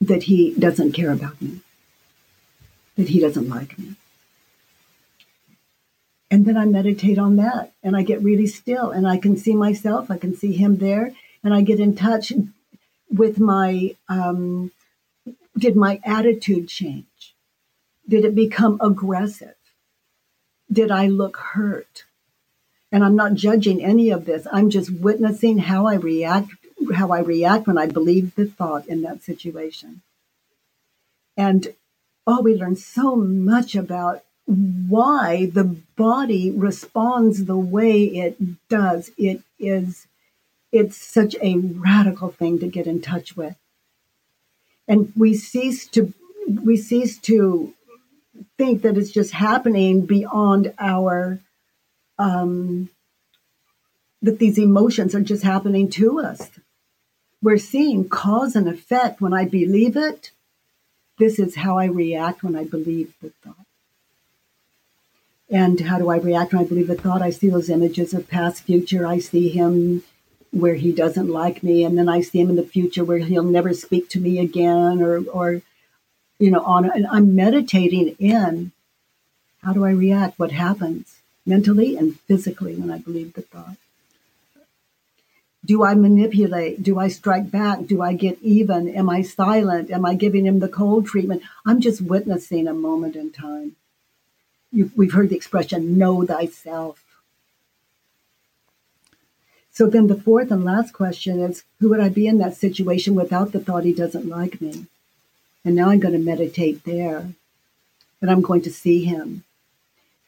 that 0.00 0.24
he 0.24 0.54
doesn't 0.54 0.92
care 0.92 1.10
about 1.10 1.42
me, 1.42 1.60
that 2.96 3.08
he 3.08 3.18
doesn't 3.18 3.48
like 3.48 3.76
me? 3.78 3.96
And 6.30 6.44
then 6.44 6.56
I 6.56 6.64
meditate 6.64 7.18
on 7.18 7.36
that 7.36 7.72
and 7.82 7.96
I 7.96 8.02
get 8.02 8.22
really 8.22 8.46
still 8.46 8.90
and 8.92 9.08
I 9.08 9.16
can 9.16 9.36
see 9.36 9.56
myself, 9.56 10.10
I 10.10 10.16
can 10.16 10.36
see 10.36 10.52
him 10.52 10.76
there, 10.76 11.12
and 11.42 11.52
I 11.52 11.62
get 11.62 11.80
in 11.80 11.96
touch 11.96 12.32
with 13.10 13.40
my, 13.40 13.96
um, 14.08 14.70
did 15.58 15.74
my 15.74 16.00
attitude 16.04 16.68
change? 16.68 17.34
Did 18.08 18.24
it 18.24 18.34
become 18.36 18.78
aggressive? 18.80 19.56
Did 20.72 20.92
I 20.92 21.08
look 21.08 21.36
hurt? 21.36 22.04
And 22.92 23.04
I'm 23.04 23.16
not 23.16 23.34
judging 23.34 23.84
any 23.84 24.10
of 24.10 24.24
this. 24.24 24.46
I'm 24.52 24.70
just 24.70 24.90
witnessing 24.90 25.58
how 25.58 25.86
I 25.86 25.94
react, 25.94 26.50
how 26.94 27.10
I 27.10 27.20
react 27.20 27.66
when 27.66 27.78
I 27.78 27.86
believe 27.86 28.34
the 28.34 28.46
thought 28.46 28.86
in 28.86 29.02
that 29.02 29.22
situation. 29.22 30.02
And 31.36 31.74
oh, 32.26 32.42
we 32.42 32.54
learn 32.54 32.76
so 32.76 33.16
much 33.16 33.74
about 33.74 34.22
why 34.46 35.46
the 35.46 35.64
body 35.96 36.50
responds 36.50 37.44
the 37.44 37.58
way 37.58 38.04
it 38.04 38.36
does. 38.68 39.12
It 39.16 39.42
is, 39.58 40.08
it's 40.72 40.96
such 40.96 41.36
a 41.40 41.56
radical 41.56 42.30
thing 42.30 42.58
to 42.58 42.66
get 42.66 42.86
in 42.86 43.00
touch 43.00 43.36
with. 43.36 43.56
And 44.88 45.12
we 45.16 45.34
cease 45.34 45.86
to, 45.88 46.12
we 46.48 46.76
cease 46.76 47.18
to 47.20 47.72
think 48.58 48.82
that 48.82 48.96
it's 48.98 49.12
just 49.12 49.32
happening 49.32 50.04
beyond 50.04 50.74
our 50.78 51.38
um, 52.20 52.90
that 54.20 54.38
these 54.38 54.58
emotions 54.58 55.14
are 55.14 55.22
just 55.22 55.42
happening 55.42 55.88
to 55.88 56.20
us. 56.20 56.50
We're 57.42 57.56
seeing 57.56 58.08
cause 58.08 58.54
and 58.54 58.68
effect. 58.68 59.22
When 59.22 59.32
I 59.32 59.46
believe 59.46 59.96
it, 59.96 60.30
this 61.18 61.38
is 61.38 61.56
how 61.56 61.78
I 61.78 61.86
react 61.86 62.42
when 62.42 62.54
I 62.54 62.64
believe 62.64 63.14
the 63.22 63.30
thought. 63.42 63.54
And 65.50 65.80
how 65.80 65.98
do 65.98 66.10
I 66.10 66.18
react 66.18 66.52
when 66.52 66.62
I 66.62 66.68
believe 66.68 66.88
the 66.88 66.94
thought? 66.94 67.22
I 67.22 67.30
see 67.30 67.48
those 67.48 67.70
images 67.70 68.12
of 68.12 68.28
past, 68.28 68.62
future. 68.64 69.06
I 69.06 69.18
see 69.18 69.48
him 69.48 70.02
where 70.52 70.74
he 70.74 70.92
doesn't 70.92 71.28
like 71.28 71.62
me, 71.62 71.84
and 71.84 71.96
then 71.96 72.08
I 72.08 72.20
see 72.20 72.40
him 72.40 72.50
in 72.50 72.56
the 72.56 72.62
future 72.62 73.04
where 73.04 73.18
he'll 73.18 73.42
never 73.42 73.72
speak 73.72 74.10
to 74.10 74.20
me 74.20 74.38
again, 74.38 75.00
or, 75.00 75.24
or 75.32 75.62
you 76.38 76.50
know, 76.50 76.62
on. 76.62 76.90
And 76.90 77.06
I'm 77.06 77.34
meditating 77.34 78.16
in 78.18 78.72
how 79.62 79.72
do 79.72 79.84
I 79.84 79.90
react? 79.90 80.38
What 80.38 80.52
happens? 80.52 81.19
Mentally 81.50 81.96
and 81.96 82.18
physically 82.20 82.74
when 82.76 82.90
I 82.90 82.98
believe 82.98 83.34
the 83.34 83.42
thought. 83.42 83.76
Do 85.64 85.82
I 85.84 85.94
manipulate? 85.94 86.82
Do 86.82 86.98
I 86.98 87.08
strike 87.08 87.50
back? 87.50 87.84
Do 87.86 88.00
I 88.00 88.14
get 88.14 88.38
even? 88.40 88.88
Am 88.88 89.10
I 89.10 89.20
silent? 89.22 89.90
Am 89.90 90.06
I 90.06 90.14
giving 90.14 90.46
him 90.46 90.60
the 90.60 90.68
cold 90.68 91.06
treatment? 91.06 91.42
I'm 91.66 91.80
just 91.80 92.00
witnessing 92.00 92.66
a 92.66 92.72
moment 92.72 93.16
in 93.16 93.30
time. 93.30 93.76
You've, 94.72 94.96
we've 94.96 95.12
heard 95.12 95.28
the 95.28 95.36
expression, 95.36 95.98
know 95.98 96.24
thyself. 96.24 97.04
So 99.72 99.86
then 99.86 100.06
the 100.06 100.22
fourth 100.26 100.50
and 100.50 100.64
last 100.64 100.92
question 100.92 101.40
is 101.40 101.64
who 101.78 101.88
would 101.90 102.00
I 102.00 102.08
be 102.08 102.26
in 102.26 102.38
that 102.38 102.56
situation 102.56 103.14
without 103.14 103.52
the 103.52 103.60
thought 103.60 103.84
he 103.84 103.92
doesn't 103.92 104.28
like 104.28 104.60
me? 104.60 104.86
And 105.64 105.74
now 105.74 105.90
I'm 105.90 106.00
going 106.00 106.14
to 106.14 106.30
meditate 106.32 106.84
there. 106.84 107.32
And 108.20 108.30
I'm 108.30 108.40
going 108.40 108.62
to 108.62 108.70
see 108.70 109.04
him 109.04 109.44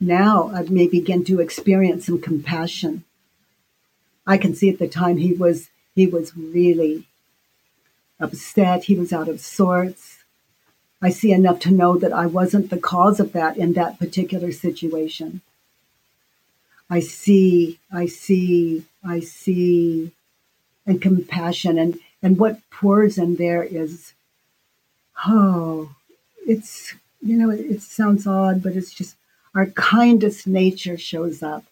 now 0.03 0.51
I 0.53 0.63
may 0.63 0.87
begin 0.87 1.25
to 1.25 1.41
experience 1.41 2.07
some 2.07 2.21
compassion. 2.21 3.05
I 4.27 4.37
can 4.37 4.55
see 4.55 4.69
at 4.69 4.79
the 4.79 4.89
time 4.89 5.17
he 5.17 5.33
was 5.33 5.71
he 5.95 6.07
was 6.07 6.37
really 6.37 7.07
upset. 8.19 8.85
He 8.85 8.95
was 8.95 9.13
out 9.13 9.29
of 9.29 9.41
sorts. 9.41 10.25
I 11.01 11.11
see 11.11 11.33
enough 11.33 11.59
to 11.61 11.71
know 11.71 11.97
that 11.99 12.13
I 12.13 12.27
wasn't 12.27 12.71
the 12.71 12.79
cause 12.79 13.19
of 13.19 13.33
that 13.33 13.57
in 13.57 13.73
that 13.73 13.99
particular 13.99 14.53
situation. 14.53 15.41
I 16.89 17.01
see, 17.01 17.79
I 17.93 18.07
see, 18.07 18.85
I 19.05 19.21
see, 19.21 20.13
and 20.87 21.01
compassion 21.01 21.79
and 21.79 21.99
and 22.23 22.39
what 22.39 22.61
pours 22.71 23.19
in 23.19 23.35
there 23.37 23.65
is, 23.65 24.13
oh, 25.27 25.95
it's 26.47 26.95
you 27.21 27.37
know 27.37 27.51
it, 27.51 27.61
it 27.61 27.83
sounds 27.83 28.27
odd, 28.27 28.63
but 28.63 28.77
it's 28.77 28.93
just 28.93 29.17
our 29.55 29.67
kindest 29.67 30.47
nature 30.47 30.97
shows 30.97 31.43
up. 31.43 31.65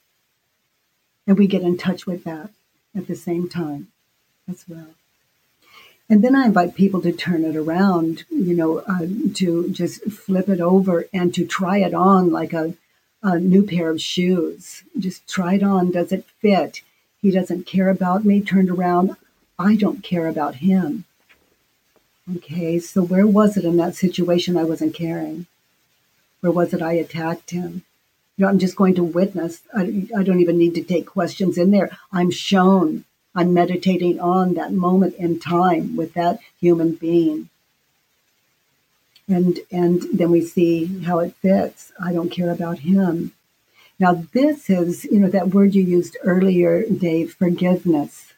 And 1.27 1.39
we 1.39 1.47
get 1.47 1.63
in 1.63 1.77
touch 1.77 2.07
with 2.07 2.25
that 2.25 2.51
at 2.97 3.07
the 3.07 3.15
same 3.15 3.49
time 3.49 3.89
as 4.49 4.65
well. 4.69 4.89
And 6.09 6.25
then 6.25 6.35
I 6.35 6.47
invite 6.47 6.75
people 6.75 7.01
to 7.03 7.13
turn 7.13 7.45
it 7.45 7.55
around, 7.55 8.25
you 8.31 8.57
know, 8.57 8.79
uh, 8.79 9.07
to 9.35 9.71
just 9.71 10.03
flip 10.11 10.49
it 10.49 10.61
over 10.61 11.07
and 11.13 11.33
to 11.35 11.47
try 11.47 11.79
it 11.79 11.95
on 11.95 12.33
like 12.33 12.53
a, 12.53 12.75
a 13.23 13.39
new 13.39 13.65
pair 13.65 13.91
of 13.91 14.01
shoes. 14.01 14.83
Just 14.99 15.29
try 15.29 15.55
it 15.55 15.63
on. 15.63 15.93
Does 15.93 16.11
it 16.11 16.25
fit? 16.41 16.83
He 17.23 17.31
doesn't 17.31 17.67
care 17.67 17.89
about 17.89 18.25
me. 18.25 18.41
Turned 18.41 18.71
around. 18.71 19.17
I 19.57 19.77
don't 19.77 20.03
care 20.03 20.27
about 20.27 20.57
him. 20.57 21.05
Okay, 22.37 22.79
so 22.81 23.03
where 23.03 23.27
was 23.27 23.57
it 23.57 23.65
in 23.65 23.77
that 23.77 23.95
situation 23.95 24.57
I 24.57 24.65
wasn't 24.65 24.95
caring? 24.95 25.47
Or 26.43 26.51
was 26.51 26.73
it 26.73 26.83
I 26.83 26.93
attacked 26.93 27.51
him? 27.51 27.85
You 28.37 28.45
know, 28.45 28.49
I'm 28.49 28.59
just 28.59 28.77
going 28.77 28.95
to 28.95 29.05
witness. 29.05 29.61
I, 29.75 30.07
I 30.17 30.23
don't 30.23 30.41
even 30.41 30.57
need 30.57 30.75
to 30.77 30.83
take 30.83 31.07
questions 31.07 31.59
in 31.59 31.71
there. 31.71 31.91
I'm 32.13 32.31
shown. 32.31 33.05
I'm 33.35 33.53
meditating 33.53 34.19
on 34.19 34.55
that 34.55 34.73
moment 34.73 35.15
in 35.17 35.39
time 35.39 35.97
with 35.97 36.15
that 36.15 36.41
human 36.59 36.93
being. 36.95 37.49
And 39.29 39.61
and 39.71 40.03
then 40.13 40.31
we 40.31 40.41
see 40.41 41.03
how 41.03 41.21
it 41.21 41.37
fits. 41.37 41.93
I 42.03 42.13
don't 42.13 42.31
care 42.31 42.51
about 42.51 42.81
him. 42.81 43.33
Now 44.01 44.25
this 44.33 44.71
is, 44.71 45.05
you 45.05 45.21
know, 45.21 45.29
that 45.29 45.51
word 45.51 45.75
you 45.75 45.85
used 45.85 46.17
earlier, 46.25 46.85
Dave, 46.87 47.35
forgiveness. 47.35 48.33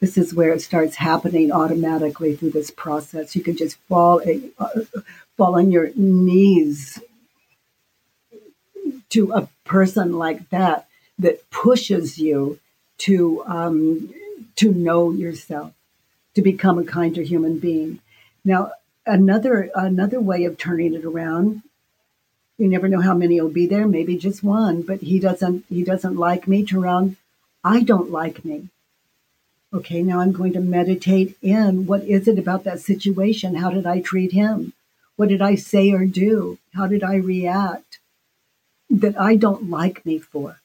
This 0.00 0.18
is 0.18 0.34
where 0.34 0.52
it 0.52 0.62
starts 0.62 0.96
happening 0.96 1.50
automatically 1.50 2.36
through 2.36 2.50
this 2.50 2.70
process. 2.70 3.34
You 3.34 3.42
can 3.42 3.56
just 3.56 3.78
fall 3.88 4.20
uh, 4.58 4.68
fall 5.36 5.54
on 5.54 5.70
your 5.70 5.90
knees 5.94 6.98
to 9.10 9.32
a 9.32 9.48
person 9.64 10.12
like 10.12 10.48
that 10.50 10.86
that 11.18 11.48
pushes 11.50 12.18
you 12.18 12.58
to 12.98 13.42
um, 13.46 14.12
to 14.56 14.72
know 14.72 15.10
yourself, 15.10 15.72
to 16.34 16.42
become 16.42 16.78
a 16.78 16.84
kinder 16.84 17.22
human 17.22 17.58
being. 17.58 18.00
Now, 18.44 18.72
another 19.06 19.70
another 19.74 20.20
way 20.20 20.44
of 20.44 20.58
turning 20.58 20.94
it 20.94 21.04
around. 21.04 21.62
You 22.58 22.66
never 22.66 22.88
know 22.88 23.00
how 23.00 23.14
many 23.14 23.40
will 23.40 23.50
be 23.50 23.66
there. 23.66 23.86
Maybe 23.86 24.16
just 24.16 24.42
one, 24.42 24.82
but 24.82 25.00
he 25.00 25.20
doesn't. 25.20 25.64
He 25.68 25.84
doesn't 25.84 26.16
like 26.16 26.48
me. 26.48 26.64
Turn 26.64 26.84
around. 26.84 27.16
I 27.64 27.82
don't 27.82 28.10
like 28.10 28.44
me. 28.44 28.68
Okay, 29.72 30.02
now 30.02 30.20
I'm 30.20 30.32
going 30.32 30.54
to 30.54 30.60
meditate 30.60 31.36
in 31.42 31.86
what 31.86 32.02
is 32.04 32.26
it 32.26 32.38
about 32.38 32.64
that 32.64 32.80
situation? 32.80 33.56
How 33.56 33.70
did 33.70 33.86
I 33.86 34.00
treat 34.00 34.32
him? 34.32 34.72
What 35.16 35.28
did 35.28 35.42
I 35.42 35.56
say 35.56 35.90
or 35.92 36.06
do? 36.06 36.58
How 36.74 36.86
did 36.86 37.02
I 37.02 37.16
react? 37.16 37.87
That 38.90 39.20
I 39.20 39.36
don't 39.36 39.68
like 39.70 40.04
me 40.06 40.18
for. 40.18 40.60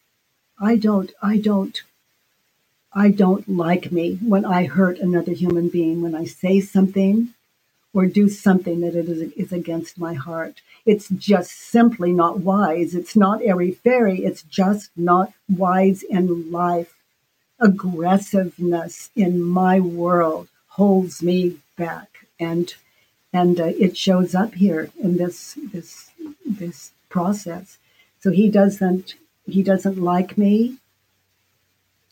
I 0.59 0.75
don't, 0.77 1.11
I 1.21 1.37
don't, 1.37 1.81
I 2.93 3.09
don't 3.09 3.49
like 3.49 3.91
me 3.91 4.15
when 4.15 4.45
I 4.45 4.65
hurt 4.65 4.99
another 4.99 5.33
human 5.33 5.67
being, 5.69 6.01
when 6.01 6.15
I 6.15 6.25
say 6.25 6.61
something 6.61 7.33
or 7.93 8.05
do 8.05 8.27
something 8.27 8.81
that 8.81 8.95
it 8.95 9.07
is, 9.07 9.31
is 9.33 9.51
against 9.51 9.97
my 9.97 10.13
heart. 10.13 10.61
It's 10.85 11.09
just 11.09 11.51
simply 11.51 12.11
not 12.11 12.39
wise. 12.39 12.95
It's 12.95 13.15
not 13.15 13.41
airy 13.41 13.71
fairy. 13.71 14.25
It's 14.25 14.41
just 14.43 14.89
not 14.97 15.33
wise 15.49 16.03
in 16.03 16.51
life. 16.51 16.95
Aggressiveness 17.59 19.09
in 19.15 19.41
my 19.41 19.79
world 19.79 20.47
holds 20.69 21.21
me 21.21 21.59
back, 21.77 22.25
and 22.39 22.73
and 23.31 23.59
uh, 23.59 23.65
it 23.65 23.95
shows 23.95 24.35
up 24.35 24.55
here 24.55 24.91
in 24.99 25.17
this 25.17 25.57
this 25.71 26.09
this 26.45 26.91
process. 27.09 27.77
So 28.23 28.31
he 28.31 28.47
doesn't 28.49 29.15
he 29.45 29.61
doesn't 29.61 29.97
like 29.97 30.37
me. 30.37 30.77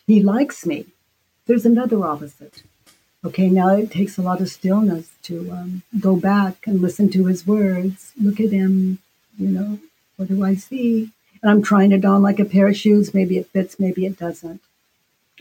He 0.05 0.21
likes 0.21 0.65
me. 0.65 0.87
There's 1.45 1.65
another 1.65 2.05
opposite. 2.05 2.63
Okay, 3.23 3.49
now 3.49 3.69
it 3.75 3.91
takes 3.91 4.17
a 4.17 4.21
lot 4.21 4.41
of 4.41 4.49
stillness 4.49 5.11
to 5.23 5.49
um, 5.51 5.83
go 6.01 6.17
back 6.17 6.67
and 6.67 6.81
listen 6.81 7.09
to 7.11 7.27
his 7.27 7.47
words, 7.47 8.11
look 8.19 8.41
at 8.41 8.51
him, 8.51 8.99
you 9.37 9.47
know, 9.47 9.79
what 10.17 10.27
do 10.27 10.43
I 10.43 10.55
see? 10.55 11.11
And 11.41 11.49
I'm 11.49 11.61
trying 11.61 11.93
it 11.93 12.03
on 12.03 12.21
like 12.21 12.39
a 12.39 12.45
pair 12.45 12.67
of 12.67 12.75
shoes. 12.75 13.13
Maybe 13.13 13.37
it 13.37 13.47
fits, 13.47 13.79
maybe 13.79 14.05
it 14.05 14.19
doesn't. 14.19 14.59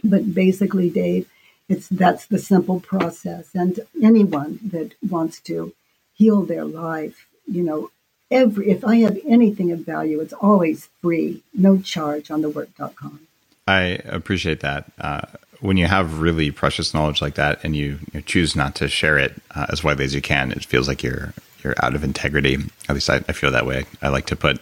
But 0.04 0.34
basically, 0.34 0.88
Dave, 0.88 1.28
it's 1.68 1.88
that's 1.88 2.26
the 2.26 2.38
simple 2.38 2.78
process. 2.78 3.48
And 3.54 3.80
anyone 4.00 4.60
that 4.62 4.94
wants 5.02 5.40
to 5.48 5.72
heal 6.14 6.42
their 6.42 6.64
life, 6.64 7.26
you 7.48 7.64
know, 7.64 7.90
every 8.30 8.70
if 8.70 8.84
I 8.84 8.96
have 8.96 9.18
anything 9.26 9.72
of 9.72 9.80
value, 9.80 10.20
it's 10.20 10.32
always 10.32 10.88
free, 11.00 11.42
no 11.54 11.78
charge 11.78 12.30
on 12.30 12.42
the 12.42 12.50
work.com. 12.50 13.20
I 13.66 14.00
appreciate 14.04 14.60
that. 14.60 14.90
Uh, 14.98 15.22
when 15.60 15.76
you 15.76 15.86
have 15.86 16.20
really 16.20 16.50
precious 16.50 16.94
knowledge 16.94 17.20
like 17.20 17.34
that 17.34 17.62
and 17.62 17.76
you, 17.76 17.98
you 18.12 18.22
choose 18.22 18.56
not 18.56 18.74
to 18.76 18.88
share 18.88 19.18
it 19.18 19.34
uh, 19.54 19.66
as 19.68 19.84
widely 19.84 20.04
as 20.04 20.14
you 20.14 20.22
can, 20.22 20.52
it 20.52 20.64
feels 20.64 20.88
like 20.88 21.02
you're 21.02 21.32
you're 21.62 21.74
out 21.82 21.94
of 21.94 22.02
integrity. 22.02 22.56
At 22.88 22.94
least 22.94 23.10
I, 23.10 23.16
I 23.28 23.32
feel 23.32 23.50
that 23.50 23.66
way. 23.66 23.84
I 24.00 24.08
like 24.08 24.26
to 24.26 24.36
put 24.36 24.60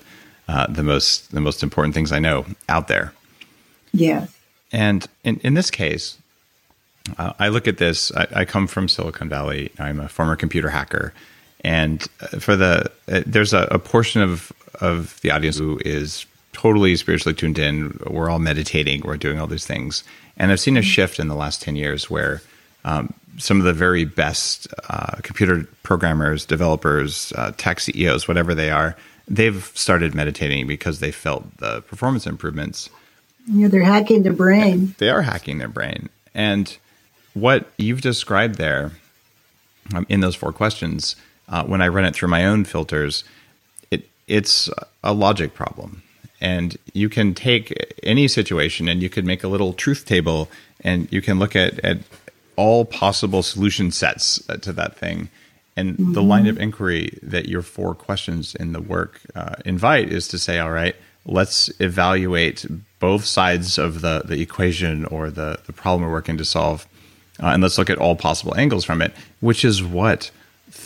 uh, 0.49 0.67
the 0.67 0.83
most 0.83 1.31
the 1.33 1.41
most 1.41 1.63
important 1.63 1.95
things 1.95 2.11
I 2.11 2.19
know 2.19 2.47
out 2.69 2.89
there. 2.89 3.13
Yes. 3.93 4.35
And 4.73 5.07
in, 5.25 5.39
in 5.41 5.55
this 5.55 5.71
case, 5.71 6.19
uh, 7.17 7.33
I 7.39 7.49
look 7.49 7.69
at 7.69 7.79
this. 7.79 8.13
I, 8.15 8.27
I, 8.35 8.45
come 8.45 8.67
from 8.67 8.89
Silicon 8.89 9.29
Valley. 9.29 9.71
I'm 9.79 9.99
a 9.99 10.09
former 10.09 10.37
computer 10.37 10.69
hacker, 10.69 11.15
and 11.63 12.07
uh, 12.21 12.39
for 12.39 12.57
the 12.57 12.91
uh, 13.11 13.23
there's 13.27 13.53
a, 13.53 13.69
a 13.71 13.79
portion 13.79 14.23
of 14.23 14.53
of 14.81 15.21
the 15.23 15.31
audience 15.31 15.59
who 15.59 15.81
is 15.85 16.27
totally 16.53 16.97
spiritually 16.97 17.35
tuned 17.35 17.59
in. 17.59 17.99
We're 18.07 18.31
all 18.31 18.39
meditating. 18.39 19.03
We're 19.03 19.17
doing 19.17 19.39
all 19.39 19.47
these 19.47 19.67
things. 19.67 20.03
And 20.37 20.51
I've 20.51 20.61
seen 20.61 20.77
a 20.77 20.83
shift 20.83 21.19
in 21.19 21.29
the 21.29 21.35
last 21.35 21.63
10 21.63 21.77
years 21.77 22.11
where 22.11 22.43
um, 22.85 23.13
some 23.39 23.59
of 23.59 23.65
the 23.65 23.73
very 23.73 24.05
best 24.05 24.67
uh, 24.89 25.17
computer 25.23 25.69
programmers, 25.83 26.45
developers, 26.45 27.33
uh, 27.37 27.53
tech 27.57 27.81
CEOs, 27.81 28.27
whatever 28.27 28.55
they 28.55 28.71
are, 28.71 28.97
they've 29.29 29.71
started 29.75 30.15
meditating 30.15 30.67
because 30.67 31.01
they 31.01 31.13
felt 31.13 31.45
the 31.59 31.83
performance 31.83 32.27
improvements. 32.27 32.91
Yeah, 33.47 33.69
they're 33.69 33.83
hacking 33.83 34.23
their 34.23 34.33
brain. 34.33 34.95
They 34.99 35.11
are 35.11 35.23
hacking 35.23 35.59
their 35.59 35.69
brain. 35.69 36.09
And 36.35 36.77
what 37.35 37.69
you've 37.79 38.01
described 38.01 38.57
there 38.57 38.93
um, 39.95 40.07
in 40.09 40.21
those 40.21 40.35
four 40.35 40.53
questions, 40.53 41.17
uh, 41.49 41.65
when 41.65 41.81
I 41.81 41.89
run 41.89 42.05
it 42.05 42.15
through 42.15 42.29
my 42.29 42.45
own 42.45 42.65
filters, 42.65 43.25
it 43.91 44.09
it's 44.27 44.71
a 45.03 45.13
logic 45.13 45.55
problem 45.55 46.03
and 46.41 46.77
you 46.93 47.09
can 47.09 47.35
take 47.35 47.97
any 48.03 48.29
situation 48.29 48.89
and 48.89 49.03
you 49.03 49.09
could 49.09 49.25
make 49.25 49.43
a 49.43 49.49
little 49.49 49.73
truth 49.73 50.05
table 50.05 50.49
and 50.83 51.11
you 51.13 51.21
can 51.21 51.39
look 51.39 51.57
at, 51.57 51.79
at 51.81 51.99
all 52.57 52.85
possible 52.85 53.43
solution 53.43 53.91
sets 53.91 54.43
to 54.61 54.73
that 54.73 54.97
thing 54.97 55.29
and 55.77 55.95
mm-hmm. 55.95 56.13
the 56.13 56.23
line 56.23 56.47
of 56.47 56.59
inquiry 56.59 57.19
that 57.23 57.49
your 57.49 57.63
four 57.63 57.95
questions 57.95 58.55
in 58.55 58.73
the 58.73 58.81
work 58.81 59.21
uh, 59.35 59.57
invite 59.65 60.11
is 60.11 60.29
to 60.29 60.39
say 60.39 60.59
all 60.59 60.71
right 60.71 60.97
let's 61.27 61.71
evaluate 61.81 62.65
both 63.01 63.25
sides 63.25 63.79
of 63.79 64.01
the, 64.01 64.23
the 64.25 64.41
equation 64.41 65.05
or 65.07 65.31
the, 65.31 65.59
the 65.67 65.73
problem 65.73 66.03
we're 66.03 66.13
working 66.13 66.39
to 66.39 66.45
solve 66.45 66.87
uh, 67.43 67.47
and 67.47 67.63
let's 67.63 67.79
look 67.79 67.91
at 67.91 67.99
all 67.99 68.17
possible 68.17 68.57
angles 68.57 68.85
from 68.85 69.03
it 69.03 69.13
which 69.41 69.65
is 69.65 69.83
what 69.83 70.31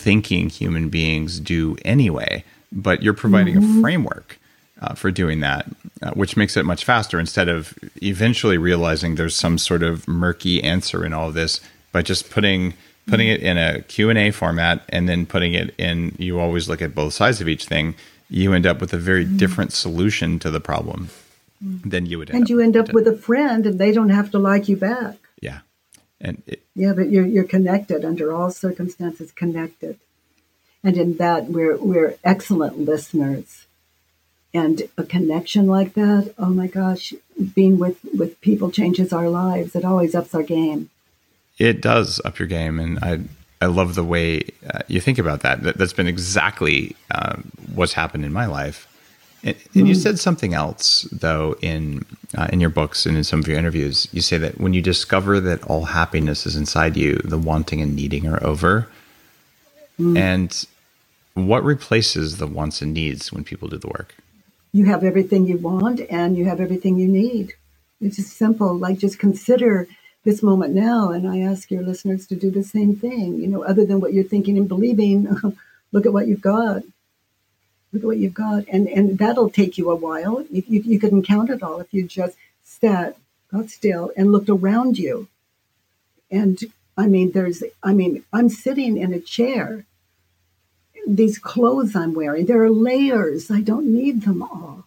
thinking 0.03 0.49
human 0.49 0.89
beings 0.89 1.41
do 1.41 1.77
anyway 1.85 2.45
but 2.73 3.03
you're 3.03 3.13
providing 3.13 3.57
mm-hmm. 3.57 3.79
a 3.79 3.83
framework 3.83 4.39
uh, 4.81 4.95
for 4.95 5.11
doing 5.11 5.41
that, 5.41 5.67
uh, 6.03 6.11
which 6.13 6.37
makes 6.37 6.57
it 6.57 6.65
much 6.65 6.85
faster 6.85 7.21
instead 7.21 7.49
of 7.49 7.75
eventually 8.03 8.59
realizing 8.59 9.15
there's 9.15 9.37
some 9.37 9.59
sort 9.59 9.83
of 9.83 10.09
murky 10.09 10.63
answer 10.63 11.05
in 11.05 11.13
all 11.13 11.29
of 11.29 11.35
this 11.35 11.61
by 11.93 12.03
just 12.03 12.31
putting 12.31 12.75
putting 13.09 13.27
it 13.27 13.41
in 13.43 13.59
a 13.59 13.83
Q&A 13.83 14.31
format 14.31 14.85
and 14.89 15.09
then 15.09 15.27
putting 15.27 15.55
it 15.55 15.75
in 15.77 16.15
you 16.19 16.39
always 16.39 16.69
look 16.69 16.81
at 16.81 16.95
both 16.95 17.13
sides 17.13 17.41
of 17.41 17.49
each 17.49 17.67
thing 17.67 17.95
you 18.31 18.53
end 18.53 18.65
up 18.65 18.81
with 18.81 18.93
a 18.93 18.99
very 18.99 19.25
mm-hmm. 19.25 19.37
different 19.37 19.73
solution 19.73 20.39
to 20.39 20.51
the 20.51 20.61
problem 20.61 21.09
than 21.61 22.07
you 22.07 22.19
would 22.19 22.31
and 22.31 22.49
you 22.49 22.61
end 22.61 22.77
up 22.77 22.93
with 22.93 23.07
a 23.07 23.17
friend 23.17 23.67
and 23.67 23.79
they 23.79 23.93
don't 23.93 24.11
have 24.11 24.31
to 24.31 24.39
like 24.39 24.69
you 24.69 24.77
back 24.77 25.17
and 26.23 26.43
it, 26.47 26.63
yeah 26.75 26.93
but 26.95 27.11
you're, 27.11 27.27
you're 27.27 27.45
connected 27.45 28.05
under 28.05 28.33
all 28.33 28.51
circumstances 28.51 29.33
connected. 29.33 29.99
And 30.85 30.97
in 30.97 31.17
that 31.19 31.47
we're 31.47 31.77
we're 31.77 32.17
excellent 32.25 32.79
listeners. 32.79 33.67
And 34.55 34.83
a 34.97 35.05
connection 35.05 35.67
like 35.67 35.95
that 35.95 36.35
oh 36.39 36.51
my 36.51 36.67
gosh 36.67 37.13
being 37.55 37.79
with 37.79 37.99
with 38.15 38.41
people 38.41 38.71
changes 38.71 39.13
our 39.13 39.29
lives. 39.29 39.75
It 39.75 39.85
always 39.85 40.15
ups 40.15 40.35
our 40.35 40.43
game. 40.43 40.91
It 41.59 41.83
does 41.83 42.21
up 42.25 42.39
your 42.39 42.49
game 42.49 42.79
and 42.79 42.99
i 43.01 43.21
i 43.61 43.67
love 43.67 43.95
the 43.95 44.05
way 44.05 44.43
uh, 44.73 44.81
you 44.89 45.01
think 45.01 45.19
about 45.19 45.41
that. 45.43 45.63
that 45.63 45.77
has 45.77 45.93
been 45.93 46.09
exactly 46.09 46.97
uh, 47.11 47.37
what's 47.75 47.93
happened 47.93 48.25
in 48.25 48.33
my 48.33 48.47
life 48.47 48.89
and, 49.45 49.57
and 49.75 49.85
mm. 49.85 49.89
you 49.89 49.95
said 49.95 50.19
something 50.19 50.55
else 50.55 51.03
though 51.13 51.57
in 51.61 52.05
uh, 52.37 52.49
in 52.53 52.61
your 52.61 52.71
books 52.71 53.07
and 53.07 53.17
in 53.17 53.25
some 53.25 53.41
of 53.41 53.49
your 53.49 53.59
interviews 53.59 54.09
you 54.13 54.21
say 54.21 54.39
that 54.39 54.59
when 54.59 54.73
you 54.73 54.83
discover 54.83 55.41
that 55.41 55.63
all 55.65 55.85
happiness 55.87 56.47
is 56.47 56.57
inside 56.57 56.97
you 56.97 57.17
the 57.25 57.39
wanting 57.39 57.81
and 57.81 57.95
needing 57.97 58.27
are 58.27 58.43
over 58.45 58.89
mm. 59.99 60.19
and 60.19 60.67
what 61.35 61.65
replaces 61.65 62.37
the 62.37 62.47
wants 62.47 62.83
and 62.83 62.93
needs 62.93 63.33
when 63.33 63.43
people 63.43 63.69
do 63.69 63.79
the 63.79 63.89
work 63.89 64.15
you 64.73 64.87
have 64.87 65.05
everything 65.05 65.47
you 65.47 65.59
want 65.59 66.01
and 66.09 66.37
you 66.37 66.47
have 66.47 66.61
everything 66.61 66.99
you 66.99 67.07
need. 67.07 67.53
It's 68.01 68.17
just 68.17 68.37
simple. 68.37 68.77
Like 68.77 68.99
just 68.99 69.19
consider 69.19 69.87
this 70.25 70.43
moment 70.43 70.75
now. 70.75 71.11
And 71.11 71.29
I 71.29 71.41
ask 71.41 71.71
your 71.71 71.83
listeners 71.83 72.27
to 72.29 72.37
do 72.37 72.51
the 72.51 72.63
same 72.63 72.97
thing. 72.97 73.39
You 73.39 73.49
know, 73.49 73.63
other 73.63 73.85
than 73.85 74.01
what 74.01 74.15
you're 74.15 74.25
thinking 74.25 74.57
and 74.57 74.69
believing, 74.69 75.29
look 75.93 76.07
at 76.07 76.13
what 76.13 76.27
you've 76.27 76.41
got. 76.41 76.83
At 77.95 78.05
what 78.05 78.19
you've 78.19 78.35
got. 78.35 78.65
And 78.69 78.89
and 78.89 79.19
that'll 79.19 79.51
take 79.51 79.77
you 79.77 79.91
a 79.91 79.97
while. 79.97 80.45
You, 80.51 80.63
you, 80.67 80.81
you 80.81 80.99
couldn't 80.99 81.27
count 81.27 81.51
it 81.51 81.63
all 81.63 81.81
if 81.81 81.93
you 81.93 82.07
just 82.07 82.37
sat, 82.63 83.17
got 83.51 83.71
still, 83.71 84.11
and 84.17 84.33
looked 84.33 84.49
around 84.49 84.99
you. 84.99 85.29
And 86.31 86.59
I 86.97 87.07
mean, 87.07 87.33
there's, 87.33 87.63
I 87.83 87.93
mean, 87.93 88.25
I'm 88.33 88.49
sitting 88.49 88.97
in 88.97 89.13
a 89.13 89.21
chair 89.21 89.85
these 91.07 91.39
clothes 91.39 91.97
I'm 91.97 92.15
wearing. 92.15 92.47
There 92.47 92.63
are 92.63 92.71
layers. 92.71 93.51
I 93.51 93.61
don't 93.61 93.93
need 93.93 94.23
them 94.23 94.43
all. 94.43 94.85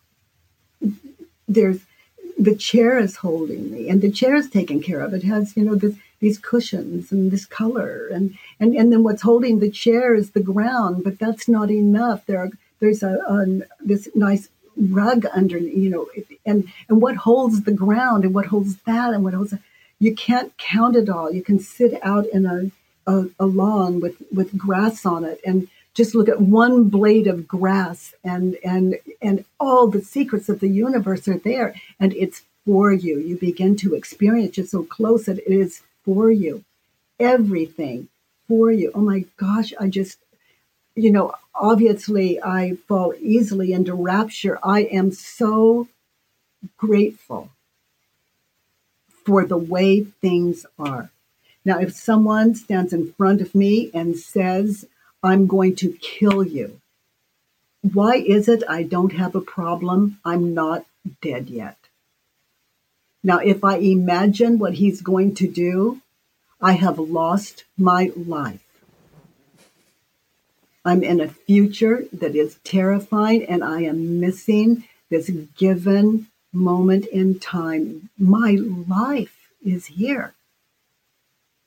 There's 1.47 1.81
the 2.37 2.55
chair 2.55 2.97
is 2.99 3.17
holding 3.17 3.71
me, 3.71 3.87
and 3.89 4.01
the 4.01 4.11
chair 4.11 4.35
is 4.35 4.49
taken 4.49 4.81
care 4.81 4.99
of. 4.99 5.13
It 5.13 5.23
has, 5.23 5.55
you 5.55 5.63
know, 5.63 5.75
this, 5.75 5.95
these 6.19 6.37
cushions 6.37 7.11
and 7.11 7.31
this 7.31 7.45
color, 7.45 8.07
and 8.07 8.37
and 8.59 8.75
and 8.75 8.91
then 8.91 9.03
what's 9.03 9.21
holding 9.21 9.59
the 9.59 9.69
chair 9.69 10.15
is 10.15 10.31
the 10.31 10.41
ground. 10.41 11.03
But 11.03 11.19
that's 11.19 11.47
not 11.47 11.69
enough. 11.71 12.25
There, 12.25 12.39
are, 12.39 12.49
there's 12.85 13.03
a, 13.03 13.13
a 13.27 13.45
this 13.79 14.07
nice 14.15 14.49
rug 14.77 15.25
under, 15.33 15.57
you 15.57 15.89
know, 15.89 16.07
and 16.45 16.67
and 16.89 17.01
what 17.01 17.15
holds 17.15 17.63
the 17.63 17.73
ground, 17.73 18.23
and 18.23 18.33
what 18.33 18.45
holds 18.47 18.77
that, 18.85 19.13
and 19.13 19.23
what 19.23 19.33
holds. 19.33 19.53
You 19.99 20.13
can't 20.13 20.55
count 20.57 20.95
it 20.95 21.09
all. 21.09 21.31
You 21.31 21.41
can 21.41 21.59
sit 21.59 21.99
out 22.03 22.25
in 22.27 22.45
a 22.45 22.71
a, 23.11 23.27
a 23.39 23.45
lawn 23.45 23.99
with 24.01 24.21
with 24.31 24.57
grass 24.57 25.05
on 25.05 25.23
it, 25.25 25.39
and 25.45 25.67
just 25.95 26.13
look 26.13 26.29
at 26.29 26.41
one 26.41 26.83
blade 26.89 27.25
of 27.25 27.47
grass 27.47 28.13
and 28.23 28.57
and 28.63 28.99
and 29.21 29.45
all 29.59 29.87
the 29.87 30.01
secrets 30.01 30.49
of 30.49 30.59
the 30.59 30.67
universe 30.67 31.27
are 31.27 31.39
there 31.39 31.73
and 31.99 32.13
it's 32.13 32.43
for 32.65 32.91
you 32.91 33.17
you 33.17 33.37
begin 33.37 33.75
to 33.77 33.95
experience 33.95 34.57
it 34.57 34.69
so 34.69 34.83
close 34.83 35.25
that 35.25 35.39
it 35.39 35.51
is 35.51 35.81
for 36.03 36.29
you 36.29 36.63
everything 37.19 38.07
for 38.47 38.71
you 38.71 38.91
oh 38.93 39.01
my 39.01 39.25
gosh 39.37 39.73
i 39.79 39.87
just 39.87 40.17
you 40.95 41.11
know 41.11 41.33
obviously 41.53 42.41
i 42.41 42.75
fall 42.87 43.13
easily 43.21 43.73
into 43.73 43.93
rapture 43.93 44.59
i 44.63 44.81
am 44.83 45.11
so 45.11 45.87
grateful 46.77 47.49
for 49.25 49.45
the 49.45 49.57
way 49.57 50.03
things 50.03 50.65
are. 50.77 51.09
Now, 51.65 51.79
if 51.79 51.93
someone 51.95 52.53
stands 52.53 52.93
in 52.93 53.11
front 53.13 53.41
of 53.41 53.55
me 53.55 53.89
and 53.93 54.17
says, 54.17 54.85
I'm 55.23 55.47
going 55.47 55.75
to 55.77 55.97
kill 55.99 56.43
you, 56.43 56.79
why 57.81 58.17
is 58.17 58.47
it 58.47 58.63
I 58.69 58.83
don't 58.83 59.13
have 59.13 59.35
a 59.35 59.41
problem? 59.41 60.19
I'm 60.23 60.53
not 60.53 60.85
dead 61.21 61.49
yet. 61.49 61.77
Now, 63.23 63.39
if 63.39 63.63
I 63.63 63.77
imagine 63.77 64.59
what 64.59 64.75
he's 64.75 65.01
going 65.01 65.33
to 65.35 65.47
do, 65.47 66.01
I 66.61 66.73
have 66.73 66.99
lost 66.99 67.63
my 67.77 68.11
life. 68.15 68.64
I'm 70.85 71.03
in 71.03 71.19
a 71.19 71.27
future 71.27 72.05
that 72.13 72.35
is 72.35 72.59
terrifying 72.63 73.43
and 73.45 73.63
I 73.63 73.81
am 73.81 74.19
missing 74.19 74.83
this 75.09 75.29
given 75.57 76.27
moment 76.53 77.07
in 77.07 77.39
time. 77.39 78.09
My 78.19 78.59
life 78.61 79.49
is 79.65 79.87
here. 79.87 80.35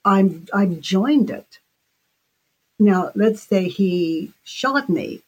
I'm 0.05 0.47
I've 0.55 0.81
joined 0.81 1.31
it. 1.31 1.59
Now, 2.79 3.11
let's 3.17 3.43
say 3.43 3.69
he 3.69 4.33
shot 4.45 4.89
me. 4.89 5.23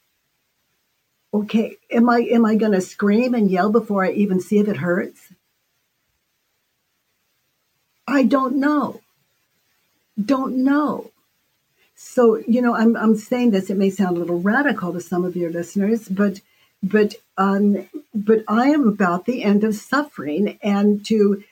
Okay, 1.34 1.76
am 1.90 2.08
I 2.08 2.20
am 2.20 2.46
I 2.46 2.54
going 2.54 2.72
to 2.72 2.80
scream 2.80 3.34
and 3.34 3.50
yell 3.50 3.70
before 3.70 4.04
I 4.04 4.12
even 4.12 4.40
see 4.40 4.58
if 4.58 4.68
it 4.68 4.76
hurts? 4.76 5.32
I 8.06 8.22
don't 8.22 8.56
know. 8.56 9.00
Don't 10.22 10.64
know. 10.64 11.10
So, 12.02 12.42
you 12.48 12.62
know, 12.62 12.74
I'm 12.74 12.96
I'm 12.96 13.14
saying 13.14 13.50
this 13.50 13.68
it 13.68 13.76
may 13.76 13.90
sound 13.90 14.16
a 14.16 14.20
little 14.20 14.40
radical 14.40 14.90
to 14.94 15.02
some 15.02 15.22
of 15.22 15.36
your 15.36 15.50
listeners, 15.50 16.08
but 16.08 16.40
but 16.82 17.16
um 17.36 17.88
but 18.14 18.42
I 18.48 18.70
am 18.70 18.88
about 18.88 19.26
the 19.26 19.44
end 19.44 19.64
of 19.64 19.74
suffering 19.74 20.58
and 20.62 21.04
to 21.06 21.44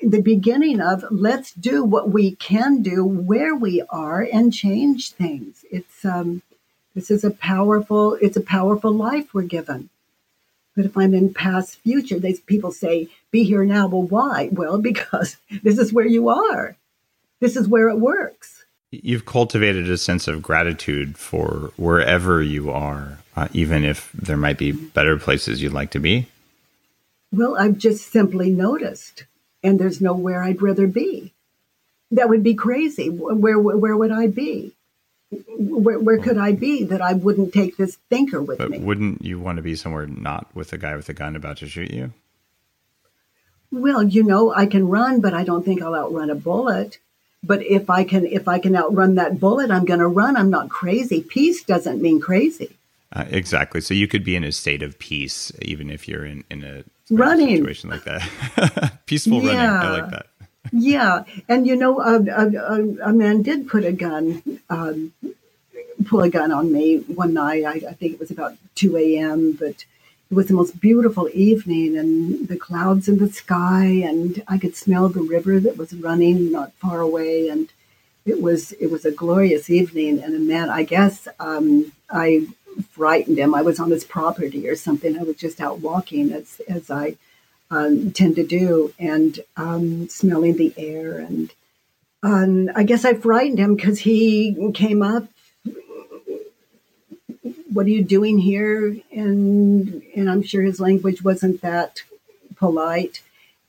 the 0.00 0.22
beginning 0.22 0.80
of 0.80 1.04
let's 1.10 1.52
do 1.52 1.82
what 1.82 2.10
we 2.10 2.36
can 2.36 2.82
do 2.82 3.04
where 3.04 3.54
we 3.56 3.82
are 3.90 4.22
and 4.32 4.54
change 4.54 5.10
things. 5.10 5.64
It's 5.72 6.04
um, 6.04 6.42
this 6.94 7.10
is 7.10 7.24
a 7.24 7.30
powerful 7.32 8.14
it's 8.14 8.36
a 8.36 8.52
powerful 8.58 8.92
life 8.92 9.34
we're 9.34 9.42
given. 9.42 9.90
But 10.76 10.84
if 10.84 10.96
I'm 10.96 11.14
in 11.14 11.34
past 11.34 11.80
future, 11.80 12.20
these 12.20 12.40
people 12.40 12.70
say, 12.70 13.08
be 13.32 13.42
here 13.42 13.64
now. 13.64 13.88
Well, 13.88 14.02
why? 14.04 14.50
Well, 14.52 14.78
because 14.90 15.36
this 15.64 15.78
is 15.78 15.92
where 15.92 16.06
you 16.06 16.28
are. 16.28 16.76
This 17.40 17.56
is 17.56 17.66
where 17.66 17.88
it 17.88 17.98
works. 17.98 18.55
You've 19.02 19.26
cultivated 19.26 19.88
a 19.90 19.98
sense 19.98 20.28
of 20.28 20.42
gratitude 20.42 21.18
for 21.18 21.72
wherever 21.76 22.42
you 22.42 22.70
are, 22.70 23.18
uh, 23.34 23.48
even 23.52 23.84
if 23.84 24.10
there 24.12 24.36
might 24.36 24.58
be 24.58 24.72
better 24.72 25.16
places 25.18 25.62
you'd 25.62 25.72
like 25.72 25.90
to 25.90 26.00
be. 26.00 26.28
Well, 27.32 27.56
I've 27.58 27.78
just 27.78 28.10
simply 28.10 28.50
noticed 28.50 29.24
and 29.66 29.78
there's 29.78 30.00
nowhere 30.00 30.42
I'd 30.42 30.62
rather 30.62 30.86
be. 30.86 31.32
That 32.12 32.28
would 32.28 32.42
be 32.42 32.54
crazy. 32.54 33.10
Where 33.10 33.58
where 33.58 33.96
would 33.96 34.12
I 34.12 34.28
be? 34.28 34.72
Where, 35.58 35.98
where 35.98 36.18
could 36.18 36.38
I 36.38 36.52
be 36.52 36.84
that 36.84 37.02
I 37.02 37.14
wouldn't 37.14 37.52
take 37.52 37.76
this 37.76 37.96
thinker 38.08 38.40
with 38.40 38.58
but 38.58 38.70
me? 38.70 38.78
Wouldn't 38.78 39.24
you 39.24 39.40
want 39.40 39.56
to 39.56 39.62
be 39.62 39.74
somewhere 39.74 40.06
not 40.06 40.46
with 40.54 40.72
a 40.72 40.78
guy 40.78 40.94
with 40.94 41.08
a 41.08 41.14
gun 41.14 41.34
about 41.34 41.56
to 41.58 41.68
shoot 41.68 41.90
you? 41.90 42.12
Well, 43.72 44.04
you 44.04 44.22
know, 44.22 44.54
I 44.54 44.66
can 44.66 44.88
run, 44.88 45.20
but 45.20 45.34
I 45.34 45.42
don't 45.42 45.64
think 45.64 45.82
I'll 45.82 45.96
outrun 45.96 46.30
a 46.30 46.36
bullet. 46.36 46.98
But 47.42 47.62
if 47.62 47.90
I 47.90 48.04
can, 48.04 48.26
if 48.26 48.48
I 48.48 48.58
can 48.58 48.74
outrun 48.74 49.14
that 49.16 49.38
bullet, 49.38 49.70
I'm 49.70 49.84
going 49.84 50.00
to 50.00 50.08
run. 50.08 50.36
I'm 50.36 50.50
not 50.50 50.68
crazy. 50.68 51.22
Peace 51.22 51.62
doesn't 51.62 52.02
mean 52.02 52.20
crazy. 52.20 52.76
Uh, 53.12 53.24
exactly. 53.30 53.80
So 53.80 53.94
you 53.94 54.08
could 54.08 54.24
be 54.24 54.36
in 54.36 54.44
a 54.44 54.52
state 54.52 54.82
of 54.82 54.98
peace, 54.98 55.52
even 55.62 55.90
if 55.90 56.08
you're 56.08 56.24
in 56.24 56.44
in 56.50 56.64
a 56.64 56.84
running 57.10 57.56
situation 57.56 57.90
like 57.90 58.04
that. 58.04 58.98
Peaceful 59.06 59.42
yeah. 59.42 59.54
running. 59.54 59.70
I 59.70 60.00
like 60.00 60.10
that. 60.10 60.26
yeah, 60.72 61.24
and 61.48 61.66
you 61.66 61.76
know, 61.76 62.00
a, 62.00 62.16
a, 62.16 63.10
a, 63.10 63.12
man 63.12 63.42
did 63.42 63.68
put 63.68 63.84
a 63.84 63.92
gun, 63.92 64.42
um, 64.68 65.12
pull 66.06 66.22
a 66.22 66.28
gun 66.28 66.50
on 66.50 66.72
me 66.72 66.98
one 66.98 67.34
night. 67.34 67.64
I, 67.64 67.90
I 67.90 67.92
think 67.92 68.14
it 68.14 68.20
was 68.20 68.32
about 68.32 68.56
two 68.74 68.96
a.m., 68.96 69.52
but 69.52 69.84
it 70.30 70.34
was 70.34 70.48
the 70.48 70.54
most 70.54 70.80
beautiful 70.80 71.28
evening, 71.32 71.96
and 71.96 72.48
the 72.48 72.56
clouds 72.56 73.08
in 73.08 73.18
the 73.18 73.28
sky, 73.28 73.84
and 73.84 74.42
I 74.48 74.58
could 74.58 74.74
smell 74.74 75.08
the 75.08 75.22
river 75.22 75.60
that 75.60 75.76
was 75.76 75.94
running 75.94 76.50
not 76.50 76.72
far 76.74 77.00
away, 77.00 77.48
and 77.48 77.68
it 78.24 78.42
was 78.42 78.72
it 78.72 78.90
was 78.90 79.04
a 79.04 79.12
glorious 79.12 79.70
evening. 79.70 80.20
And 80.20 80.34
a 80.34 80.40
man, 80.40 80.68
I 80.68 80.82
guess, 80.82 81.28
um, 81.38 81.92
I 82.10 82.46
frightened 82.90 83.38
him. 83.38 83.54
I 83.54 83.62
was 83.62 83.78
on 83.78 83.90
his 83.90 84.04
property 84.04 84.68
or 84.68 84.74
something. 84.74 85.16
I 85.16 85.22
was 85.22 85.36
just 85.36 85.60
out 85.60 85.78
walking 85.78 86.32
as 86.32 86.60
as 86.68 86.90
I 86.90 87.16
um, 87.70 88.10
tend 88.10 88.34
to 88.36 88.46
do, 88.46 88.92
and 88.98 89.38
um, 89.56 90.08
smelling 90.08 90.56
the 90.56 90.74
air. 90.76 91.18
And 91.18 91.52
um, 92.24 92.70
I 92.74 92.82
guess 92.82 93.04
I 93.04 93.14
frightened 93.14 93.60
him 93.60 93.76
because 93.76 94.00
he 94.00 94.72
came 94.74 95.02
up. 95.02 95.28
What 97.72 97.86
are 97.86 97.90
you 97.90 98.04
doing 98.04 98.38
here? 98.38 98.96
And 99.12 100.02
and 100.14 100.30
I'm 100.30 100.42
sure 100.42 100.62
his 100.62 100.80
language 100.80 101.22
wasn't 101.22 101.60
that 101.62 102.02
polite. 102.56 103.22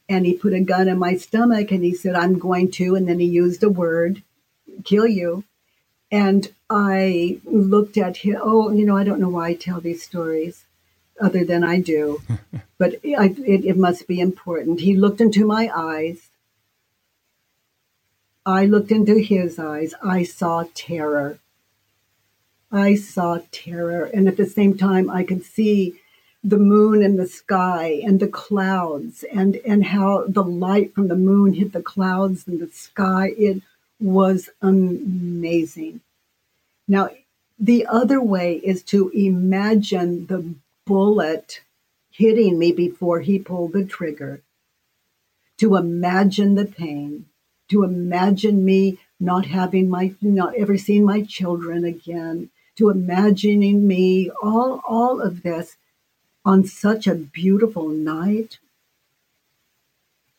And 0.10 0.26
he 0.26 0.34
put 0.34 0.54
a 0.54 0.62
gun 0.62 0.88
in 0.88 0.98
my 0.98 1.18
stomach 1.18 1.72
and 1.72 1.84
he 1.84 1.94
said, 1.94 2.16
"I'm 2.16 2.40
going 2.40 2.72
to." 2.72 2.96
And 2.96 3.08
then 3.08 3.20
he 3.20 3.26
used 3.26 3.64
a 3.64 3.70
word, 3.70 4.24
"kill 4.84 5.08
you." 5.08 5.44
And 6.12 6.54
I 6.70 7.40
looked 7.44 7.98
at 7.98 8.18
him. 8.18 8.38
Oh, 8.42 8.72
you 8.72 8.86
know, 8.86 8.96
I 8.96 9.04
don't 9.04 9.20
know 9.20 9.30
why 9.30 9.50
I 9.50 9.54
tell 9.54 9.82
these 9.82 10.04
stories 10.04 10.64
other 11.20 11.44
than 11.44 11.64
I 11.64 11.80
do, 11.80 12.22
but 12.78 12.96
I, 13.06 13.36
it, 13.46 13.66
it 13.66 13.78
must 13.78 14.08
be 14.08 14.20
important. 14.20 14.82
He 14.82 14.96
looked 14.96 15.22
into 15.22 15.46
my 15.46 15.70
eyes. 15.76 16.30
I 18.46 18.66
looked 18.66 18.92
into 18.92 19.18
his 19.18 19.60
eyes. 19.60 19.94
I 20.02 20.24
saw 20.24 20.66
terror. 20.74 21.40
I 22.72 22.96
saw 22.96 23.40
terror. 23.52 24.06
And 24.06 24.28
at 24.28 24.38
the 24.38 24.46
same 24.46 24.78
time, 24.78 25.10
I 25.10 25.24
could 25.24 25.44
see 25.44 26.00
the 26.44 26.58
moon 26.58 27.04
and 27.04 27.18
the 27.18 27.28
sky 27.28 28.02
and 28.06 28.20
the 28.20 28.28
clouds 28.28 29.24
and, 29.24 29.56
and 29.66 29.86
how 29.86 30.26
the 30.28 30.44
light 30.44 30.94
from 30.94 31.08
the 31.08 31.16
moon 31.16 31.54
hit 31.54 31.74
the 31.74 31.82
clouds 31.82 32.48
and 32.48 32.60
the 32.60 32.70
sky. 32.72 33.34
It 33.38 33.62
was 34.00 34.50
amazing. 34.62 36.02
Now, 36.88 37.10
the 37.60 37.86
other 37.88 38.22
way 38.22 38.58
is 38.58 38.84
to 38.84 39.10
imagine 39.10 40.28
the 40.28 40.54
bullet 40.86 41.62
hitting 42.12 42.58
me 42.60 42.72
before 42.72 43.22
he 43.22 43.40
pulled 43.40 43.74
the 43.74 43.84
trigger, 43.84 44.42
to 45.58 45.76
imagine 45.76 46.56
the 46.56 46.66
pain, 46.66 47.26
to 47.70 47.84
imagine 47.84 48.64
me 48.64 49.00
not 49.20 49.48
having 49.48 49.90
my, 49.90 50.14
not 50.22 50.56
ever 50.56 50.78
seeing 50.78 51.04
my 51.04 51.24
children 51.24 51.84
again, 51.84 52.50
to 52.78 52.90
imagining 52.90 53.88
me, 53.88 54.30
all, 54.42 54.82
all 54.88 55.20
of 55.20 55.44
this 55.44 55.76
on 56.46 56.64
such 56.64 57.08
a 57.08 57.16
beautiful 57.16 57.90
night. 57.90 58.60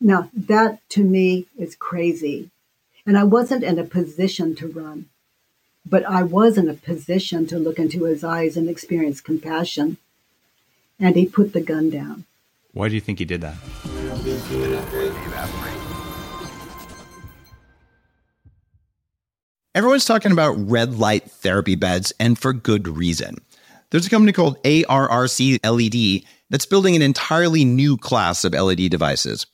Now, 0.01 0.31
that 0.33 0.81
to 0.91 1.03
me 1.03 1.47
is 1.59 1.75
crazy. 1.77 2.51
And 3.05 3.19
I 3.19 3.25
wasn't 3.25 3.65
in 3.65 3.79
a 3.79 3.85
position 3.85 4.55
to 4.57 4.69
run. 4.69 5.07
But 5.85 6.05
I 6.05 6.23
was 6.23 6.57
in 6.57 6.69
a 6.69 6.75
position 6.75 7.47
to 7.49 7.59
look 7.59 7.79
into 7.79 8.05
his 8.05 8.23
eyes 8.23 8.57
and 8.57 8.69
experience 8.69 9.21
compassion. 9.21 9.97
And 11.01 11.17
he 11.17 11.27
put 11.27 11.53
the 11.53 11.61
gun 11.61 11.91
down. 11.91 12.25
Why 12.73 12.89
do 12.89 12.95
you 12.95 13.01
think 13.01 13.19
he 13.19 13.25
did 13.25 13.41
that? 13.41 13.57
Everyone's 19.79 20.07
talking 20.07 20.33
about 20.33 20.55
red 20.69 20.99
light 20.99 21.31
therapy 21.31 21.77
beds, 21.77 22.13
and 22.19 22.37
for 22.37 22.53
good 22.53 22.89
reason. 22.89 23.37
There's 23.91 24.09
a 24.09 24.11
company 24.11 24.33
called 24.33 24.61
ARRC 24.65 25.61
LED 25.63 26.29
that's 26.51 26.67
building 26.67 26.97
an 26.97 27.03
entirely 27.03 27.65
new 27.65 27.97
class 27.97 28.43
of 28.43 28.55
LED 28.55 28.91
devices. 28.91 29.47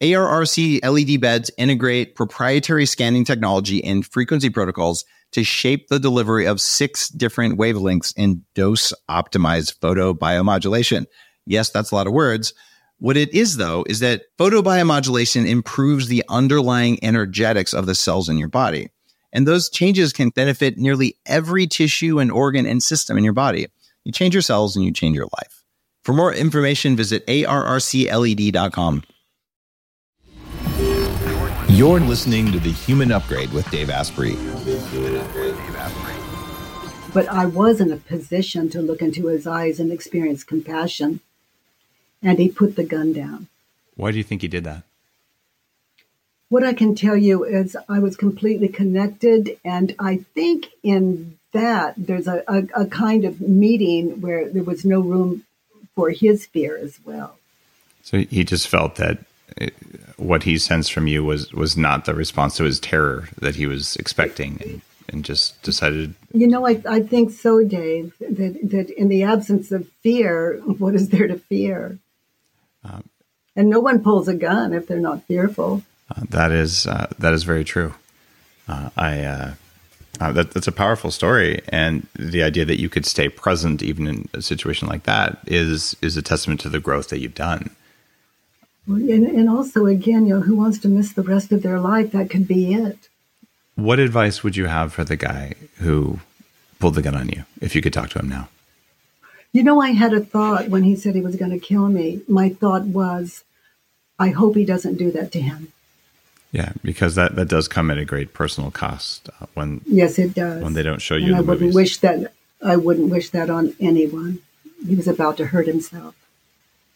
ARRC 0.00 0.84
LED 0.88 1.20
beds 1.20 1.50
integrate 1.58 2.14
proprietary 2.14 2.86
scanning 2.86 3.24
technology 3.24 3.82
and 3.82 4.06
frequency 4.06 4.50
protocols 4.50 5.04
to 5.32 5.42
shape 5.42 5.88
the 5.88 5.98
delivery 5.98 6.46
of 6.46 6.60
six 6.60 7.08
different 7.08 7.58
wavelengths 7.58 8.14
in 8.16 8.44
dose 8.54 8.92
optimized 9.10 9.80
photobiomodulation. 9.80 11.06
Yes, 11.44 11.70
that's 11.70 11.90
a 11.90 11.96
lot 11.96 12.06
of 12.06 12.12
words. 12.12 12.54
What 12.98 13.16
it 13.16 13.34
is, 13.34 13.56
though, 13.56 13.84
is 13.88 13.98
that 13.98 14.26
photobiomodulation 14.38 15.44
improves 15.44 16.06
the 16.06 16.22
underlying 16.28 17.02
energetics 17.02 17.74
of 17.74 17.86
the 17.86 17.96
cells 17.96 18.28
in 18.28 18.38
your 18.38 18.46
body. 18.46 18.90
And 19.32 19.46
those 19.46 19.70
changes 19.70 20.12
can 20.12 20.30
benefit 20.30 20.76
nearly 20.76 21.16
every 21.26 21.66
tissue 21.66 22.18
and 22.18 22.30
organ 22.30 22.66
and 22.66 22.82
system 22.82 23.16
in 23.16 23.24
your 23.24 23.32
body. 23.32 23.66
You 24.04 24.12
change 24.12 24.34
your 24.34 24.42
cells 24.42 24.76
and 24.76 24.84
you 24.84 24.92
change 24.92 25.16
your 25.16 25.28
life. 25.38 25.62
For 26.02 26.12
more 26.12 26.34
information, 26.34 26.96
visit 26.96 27.26
arrcled.com. 27.26 29.02
You're 31.68 32.00
listening 32.00 32.52
to 32.52 32.60
The 32.60 32.72
Human 32.72 33.10
Upgrade 33.10 33.52
with 33.52 33.70
Dave 33.70 33.88
Asprey. 33.88 34.36
But 37.14 37.28
I 37.28 37.46
was 37.46 37.80
in 37.80 37.90
a 37.90 37.96
position 37.96 38.68
to 38.70 38.82
look 38.82 39.00
into 39.00 39.26
his 39.26 39.46
eyes 39.46 39.80
and 39.80 39.90
experience 39.90 40.44
compassion. 40.44 41.20
And 42.22 42.38
he 42.38 42.48
put 42.48 42.76
the 42.76 42.84
gun 42.84 43.12
down. 43.12 43.48
Why 43.96 44.12
do 44.12 44.18
you 44.18 44.24
think 44.24 44.42
he 44.42 44.48
did 44.48 44.64
that? 44.64 44.84
What 46.52 46.62
I 46.62 46.74
can 46.74 46.94
tell 46.94 47.16
you 47.16 47.44
is 47.44 47.78
I 47.88 47.98
was 47.98 48.14
completely 48.14 48.68
connected, 48.68 49.58
and 49.64 49.94
I 49.98 50.18
think 50.34 50.68
in 50.82 51.38
that 51.52 51.94
there's 51.96 52.28
a, 52.28 52.44
a, 52.46 52.82
a 52.82 52.86
kind 52.86 53.24
of 53.24 53.40
meeting 53.40 54.20
where 54.20 54.50
there 54.50 54.62
was 54.62 54.84
no 54.84 55.00
room 55.00 55.44
for 55.94 56.10
his 56.10 56.44
fear 56.44 56.76
as 56.76 57.00
well. 57.06 57.38
So 58.02 58.18
he 58.18 58.44
just 58.44 58.68
felt 58.68 58.96
that 58.96 59.20
it, 59.56 59.72
what 60.18 60.42
he 60.42 60.58
sensed 60.58 60.92
from 60.92 61.06
you 61.06 61.24
was 61.24 61.54
was 61.54 61.74
not 61.78 62.04
the 62.04 62.14
response 62.14 62.58
to 62.58 62.64
his 62.64 62.78
terror 62.78 63.30
that 63.40 63.56
he 63.56 63.66
was 63.66 63.96
expecting, 63.96 64.60
and, 64.62 64.82
and 65.08 65.24
just 65.24 65.62
decided. 65.62 66.14
You 66.34 66.48
know, 66.48 66.66
I 66.66 66.82
I 66.86 67.00
think 67.00 67.30
so, 67.30 67.64
Dave. 67.64 68.12
That 68.20 68.58
that 68.72 68.90
in 68.90 69.08
the 69.08 69.22
absence 69.22 69.72
of 69.72 69.88
fear, 70.02 70.58
what 70.66 70.94
is 70.94 71.08
there 71.08 71.28
to 71.28 71.38
fear? 71.38 71.98
Um, 72.84 73.08
and 73.56 73.70
no 73.70 73.80
one 73.80 74.02
pulls 74.02 74.28
a 74.28 74.34
gun 74.34 74.74
if 74.74 74.86
they're 74.86 75.00
not 75.00 75.24
fearful. 75.24 75.82
Uh, 76.14 76.22
that 76.28 76.52
is 76.52 76.86
uh, 76.86 77.06
that 77.18 77.32
is 77.32 77.44
very 77.44 77.64
true. 77.64 77.94
Uh, 78.68 78.90
I 78.96 79.20
uh, 79.24 79.54
uh, 80.20 80.32
that, 80.32 80.52
that's 80.52 80.68
a 80.68 80.72
powerful 80.72 81.10
story, 81.10 81.62
and 81.68 82.06
the 82.18 82.42
idea 82.42 82.64
that 82.64 82.80
you 82.80 82.88
could 82.88 83.06
stay 83.06 83.28
present 83.28 83.82
even 83.82 84.06
in 84.06 84.28
a 84.34 84.42
situation 84.42 84.88
like 84.88 85.04
that 85.04 85.38
is 85.46 85.96
is 86.02 86.16
a 86.16 86.22
testament 86.22 86.60
to 86.60 86.68
the 86.68 86.80
growth 86.80 87.08
that 87.08 87.20
you've 87.20 87.34
done. 87.34 87.70
And, 88.86 89.08
and 89.08 89.48
also, 89.48 89.86
again, 89.86 90.26
you 90.26 90.34
know, 90.34 90.40
who 90.40 90.56
wants 90.56 90.78
to 90.80 90.88
miss 90.88 91.12
the 91.12 91.22
rest 91.22 91.52
of 91.52 91.62
their 91.62 91.78
life? 91.78 92.10
That 92.10 92.30
could 92.30 92.48
be 92.48 92.74
it. 92.74 93.08
What 93.76 94.00
advice 94.00 94.42
would 94.42 94.56
you 94.56 94.66
have 94.66 94.92
for 94.92 95.04
the 95.04 95.16
guy 95.16 95.54
who 95.78 96.18
pulled 96.80 96.96
the 96.96 97.02
gun 97.02 97.14
on 97.14 97.28
you? 97.28 97.44
If 97.60 97.76
you 97.76 97.80
could 97.80 97.92
talk 97.92 98.10
to 98.10 98.18
him 98.18 98.28
now. 98.28 98.48
You 99.52 99.62
know, 99.62 99.80
I 99.80 99.90
had 99.90 100.12
a 100.12 100.20
thought 100.20 100.68
when 100.68 100.82
he 100.82 100.96
said 100.96 101.14
he 101.14 101.20
was 101.20 101.36
going 101.36 101.52
to 101.52 101.58
kill 101.60 101.88
me. 101.88 102.22
My 102.26 102.48
thought 102.48 102.82
was, 102.82 103.44
I 104.18 104.30
hope 104.30 104.56
he 104.56 104.64
doesn't 104.64 104.96
do 104.96 105.12
that 105.12 105.30
to 105.32 105.40
him. 105.40 105.72
Yeah, 106.52 106.72
because 106.82 107.14
that, 107.14 107.34
that 107.36 107.48
does 107.48 107.66
come 107.66 107.90
at 107.90 107.96
a 107.96 108.04
great 108.04 108.34
personal 108.34 108.70
cost 108.70 109.30
uh, 109.40 109.46
when 109.54 109.80
yes, 109.86 110.18
it 110.18 110.34
does 110.34 110.62
when 110.62 110.74
they 110.74 110.82
don't 110.82 111.00
show 111.00 111.16
you. 111.16 111.28
And 111.28 111.36
I 111.36 111.40
wouldn't 111.40 111.60
movies. 111.60 111.74
wish 111.74 111.98
that 111.98 112.32
I 112.62 112.76
wouldn't 112.76 113.10
wish 113.10 113.30
that 113.30 113.48
on 113.48 113.74
anyone. 113.80 114.40
He 114.86 114.94
was 114.94 115.08
about 115.08 115.38
to 115.38 115.46
hurt 115.46 115.66
himself. 115.66 116.14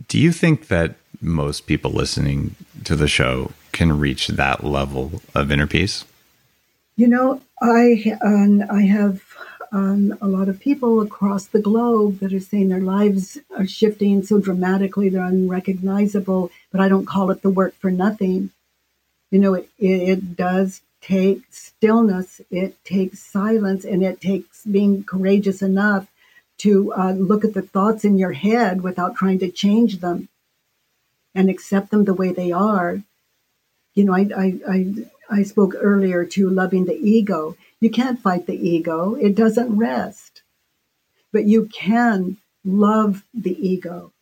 Do 0.09 0.19
you 0.19 0.31
think 0.31 0.69
that 0.69 0.97
most 1.23 1.67
people 1.67 1.91
listening 1.91 2.55
to 2.85 2.95
the 2.95 3.09
show 3.09 3.53
can 3.73 3.99
reach 3.99 4.29
that 4.29 4.63
level 4.63 5.23
of 5.35 5.51
inner 5.51 5.67
peace? 5.67 6.05
You 6.97 7.09
know, 7.09 7.41
I 7.63 8.19
um, 8.23 8.63
I 8.71 8.83
have 8.83 9.23
um, 9.73 10.19
a 10.21 10.29
lot 10.29 10.51
of 10.51 10.61
people 10.61 11.01
across 11.01 11.47
the 11.47 11.61
globe 11.61 12.19
that 12.19 12.35
are 12.35 12.41
saying 12.41 12.69
their 12.69 12.81
lives 12.81 13.39
are 13.57 13.67
shifting 13.67 14.23
so 14.23 14.39
dramatically 14.39 15.09
they're 15.09 15.25
unrecognizable. 15.25 16.51
But 16.71 16.83
I 16.83 16.91
don't 16.91 17.07
call 17.07 17.31
it 17.31 17.41
the 17.41 17.49
work 17.49 17.75
for 17.77 17.91
nothing 17.91 18.51
you 19.37 19.43
know, 19.43 19.53
it, 19.53 19.69
it 19.79 20.35
does 20.35 20.81
take 21.03 21.43
stillness, 21.51 22.41
it 22.51 22.83
takes 22.87 23.19
silence, 23.19 23.85
and 23.85 24.03
it 24.03 24.19
takes 24.19 24.65
being 24.65 25.05
courageous 25.05 25.61
enough 25.61 26.07
to 26.57 26.91
uh, 26.95 27.13
look 27.13 27.45
at 27.45 27.53
the 27.53 27.61
thoughts 27.61 28.03
in 28.03 28.17
your 28.17 28.33
head 28.33 28.81
without 28.81 29.15
trying 29.15 29.39
to 29.41 29.51
change 29.51 30.01
them 30.01 30.31
and 31.35 31.51
accept 31.51 31.91
them 31.91 32.07
the 32.07 32.15
way 32.15 32.33
they 32.33 32.51
are. 32.51 33.03
You 33.93 34.05
know, 34.05 34.15
I, 34.15 34.27
I, 34.35 34.59
I, 34.67 34.95
I 35.29 35.43
spoke 35.43 35.75
earlier 35.77 36.25
to 36.25 36.49
loving 36.49 36.87
the 36.87 36.99
ego. 36.99 37.59
You 37.79 37.91
can't 37.91 38.19
fight 38.19 38.47
the 38.47 38.57
ego, 38.57 39.17
it 39.17 39.35
doesn't 39.35 39.77
rest. 39.77 40.41
But 41.31 41.45
you 41.45 41.67
can 41.67 42.39
love 42.65 43.23
the 43.35 43.55
ego. 43.69 44.13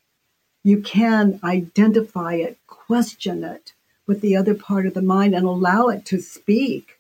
You 0.64 0.80
can 0.82 1.38
identify 1.44 2.34
it, 2.34 2.58
question 2.66 3.44
it, 3.44 3.74
with 4.07 4.20
the 4.20 4.36
other 4.36 4.55
part 4.55 4.86
of 4.86 4.94
the 4.94 5.02
mind 5.02 5.34
and 5.34 5.46
allow 5.46 5.88
it 5.88 6.05
to 6.07 6.20
speak, 6.20 6.98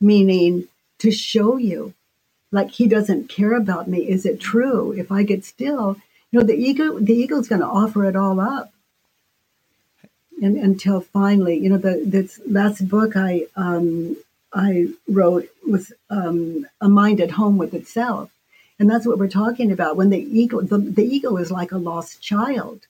meaning 0.00 0.68
to 0.98 1.10
show 1.10 1.56
you. 1.56 1.94
Like 2.52 2.70
he 2.70 2.86
doesn't 2.86 3.28
care 3.28 3.54
about 3.54 3.88
me. 3.88 4.08
Is 4.08 4.24
it 4.24 4.40
true? 4.40 4.92
If 4.92 5.10
I 5.10 5.24
get 5.24 5.44
still, 5.44 5.96
you 6.30 6.38
know, 6.38 6.46
the 6.46 6.54
ego, 6.54 6.98
the 6.98 7.14
ego 7.14 7.38
is 7.38 7.48
going 7.48 7.60
to 7.60 7.66
offer 7.66 8.04
it 8.04 8.16
all 8.16 8.38
up. 8.38 8.72
And 10.40 10.56
until 10.56 11.00
finally, 11.00 11.58
you 11.58 11.70
know, 11.70 11.78
the 11.78 12.02
this 12.04 12.40
last 12.46 12.88
book 12.88 13.16
I 13.16 13.46
um, 13.56 14.16
I 14.52 14.88
wrote 15.08 15.48
was 15.66 15.92
um, 16.10 16.66
a 16.80 16.88
mind 16.88 17.20
at 17.20 17.32
home 17.32 17.56
with 17.56 17.72
itself, 17.74 18.30
and 18.78 18.88
that's 18.90 19.06
what 19.06 19.18
we're 19.18 19.28
talking 19.28 19.72
about. 19.72 19.96
When 19.96 20.10
the 20.10 20.18
ego, 20.18 20.60
the, 20.60 20.78
the 20.78 21.04
ego 21.04 21.36
is 21.36 21.50
like 21.50 21.72
a 21.72 21.78
lost 21.78 22.20
child, 22.20 22.80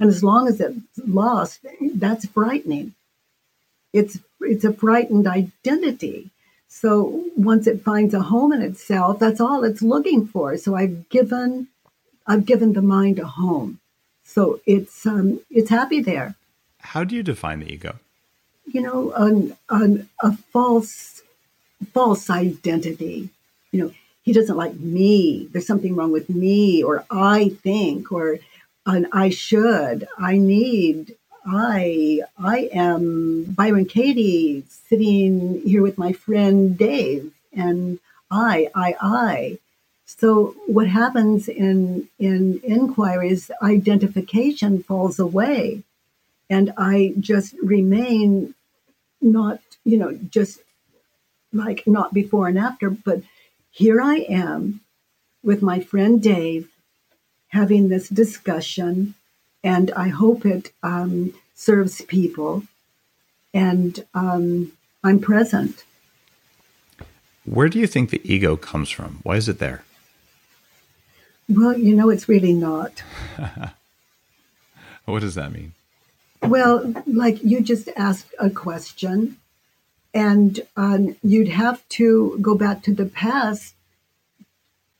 and 0.00 0.08
as 0.08 0.24
long 0.24 0.48
as 0.48 0.60
it's 0.60 0.78
lost, 1.06 1.60
that's 1.94 2.26
frightening 2.26 2.94
it's 3.96 4.18
it's 4.40 4.64
a 4.64 4.72
frightened 4.72 5.26
identity. 5.26 6.30
So 6.68 7.24
once 7.36 7.66
it 7.66 7.82
finds 7.82 8.12
a 8.12 8.20
home 8.20 8.52
in 8.52 8.60
itself, 8.60 9.18
that's 9.18 9.40
all 9.40 9.64
it's 9.64 9.82
looking 9.82 10.26
for. 10.26 10.56
So 10.58 10.74
I've 10.74 11.08
given 11.08 11.68
I've 12.26 12.44
given 12.44 12.72
the 12.72 12.82
mind 12.82 13.18
a 13.18 13.26
home. 13.26 13.80
So 14.24 14.60
it's 14.66 15.06
um, 15.06 15.40
it's 15.50 15.70
happy 15.70 16.00
there. 16.00 16.34
How 16.80 17.04
do 17.04 17.14
you 17.16 17.22
define 17.22 17.60
the 17.60 17.72
ego? 17.72 17.98
You 18.66 18.82
know, 18.82 19.12
an, 19.12 19.56
an, 19.70 20.08
a 20.22 20.36
false 20.52 21.22
false 21.94 22.28
identity. 22.28 23.30
You 23.72 23.80
know, 23.80 23.92
he 24.22 24.32
doesn't 24.32 24.56
like 24.56 24.74
me. 24.74 25.48
There's 25.50 25.66
something 25.66 25.94
wrong 25.94 26.12
with 26.12 26.28
me, 26.28 26.82
or 26.82 27.04
I 27.10 27.50
think, 27.62 28.12
or 28.12 28.38
an 28.84 29.06
I 29.12 29.30
should. 29.30 30.06
I 30.18 30.36
need. 30.36 31.14
I 31.46 32.22
I 32.38 32.68
am 32.72 33.44
Byron 33.44 33.86
Katie 33.86 34.64
sitting 34.68 35.62
here 35.62 35.82
with 35.82 35.96
my 35.96 36.12
friend 36.12 36.76
Dave 36.76 37.32
and 37.52 38.00
I 38.30 38.68
I 38.74 38.96
I. 39.00 39.58
So 40.06 40.56
what 40.66 40.88
happens 40.88 41.48
in 41.48 42.08
in 42.18 42.60
inquiries 42.64 43.50
identification 43.62 44.82
falls 44.82 45.18
away. 45.18 45.82
And 46.50 46.72
I 46.76 47.14
just 47.20 47.54
remain 47.62 48.54
not 49.20 49.60
you 49.84 49.98
know 49.98 50.18
just 50.30 50.60
like 51.52 51.86
not 51.86 52.12
before 52.12 52.48
and 52.48 52.58
after 52.58 52.90
but 52.90 53.22
here 53.70 54.00
I 54.00 54.16
am 54.28 54.80
with 55.44 55.62
my 55.62 55.78
friend 55.78 56.20
Dave 56.20 56.68
having 57.48 57.88
this 57.88 58.08
discussion 58.08 59.14
and 59.62 59.90
I 59.92 60.08
hope 60.08 60.44
it 60.46 60.72
um, 60.82 61.34
serves 61.54 62.02
people. 62.02 62.62
And 63.54 64.04
um, 64.14 64.72
I'm 65.02 65.18
present. 65.18 65.84
Where 67.44 67.68
do 67.68 67.78
you 67.78 67.86
think 67.86 68.10
the 68.10 68.20
ego 68.24 68.56
comes 68.56 68.90
from? 68.90 69.20
Why 69.22 69.36
is 69.36 69.48
it 69.48 69.58
there? 69.58 69.84
Well, 71.48 71.78
you 71.78 71.94
know, 71.94 72.10
it's 72.10 72.28
really 72.28 72.52
not. 72.52 73.02
what 75.04 75.20
does 75.20 75.36
that 75.36 75.52
mean? 75.52 75.72
Well, 76.42 76.92
like 77.06 77.42
you 77.42 77.60
just 77.60 77.88
asked 77.96 78.34
a 78.38 78.50
question, 78.50 79.36
and 80.12 80.60
um, 80.76 81.16
you'd 81.22 81.48
have 81.48 81.88
to 81.90 82.36
go 82.40 82.56
back 82.56 82.82
to 82.82 82.94
the 82.94 83.06
past 83.06 83.74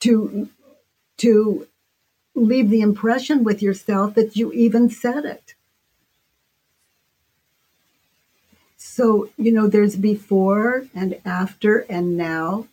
to 0.01 0.49
to 1.19 1.67
leave 2.37 2.71
the 2.71 2.83
impression 2.83 3.43
with 3.43 3.63
yourself 3.63 4.15
that 4.15 4.37
you 4.37 4.53
even 4.53 4.91
said 4.91 5.25
it. 5.25 5.55
So, 8.77 9.31
you 9.37 9.53
know, 9.53 9.67
there's 9.67 9.97
before 9.97 10.87
and 10.95 11.21
after 11.25 11.81
and 11.81 12.17
now. 12.17 12.69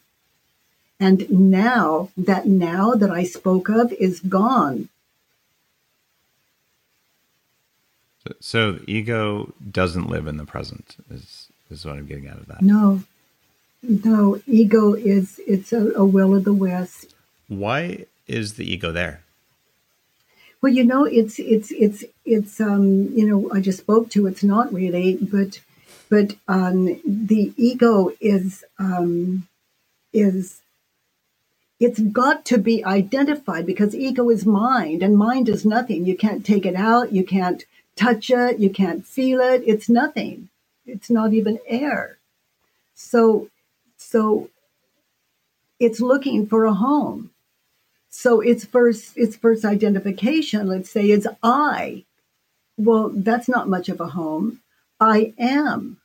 And 1.00 1.30
now, 1.30 2.10
that 2.16 2.46
now 2.46 2.94
that 2.94 3.10
I 3.10 3.24
spoke 3.24 3.68
of 3.68 3.92
is 3.94 4.20
gone. 4.20 4.90
So, 8.40 8.74
the 8.74 8.90
ego 8.90 9.54
doesn't 9.70 10.08
live 10.10 10.28
in 10.28 10.38
the 10.38 10.46
present, 10.46 10.96
is, 11.10 11.48
is 11.70 11.84
what 11.84 11.98
I'm 11.98 12.06
getting 12.06 12.30
out 12.30 12.38
of 12.38 12.46
that. 12.48 12.62
No, 12.62 13.04
no, 13.82 14.42
ego 14.48 14.94
is, 14.94 15.42
it's 15.46 15.74
a, 15.74 15.92
a 15.92 16.06
will 16.06 16.36
of 16.36 16.46
the 16.46 16.54
West. 16.54 17.14
Why 17.50 18.06
is 18.28 18.54
the 18.54 18.72
ego 18.72 18.94
there? 18.94 19.23
Well, 20.64 20.74
you 20.74 20.86
know, 20.86 21.06
it's 21.06 21.40
it's 21.40 21.72
it's 21.72 22.06
it's 22.26 22.62
um, 22.62 23.10
you 23.16 23.28
know, 23.28 23.52
I 23.54 23.62
just 23.62 23.80
spoke 23.80 24.12
to 24.12 24.28
it's 24.28 24.44
not 24.44 24.74
really, 24.74 25.18
but 25.22 25.62
but 26.10 26.36
um, 26.50 27.02
the 27.08 27.54
ego 27.58 28.14
is 28.22 28.66
um, 28.80 29.48
is 30.14 30.62
it's 31.80 32.00
got 32.00 32.46
to 32.48 32.58
be 32.60 32.86
identified 32.86 33.66
because 33.66 33.96
ego 33.96 34.30
is 34.30 34.46
mind 34.46 35.04
and 35.04 35.18
mind 35.18 35.50
is 35.50 35.66
nothing. 35.66 36.06
You 36.06 36.18
can't 36.18 36.46
take 36.46 36.66
it 36.66 36.76
out, 36.76 37.14
you 37.14 37.26
can't 37.26 37.66
touch 37.96 38.32
it, 38.32 38.60
you 38.60 38.70
can't 38.72 39.06
feel 39.06 39.42
it. 39.42 39.64
It's 39.68 39.90
nothing. 39.90 40.50
It's 40.88 41.10
not 41.10 41.34
even 41.34 41.60
air. 41.68 42.18
So 42.96 43.50
so 43.98 44.50
it's 45.80 46.02
looking 46.02 46.48
for 46.48 46.66
a 46.66 46.74
home. 46.76 47.32
So 48.16 48.42
its 48.42 48.64
first 48.64 49.18
its 49.18 49.36
first 49.36 49.66
identification, 49.66 50.68
let's 50.68 50.90
say, 50.90 51.10
is 51.10 51.28
I. 51.42 52.06
Well, 52.78 53.10
that's 53.14 53.50
not 53.50 53.68
much 53.68 53.90
of 53.90 54.00
a 54.00 54.08
home. 54.08 54.62
I 55.00 55.34
am. 55.40 55.98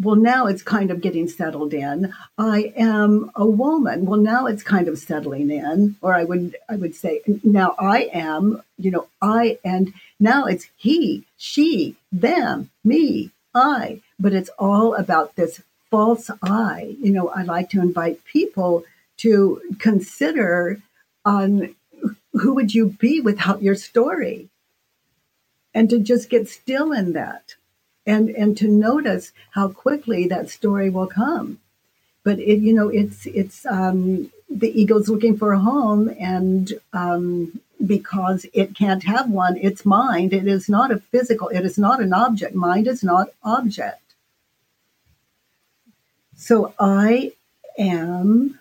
well, 0.00 0.16
now 0.16 0.46
it's 0.46 0.62
kind 0.62 0.90
of 0.90 1.00
getting 1.00 1.28
settled 1.28 1.72
in. 1.74 2.12
I 2.36 2.72
am 2.76 3.30
a 3.36 3.46
woman. 3.46 4.04
Well, 4.06 4.20
now 4.20 4.46
it's 4.46 4.62
kind 4.62 4.88
of 4.88 4.98
settling 4.98 5.50
in. 5.50 5.96
Or 6.00 6.14
I 6.14 6.24
would, 6.24 6.56
I 6.68 6.76
would 6.76 6.94
say, 6.94 7.20
now 7.44 7.74
I 7.78 8.10
am, 8.12 8.62
you 8.78 8.90
know, 8.90 9.06
I, 9.20 9.58
and 9.64 9.92
now 10.18 10.46
it's 10.46 10.66
he, 10.76 11.24
she, 11.36 11.96
them, 12.10 12.70
me, 12.84 13.30
I. 13.54 14.00
But 14.18 14.32
it's 14.32 14.50
all 14.58 14.94
about 14.94 15.36
this 15.36 15.62
false 15.90 16.30
I. 16.42 16.96
You 17.00 17.12
know, 17.12 17.28
I 17.28 17.42
like 17.42 17.70
to 17.70 17.80
invite 17.80 18.24
people 18.24 18.84
to 19.18 19.60
consider 19.78 20.80
on 21.24 21.74
who 22.32 22.54
would 22.54 22.74
you 22.74 22.90
be 22.98 23.20
without 23.20 23.62
your 23.62 23.74
story? 23.74 24.48
And 25.74 25.88
to 25.90 25.98
just 25.98 26.28
get 26.28 26.48
still 26.48 26.92
in 26.92 27.12
that 27.14 27.54
and 28.06 28.28
and 28.30 28.56
to 28.58 28.68
notice 28.68 29.32
how 29.52 29.68
quickly 29.68 30.26
that 30.28 30.50
story 30.50 30.90
will 30.90 31.06
come. 31.06 31.60
But 32.24 32.38
it 32.38 32.60
you 32.60 32.72
know 32.72 32.88
it's 32.88 33.26
it's 33.26 33.64
um, 33.66 34.30
the 34.50 34.78
ego's 34.80 35.08
looking 35.08 35.36
for 35.36 35.52
a 35.52 35.58
home 35.58 36.14
and 36.20 36.72
um, 36.92 37.60
because 37.84 38.46
it 38.52 38.74
can't 38.74 39.04
have 39.04 39.30
one 39.30 39.56
its 39.56 39.84
mind. 39.84 40.32
It 40.32 40.46
is 40.46 40.68
not 40.68 40.90
a 40.90 40.98
physical 40.98 41.48
it 41.48 41.64
is 41.64 41.78
not 41.78 42.00
an 42.00 42.12
object. 42.12 42.54
Mind 42.54 42.86
is 42.86 43.02
not 43.02 43.28
object. 43.42 43.98
So 46.36 46.74
i 46.78 47.32
am 47.78 48.58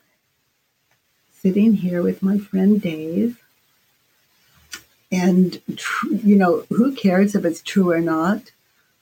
sitting 1.42 1.74
here 1.74 2.02
with 2.02 2.22
my 2.24 2.38
friend 2.38 2.82
dave 2.82 3.42
and 5.12 5.62
tr- 5.76 6.14
you 6.14 6.36
know 6.36 6.66
who 6.70 6.94
cares 6.94 7.36
if 7.36 7.44
it's 7.46 7.62
true 7.62 7.92
or 7.92 8.02
not 8.02 8.52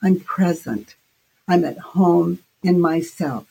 I'm 0.02 0.20
present. 0.20 0.94
I'm 1.46 1.64
at 1.64 1.78
home 1.78 2.40
in 2.62 2.80
myself. 2.80 3.46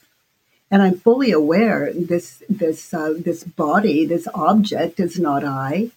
And 0.71 0.81
I'm 0.81 0.99
fully 0.99 1.31
aware 1.31 1.91
this 1.93 2.43
this 2.47 2.93
uh, 2.93 3.15
this 3.17 3.43
body, 3.43 4.05
this 4.05 4.27
object 4.33 4.99
is 4.99 5.19
not 5.19 5.43
I. 5.43 5.89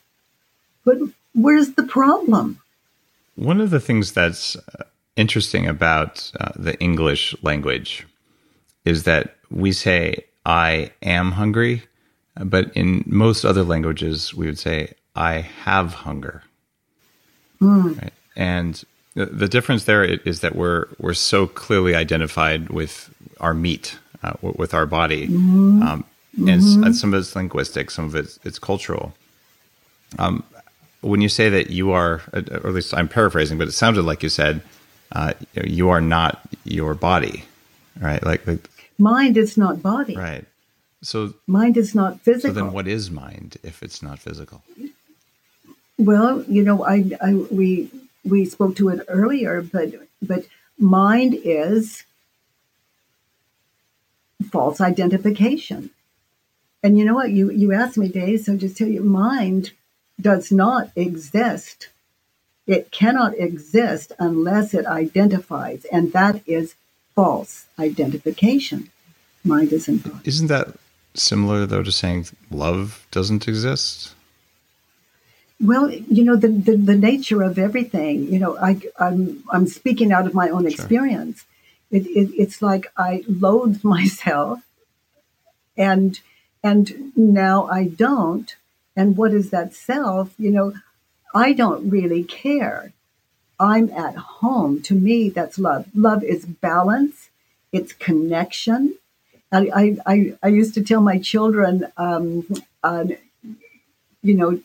But 0.85 0.99
where's 1.35 1.73
the 1.73 1.83
problem? 1.83 2.61
One 3.35 3.61
of 3.61 3.71
the 3.71 3.81
things 3.81 4.13
that's 4.13 4.57
uh, 4.57 4.85
interesting 5.15 5.67
about 5.67 6.33
uh, 6.41 6.53
the 6.57 6.79
English 6.81 7.35
language 7.43 8.07
is 8.85 9.05
that 9.05 9.37
we 9.51 9.73
say 9.73 10.25
I 10.47 10.93
am 11.03 11.33
hungry, 11.33 11.83
but 12.37 12.71
in 12.75 13.05
most 13.07 13.45
other 13.45 13.63
languages 13.63 14.35
we 14.35 14.47
would 14.47 14.59
say 14.59 14.93
I 15.15 15.41
have 15.65 15.95
hunger. 15.95 16.43
Mm. 17.61 18.01
Right? 18.01 18.13
And 18.37 18.83
the, 19.15 19.27
the 19.27 19.49
difference 19.49 19.85
there 19.85 20.05
is 20.05 20.41
that 20.41 20.57
we're 20.57 20.87
we're 20.99 21.15
so 21.15 21.47
clearly 21.47 21.95
identified 21.95 22.71
with 22.71 23.13
our 23.41 23.55
meat, 23.55 23.99
uh, 24.23 24.33
with 24.41 24.73
our 24.75 24.87
body, 24.87 25.29
mm-hmm. 25.29 25.83
Um, 25.83 26.05
and 26.37 26.63
mm-hmm. 26.63 26.93
some 26.93 27.13
of 27.13 27.21
it's 27.21 27.37
linguistic, 27.37 27.91
some 27.91 28.07
of 28.07 28.17
it's 28.17 28.39
it's 28.43 28.59
cultural. 28.59 29.15
Um, 30.19 30.45
when 31.03 31.21
you 31.21 31.29
say 31.29 31.49
that 31.51 31.71
you 31.71 31.91
are, 31.93 32.23
or 32.33 32.39
at 32.39 32.65
least 32.65 32.95
I'm 32.95 33.09
paraphrasing, 33.09 33.59
but 33.59 33.69
it 33.69 33.73
sounded 33.73 34.03
like 34.03 34.23
you 34.23 34.29
said 34.29 34.63
uh, 35.13 35.35
you 35.55 35.91
are 35.91 36.01
not 36.01 36.41
your 36.65 36.95
body, 36.95 37.45
right? 38.01 38.25
Like, 38.25 38.47
like 38.47 38.71
mind 38.99 39.37
is 39.37 39.59
not 39.59 39.83
body, 39.83 40.17
right? 40.17 40.47
So 41.03 41.35
mind 41.47 41.77
is 41.77 41.95
not 41.95 42.21
physical. 42.21 42.55
So 42.55 42.61
then, 42.65 42.73
what 42.73 42.87
is 42.87 43.11
mind 43.11 43.57
if 43.63 43.83
it's 43.83 44.03
not 44.03 44.21
physical? 44.21 44.63
Well, 45.99 46.45
you 46.49 46.63
know, 46.63 46.85
I, 46.85 47.11
I 47.21 47.35
we 47.35 47.91
we 48.25 48.45
spoke 48.45 48.77
to 48.77 48.89
it 48.89 49.05
earlier, 49.09 49.63
but 49.63 49.93
but 50.23 50.47
mind 50.79 51.35
is 51.43 52.05
false 54.51 54.81
identification. 54.81 55.91
And 56.85 56.99
you 56.99 57.05
know 57.05 57.15
what? 57.15 57.31
You 57.31 57.51
you 57.51 57.73
asked 57.73 57.99
me, 57.99 58.09
Dave, 58.09 58.41
so 58.41 58.57
just 58.57 58.77
tell 58.77 58.89
you, 58.89 59.03
mind 59.03 59.73
does 60.21 60.53
not 60.53 60.91
exist. 60.95 61.89
It 62.65 62.93
cannot 62.93 63.37
exist 63.37 64.13
unless 64.21 64.73
it 64.73 64.87
identifies, 64.87 65.85
and 65.87 66.13
that 66.13 66.43
is 66.47 66.77
false 67.17 67.67
identification. 67.77 68.91
Mind 69.45 69.73
isn't. 69.73 70.07
Isn't 70.25 70.47
that 70.47 70.77
similar 71.15 71.67
though 71.67 71.83
to 71.83 71.93
saying 71.93 72.27
love 72.51 73.07
doesn't 73.11 73.49
exist? 73.49 74.15
Well, 75.61 75.91
you 75.91 76.25
know 76.25 76.37
the, 76.37 76.49
the, 76.49 76.77
the 76.77 76.97
nature 76.97 77.43
of 77.43 77.59
everything. 77.59 78.33
You 78.33 78.39
know, 78.39 78.59
I 78.59 78.81
I'm 78.99 79.45
I'm 79.51 79.67
speaking 79.67 80.13
out 80.13 80.27
of 80.27 80.35
my 80.35 80.49
own 80.49 80.67
experience. 80.67 81.45
It, 81.91 82.07
it, 82.07 82.31
it's 82.37 82.61
like 82.63 82.91
I 82.97 83.23
loathe 83.29 83.85
myself, 83.97 84.61
and 85.77 86.19
and 86.65 87.13
now 87.17 87.67
I 87.67 87.87
don't. 87.87 88.55
And 88.97 89.17
what 89.17 89.33
is 89.33 89.51
that 89.51 89.75
self? 89.75 90.35
You 90.39 90.51
know, 90.51 90.73
I 91.35 91.53
don't 91.53 91.89
really 91.89 92.25
care. 92.25 92.93
I'm 93.59 93.91
at 93.91 94.17
home. 94.17 94.83
To 94.83 94.95
me, 94.95 95.29
that's 95.29 95.59
love. 95.59 95.87
Love 95.95 96.25
is 96.25 96.45
balance. 96.45 97.31
It's 97.71 97.93
connection. 97.93 98.97
I 99.53 99.97
I 100.07 100.35
I, 100.43 100.49
used 100.49 100.75
to 100.75 100.83
tell 100.83 101.01
my 101.01 101.19
children, 101.19 101.87
um, 101.97 102.47
uh, 102.83 103.05
you 104.23 104.35
know 104.35 104.61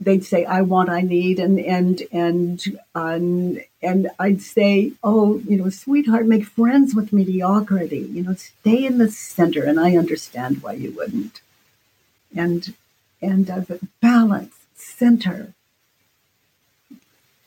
they'd 0.00 0.24
say 0.24 0.44
i 0.44 0.60
want 0.60 0.90
i 0.90 1.00
need 1.00 1.38
and 1.38 1.58
and 1.60 2.02
and 2.10 2.80
um, 2.96 3.56
and 3.80 4.10
i'd 4.18 4.42
say 4.42 4.92
oh 5.04 5.40
you 5.48 5.56
know 5.56 5.70
sweetheart 5.70 6.26
make 6.26 6.44
friends 6.44 6.96
with 6.96 7.12
mediocrity 7.12 8.00
you 8.00 8.20
know 8.22 8.34
stay 8.34 8.84
in 8.84 8.98
the 8.98 9.08
center 9.08 9.62
and 9.62 9.78
i 9.78 9.96
understand 9.96 10.60
why 10.62 10.72
you 10.72 10.90
wouldn't. 10.90 11.40
And 12.36 12.74
and 13.24 13.48
uh, 13.50 13.62
balance 14.00 14.54
center. 14.74 15.54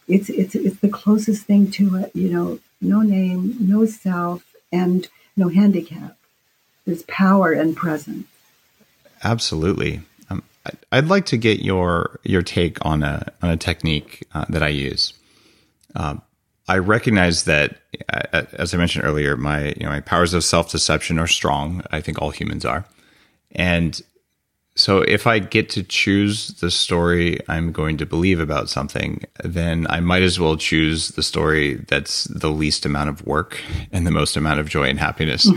It's 0.07 0.30
it's 0.30 0.55
it's 0.55 0.80
the 0.80 0.89
closest 0.89 1.45
thing 1.45 1.70
to 1.72 1.97
it 1.97 2.11
you 2.15 2.30
know 2.30 2.59
no 2.80 3.01
name 3.01 3.55
no 3.59 3.86
self 3.86 4.43
and 4.72 5.07
no 5.38 5.47
handicap 5.47 6.17
there's 6.85 7.03
power 7.03 7.51
and 7.53 7.75
presence 7.75 8.27
absolutely 9.23 10.01
I'd 10.91 11.07
like 11.07 11.25
to 11.27 11.38
get 11.38 11.59
your 11.59 12.19
your 12.23 12.41
take 12.41 12.83
on 12.85 13.03
a 13.03 13.31
on 13.41 13.49
a 13.49 13.57
technique 13.57 14.27
uh, 14.33 14.45
that 14.49 14.63
I 14.63 14.69
use. 14.69 15.13
Um, 15.95 16.21
I 16.67 16.79
recognize 16.79 17.45
that, 17.45 17.77
uh, 18.11 18.43
as 18.53 18.73
I 18.73 18.77
mentioned 18.77 19.05
earlier, 19.05 19.38
my 19.38 19.73
you 19.77 19.83
know 19.83 19.89
my 19.89 20.01
powers 20.01 20.33
of 20.33 20.43
self 20.43 20.71
deception 20.71 21.19
are 21.19 21.27
strong. 21.27 21.83
I 21.91 22.01
think 22.01 22.21
all 22.21 22.31
humans 22.31 22.65
are, 22.65 22.85
and 23.51 24.01
so 24.78 25.01
if 25.01 25.25
I 25.25 25.39
get 25.39 25.69
to 25.71 25.84
choose 25.84 26.49
the 26.59 26.69
story 26.69 27.39
I'm 27.49 27.71
going 27.71 27.97
to 27.97 28.05
believe 28.05 28.39
about 28.39 28.69
something, 28.69 29.23
then 29.43 29.88
I 29.89 29.99
might 29.99 30.21
as 30.21 30.39
well 30.39 30.55
choose 30.55 31.09
the 31.09 31.23
story 31.23 31.75
that's 31.75 32.25
the 32.25 32.51
least 32.51 32.86
amount 32.86 33.09
of 33.09 33.25
work 33.25 33.59
and 33.91 34.05
the 34.05 34.11
most 34.11 34.38
amount 34.38 34.59
of 34.59 34.69
joy 34.69 34.84
and 34.84 34.99
happiness. 34.99 35.49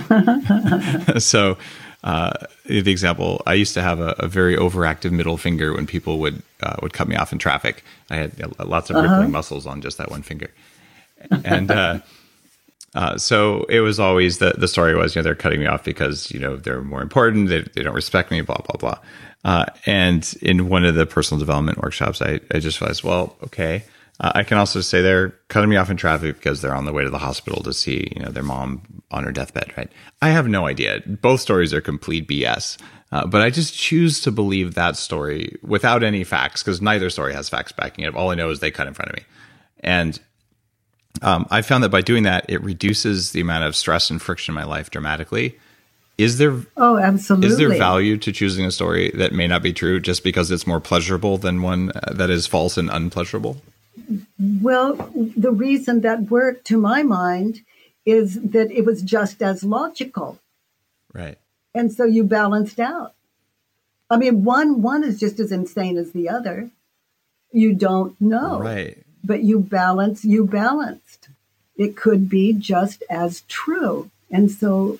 so 1.19 1.59
uh, 2.03 2.33
the 2.65 2.91
example, 2.91 3.43
I 3.47 3.55
used 3.55 3.75
to 3.75 3.83
have 3.83 4.01
a, 4.01 4.15
a, 4.19 4.27
very 4.27 4.57
overactive 4.57 5.13
middle 5.13 5.37
finger 5.37 5.75
when 5.75 5.87
people 5.87 6.19
would 6.21 6.43
uh, 6.63 6.77
would 6.81 6.95
cut 6.95 7.09
me 7.09 7.17
off 7.17 7.31
in 7.31 7.39
traffic. 7.39 7.85
I 8.09 8.17
had 8.17 8.59
lots 8.59 8.89
of 8.89 8.97
rippling 8.97 9.13
uh-huh. 9.13 9.29
muscles 9.29 9.67
on 9.67 9.83
just 9.83 9.99
that 9.99 10.11
one 10.11 10.23
finger, 10.23 10.51
and 11.45 11.71
uh, 11.71 11.99
uh, 12.95 13.17
so 13.17 13.65
it 13.65 13.81
was 13.81 14.01
always 14.01 14.39
the 14.39 14.55
the 14.59 14.69
story 14.69 14.95
was 14.95 15.15
you 15.15 15.21
know 15.21 15.25
they're 15.25 15.35
cutting 15.35 15.61
me 15.61 15.67
off 15.67 15.85
because 15.85 16.31
you 16.31 16.41
know 16.41 16.57
they're 16.57 16.83
more 16.83 17.03
important. 17.03 17.49
They, 17.49 17.63
they 17.75 17.83
don't 17.83 17.95
respect 17.95 18.31
me. 18.31 18.41
Blah 18.41 18.63
blah 18.67 18.77
blah. 18.79 18.99
Uh, 19.45 19.67
and 19.87 20.35
in 20.43 20.69
one 20.69 20.85
of 20.85 20.95
the 20.95 21.07
personal 21.07 21.39
development 21.39 21.79
workshops, 21.79 22.21
I, 22.21 22.41
I 22.53 22.59
just 22.59 22.81
realized, 22.81 23.03
well, 23.03 23.37
okay, 23.45 23.85
uh, 24.21 24.33
I 24.35 24.43
can 24.43 24.59
also 24.59 24.83
say 24.83 25.01
they're 25.01 25.31
cutting 25.49 25.71
me 25.71 25.77
off 25.77 25.89
in 25.89 25.97
traffic 25.97 26.37
because 26.37 26.61
they're 26.61 26.75
on 26.75 26.85
the 26.85 26.93
way 26.93 27.05
to 27.05 27.11
the 27.11 27.19
hospital 27.19 27.63
to 27.63 27.73
see, 27.73 28.13
you 28.15 28.23
know, 28.23 28.31
their 28.31 28.43
mom 28.43 28.83
on 29.11 29.25
her 29.25 29.33
deathbed, 29.33 29.73
right? 29.79 29.91
I 30.21 30.29
have 30.29 30.47
no 30.47 30.67
idea. 30.67 31.01
Both 31.07 31.41
stories 31.41 31.73
are 31.73 31.81
complete 31.81 32.29
BS. 32.29 32.77
Uh, 33.13 33.27
but 33.27 33.41
I 33.41 33.51
just 33.51 33.75
choose 33.75 34.21
to 34.21 34.31
believe 34.31 34.75
that 34.75 34.97
story 34.97 35.57
without 35.63 36.05
any 36.05 36.23
facts 36.23 36.63
because 36.63 36.81
neither 36.81 37.11
story 37.11 37.33
has 37.33 37.49
facts 37.49 37.73
backing 37.73 38.05
it 38.05 38.09
up. 38.09 38.17
All 38.17 38.31
I 38.31 38.35
know 38.35 38.51
is 38.51 38.61
they 38.61 38.71
cut 38.71 38.87
in 38.87 38.95
front 38.95 39.11
of 39.11 39.17
me. 39.17 39.23
And 39.81 40.21
um, 41.23 41.47
I 41.51 41.63
found 41.63 41.85
that 41.85 41.91
by 41.91 42.01
doing 42.01 42.23
that, 42.25 42.47
it 42.49 42.63
reduces 42.63 43.33
the 43.33 43.41
amount 43.41 43.65
of 43.65 43.77
stress 43.77 44.11
and 44.11 44.21
friction 44.21 44.53
in 44.53 44.55
my 44.55 44.65
life 44.65 44.91
dramatically. 44.91 45.59
Is 46.19 46.37
there 46.37 46.55
oh 46.77 46.99
absolutely 46.99 47.49
is 47.49 47.57
there 47.57 47.71
value 47.71 48.19
to 48.19 48.31
choosing 48.31 48.67
a 48.67 48.71
story 48.71 49.11
that 49.15 49.33
may 49.33 49.47
not 49.47 49.63
be 49.63 49.73
true 49.73 49.99
just 49.99 50.23
because 50.23 50.51
it's 50.51 50.67
more 50.67 50.81
pleasurable 50.81 51.39
than 51.39 51.63
one 51.63 51.93
uh, 51.95 52.13
that 52.13 52.29
is 52.29 52.47
false 52.47 52.77
and 52.77 52.91
unpleasurable? 52.91 53.63
Well, 54.39 54.95
the 55.15 55.51
reason 55.51 56.03
that 56.03 56.31
worked 56.31 56.67
to 56.67 56.77
my 56.77 57.03
mind 57.03 57.63
is 58.05 58.41
that 58.43 58.71
it 58.71 58.85
was 58.85 59.01
just 59.01 59.43
as 59.43 59.65
logical. 59.65 60.39
Right. 61.15 61.39
And 61.75 61.93
so 61.93 62.05
you 62.05 62.25
balanced 62.25 62.81
out. 62.81 63.15
I 64.11 64.17
mean, 64.17 64.45
one 64.45 64.83
one 64.83 65.05
is 65.05 65.19
just 65.19 65.41
as 65.41 65.53
insane 65.53 65.97
as 65.97 66.13
the 66.13 66.29
other. 66.29 66.71
You 67.53 67.75
don't 67.75 68.21
know. 68.21 68.61
Right. 68.61 68.99
But 69.23 69.43
you 69.43 69.59
balance, 69.61 70.25
you 70.25 70.47
balanced. 70.47 71.29
it 71.77 71.97
could 71.97 72.29
be 72.29 72.53
just 72.53 73.03
as 73.09 73.41
true. 73.49 74.11
And 74.31 74.51
so 74.51 74.99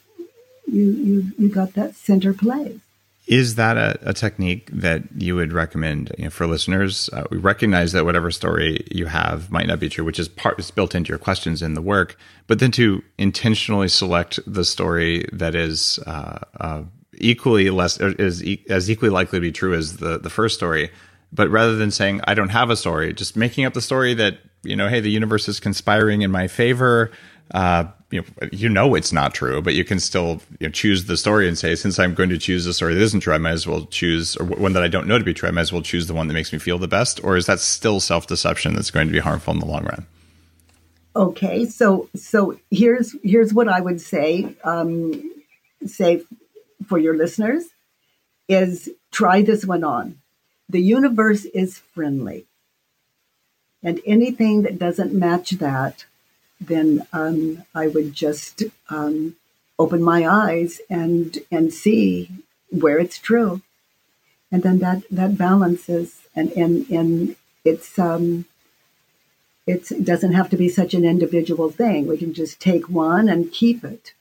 you 0.67 0.91
you 0.91 1.33
you 1.39 1.49
got 1.49 1.75
that 1.75 1.95
center 1.95 2.33
place. 2.33 2.79
Is 3.27 3.55
that 3.57 3.77
a, 3.77 3.99
a 4.03 4.13
technique 4.13 4.69
that 4.73 5.03
you 5.17 5.37
would 5.37 5.53
recommend 5.53 6.11
you 6.19 6.25
know, 6.25 6.31
for 6.31 6.47
listeners? 6.49 7.09
Uh, 7.13 7.25
we 7.31 7.37
recognize 7.37 7.93
that 7.93 8.05
whatever 8.05 8.31
story 8.31 8.85
you 8.91 9.07
have 9.07 9.53
might 9.53 9.69
not 9.69 9.79
be 9.79 9.89
true, 9.89 10.05
which 10.05 10.19
is 10.19 10.27
part 10.29 10.59
is 10.59 10.71
built 10.73 10.95
into 10.95 11.11
your 11.11 11.19
questions 11.19 11.63
in 11.63 11.75
the 11.75 11.83
work. 11.83 12.17
But 12.49 12.59
then 12.59 12.73
to 12.73 13.05
intentionally 13.19 13.89
select 13.89 14.41
the 14.47 14.65
story 14.65 15.27
that 15.33 15.55
is 15.55 16.01
uh, 16.07 16.39
uh, 16.59 16.83
equally 17.19 17.71
less 17.71 18.01
is 18.01 18.43
e- 18.43 18.65
as 18.69 18.91
equally 18.91 19.11
likely 19.11 19.37
to 19.39 19.43
be 19.43 19.53
true 19.53 19.75
as 19.75 19.99
the 19.99 20.19
the 20.19 20.31
first 20.31 20.57
story. 20.57 20.91
But 21.33 21.49
rather 21.49 21.77
than 21.77 21.91
saying 21.91 22.21
I 22.25 22.35
don't 22.35 22.49
have 22.49 22.71
a 22.71 22.77
story, 22.77 23.13
just 23.13 23.37
making 23.37 23.65
up 23.65 23.75
the 23.75 23.81
story 23.81 24.15
that 24.15 24.39
you 24.63 24.77
know, 24.77 24.89
hey, 24.89 25.01
the 25.01 25.11
universe 25.11 25.49
is 25.49 25.61
conspiring 25.61 26.23
in 26.23 26.31
my 26.31 26.47
favor. 26.47 27.11
Uh, 27.53 27.85
you 28.11 28.21
know, 28.21 28.49
you 28.53 28.69
know 28.69 28.95
it's 28.95 29.13
not 29.13 29.35
true, 29.35 29.63
but 29.63 29.75
you 29.75 29.85
can 29.85 29.99
still 30.01 30.41
you 30.59 30.69
know, 30.69 30.71
choose 30.71 31.07
the 31.07 31.17
story 31.17 31.49
and 31.49 31.57
say, 31.57 31.75
since 31.75 31.99
I'm 31.99 32.15
going 32.15 32.29
to 32.29 32.39
choose 32.39 32.65
the 32.65 32.75
story 32.75 32.95
that 32.95 33.01
isn't 33.01 33.21
true, 33.21 33.35
I 33.35 33.39
might 33.39 33.53
as 33.53 33.67
well 33.67 33.87
choose, 33.87 34.37
or 34.37 34.45
one 34.45 34.73
that 34.75 34.83
I 34.83 34.89
don't 34.89 35.07
know 35.07 35.19
to 35.19 35.25
be 35.25 35.35
true, 35.35 35.49
I 35.49 35.53
might 35.53 35.63
as 35.63 35.73
well 35.73 35.83
choose 35.83 36.07
the 36.07 36.15
one 36.15 36.29
that 36.29 36.35
makes 36.35 36.53
me 36.53 36.59
feel 36.59 36.79
the 36.79 36.89
best. 36.89 37.23
Or 37.25 37.37
is 37.37 37.47
that 37.47 37.61
still 37.61 38.01
self 38.01 38.27
deception 38.27 38.75
that's 38.75 38.91
going 38.91 39.07
to 39.07 39.13
be 39.13 39.21
harmful 39.21 39.55
in 39.55 39.61
the 39.61 39.67
long 39.67 39.85
run? 39.85 40.07
Okay, 41.17 41.67
so 41.67 42.09
so 42.15 42.59
here's 42.71 43.17
here's 43.25 43.53
what 43.53 43.69
I 43.69 43.81
would 43.81 44.01
say 44.01 44.55
um, 44.63 45.33
say 45.85 46.23
for 46.87 46.99
your 46.99 47.17
listeners 47.17 47.65
is 48.49 48.91
try 49.11 49.43
this 49.43 49.65
one 49.65 49.83
on. 49.83 50.20
The 50.71 50.81
universe 50.81 51.45
is 51.47 51.79
friendly, 51.79 52.47
and 53.83 54.01
anything 54.07 54.63
that 54.63 54.79
doesn't 54.79 55.13
match 55.13 55.51
that 55.53 56.05
then 56.61 57.07
um, 57.13 57.65
I 57.75 57.87
would 57.87 58.13
just 58.13 58.63
um, 58.91 59.37
open 59.79 60.03
my 60.03 60.29
eyes 60.29 60.81
and 60.91 61.39
and 61.51 61.73
see 61.73 62.31
where 62.69 62.99
it's 62.99 63.19
true, 63.19 63.63
and 64.53 64.63
then 64.63 64.79
that 64.81 65.03
that 65.11 65.39
balances 65.39 66.21
and 66.37 66.53
and 66.53 66.89
and 66.91 67.37
it's 67.65 67.99
um, 67.99 68.45
it's, 69.67 69.91
it 69.91 70.05
doesn't 70.05 70.33
have 70.33 70.51
to 70.51 70.57
be 70.57 70.69
such 70.69 70.95
an 70.95 71.05
individual 71.05 71.71
thing. 71.71 72.07
We 72.07 72.19
can 72.19 72.35
just 72.35 72.61
take 72.61 72.89
one 72.89 73.29
and 73.29 73.53
keep 73.53 73.85
it. 73.85 74.13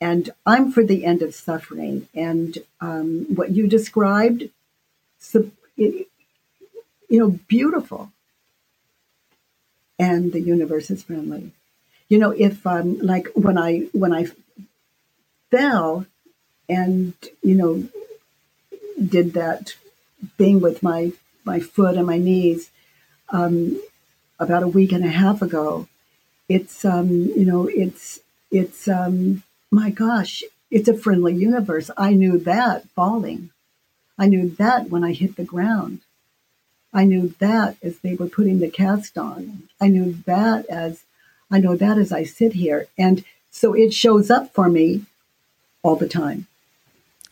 And 0.00 0.30
I'm 0.46 0.72
for 0.72 0.82
the 0.82 1.04
end 1.04 1.20
of 1.20 1.34
suffering. 1.34 2.08
And 2.14 2.58
um, 2.80 3.26
what 3.34 3.50
you 3.50 3.66
described, 3.66 4.44
you 5.76 6.06
know, 7.10 7.38
beautiful. 7.48 8.12
And 9.98 10.32
the 10.32 10.40
universe 10.40 10.90
is 10.90 11.02
friendly 11.02 11.52
you 12.10 12.18
know, 12.18 12.32
if 12.32 12.66
um, 12.66 12.98
like 12.98 13.28
when 13.34 13.56
I 13.56 13.86
when 13.92 14.12
I 14.12 14.26
fell 15.50 16.04
and 16.68 17.14
you 17.42 17.54
know 17.54 17.88
did 19.02 19.32
that 19.32 19.74
thing 20.36 20.60
with 20.60 20.82
my 20.82 21.12
my 21.44 21.60
foot 21.60 21.96
and 21.96 22.06
my 22.06 22.18
knees 22.18 22.70
um, 23.30 23.80
about 24.38 24.64
a 24.64 24.68
week 24.68 24.92
and 24.92 25.04
a 25.04 25.08
half 25.08 25.40
ago, 25.40 25.86
it's 26.48 26.84
um, 26.84 27.08
you 27.10 27.46
know 27.46 27.68
it's 27.68 28.18
it's 28.50 28.88
um, 28.88 29.44
my 29.70 29.90
gosh, 29.90 30.42
it's 30.68 30.88
a 30.88 30.98
friendly 30.98 31.34
universe. 31.34 31.92
I 31.96 32.12
knew 32.12 32.38
that 32.38 32.88
falling. 32.90 33.50
I 34.20 34.26
knew 34.26 34.50
that 34.50 34.90
when 34.90 35.02
I 35.02 35.12
hit 35.12 35.36
the 35.36 35.44
ground. 35.44 36.00
I 36.92 37.04
knew 37.04 37.34
that 37.38 37.76
as 37.82 37.98
they 38.00 38.14
were 38.14 38.28
putting 38.28 38.60
the 38.60 38.70
cast 38.70 39.16
on. 39.16 39.68
I 39.80 39.88
knew 39.88 40.18
that 40.26 40.66
as 40.66 41.04
I 41.50 41.58
know 41.58 41.74
that 41.74 41.96
as 41.98 42.12
I 42.12 42.24
sit 42.24 42.52
here. 42.52 42.86
And 42.98 43.24
so 43.50 43.74
it 43.74 43.94
shows 43.94 44.30
up 44.30 44.52
for 44.52 44.68
me 44.68 45.06
all 45.82 45.96
the 45.96 46.08
time. 46.08 46.46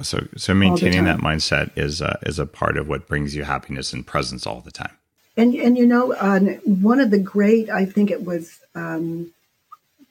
So, 0.01 0.27
so 0.37 0.55
maintaining 0.55 1.05
that 1.05 1.19
mindset 1.19 1.77
is 1.77 2.01
uh, 2.01 2.19
is 2.23 2.39
a 2.39 2.47
part 2.47 2.77
of 2.77 2.89
what 2.89 3.09
brings 3.09 3.35
you 3.35 3.45
happiness 3.45 3.93
and 3.93 4.07
presence 4.07 4.47
all 4.47 4.61
the 4.61 4.71
time. 4.71 4.97
And 5.37 5.55
and 5.55 5.77
you 5.77 5.87
know, 5.87 6.13
uh, 6.13 6.41
one 6.65 7.01
of 7.01 7.11
the 7.11 7.19
great, 7.19 7.69
I 7.69 7.85
think 7.85 8.11
it 8.11 8.25
was 8.25 8.61
um, 8.75 9.33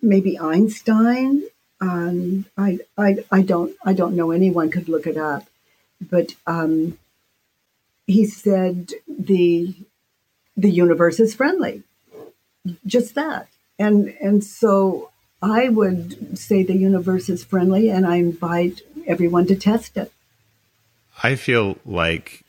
maybe 0.02 0.38
Einstein. 0.38 1.44
Um, 1.80 2.46
I, 2.58 2.80
I 2.98 3.24
I 3.32 3.42
don't 3.42 3.76
I 3.86 3.94
don't 3.94 4.16
know 4.16 4.32
anyone 4.32 4.70
could 4.70 4.90
look 4.90 5.08
it 5.08 5.18
up, 5.18 5.48
but 6.02 6.36
um, 6.46 6.98
he 8.06 8.26
said 8.26 8.92
the 9.08 9.74
the 10.56 10.72
universe 10.72 11.20
is 11.20 11.36
friendly. 11.36 11.84
Just 12.86 13.16
that 13.16 13.48
and 13.80 14.16
and 14.22 14.44
so 14.44 15.10
I 15.42 15.70
would 15.70 16.38
say 16.38 16.64
the 16.64 16.76
universe 16.76 17.30
is 17.30 17.44
friendly, 17.44 17.90
and 17.90 18.06
I 18.08 18.16
invite 18.18 18.82
everyone 19.06 19.46
to 19.48 19.56
test 19.56 19.98
it. 19.98 20.12
I 21.24 21.36
feel 21.36 21.78
like 21.86 22.44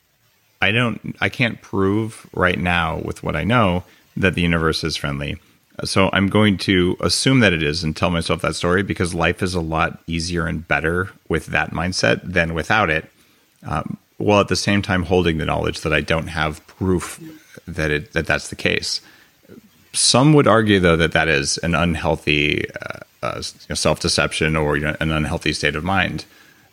I 0.61 0.73
don't, 0.73 1.17
I 1.21 1.29
can't 1.29 1.61
prove 1.61 2.29
right 2.35 2.59
now 2.59 2.99
with 3.05 3.23
what 3.23 3.37
I 3.37 3.45
know 3.45 3.85
that 4.17 4.35
the 4.35 4.43
universe 4.43 4.83
is 4.85 4.97
friendly. 4.97 5.39
So 5.85 6.11
I'm 6.13 6.29
going 6.29 6.59
to 6.59 6.97
assume 7.01 7.41
that 7.41 7.53
it 7.53 7.63
is 7.63 7.85
and 7.85 7.97
tell 7.97 8.11
myself 8.11 8.43
that 8.43 8.57
story 8.57 8.83
because 8.83 9.15
life 9.15 9.43
is 9.43 9.55
a 9.55 9.61
lot 9.61 10.01
easier 10.07 10.47
and 10.47 10.67
better 10.67 11.11
with 11.29 11.47
that 11.47 11.71
mindset 11.71 12.21
than 12.25 12.53
without 12.53 12.91
it. 12.91 13.11
Um, 13.65 13.99
while 14.19 14.41
at 14.41 14.49
the 14.49 14.57
same 14.57 14.83
time 14.83 15.05
holding 15.05 15.39
the 15.39 15.47
knowledge 15.47 15.81
that 15.83 15.93
I 15.93 16.01
don't 16.01 16.27
have 16.27 16.65
proof 16.67 17.21
that 17.67 17.91
it 17.91 18.13
that 18.13 18.27
that's 18.27 18.49
the 18.49 18.57
case. 18.57 19.01
Some 19.93 20.35
would 20.35 20.47
argue, 20.47 20.81
though, 20.81 20.97
that 20.97 21.13
that 21.13 21.29
is 21.29 21.59
an 21.59 21.75
unhealthy 21.75 22.67
uh, 22.71 23.01
uh, 23.23 23.43
self 23.43 24.01
deception 24.01 24.55
or 24.57 24.77
you 24.77 24.85
know, 24.85 24.97
an 25.01 25.11
unhealthy 25.11 25.53
state 25.53 25.75
of 25.75 25.85
mind 25.85 26.25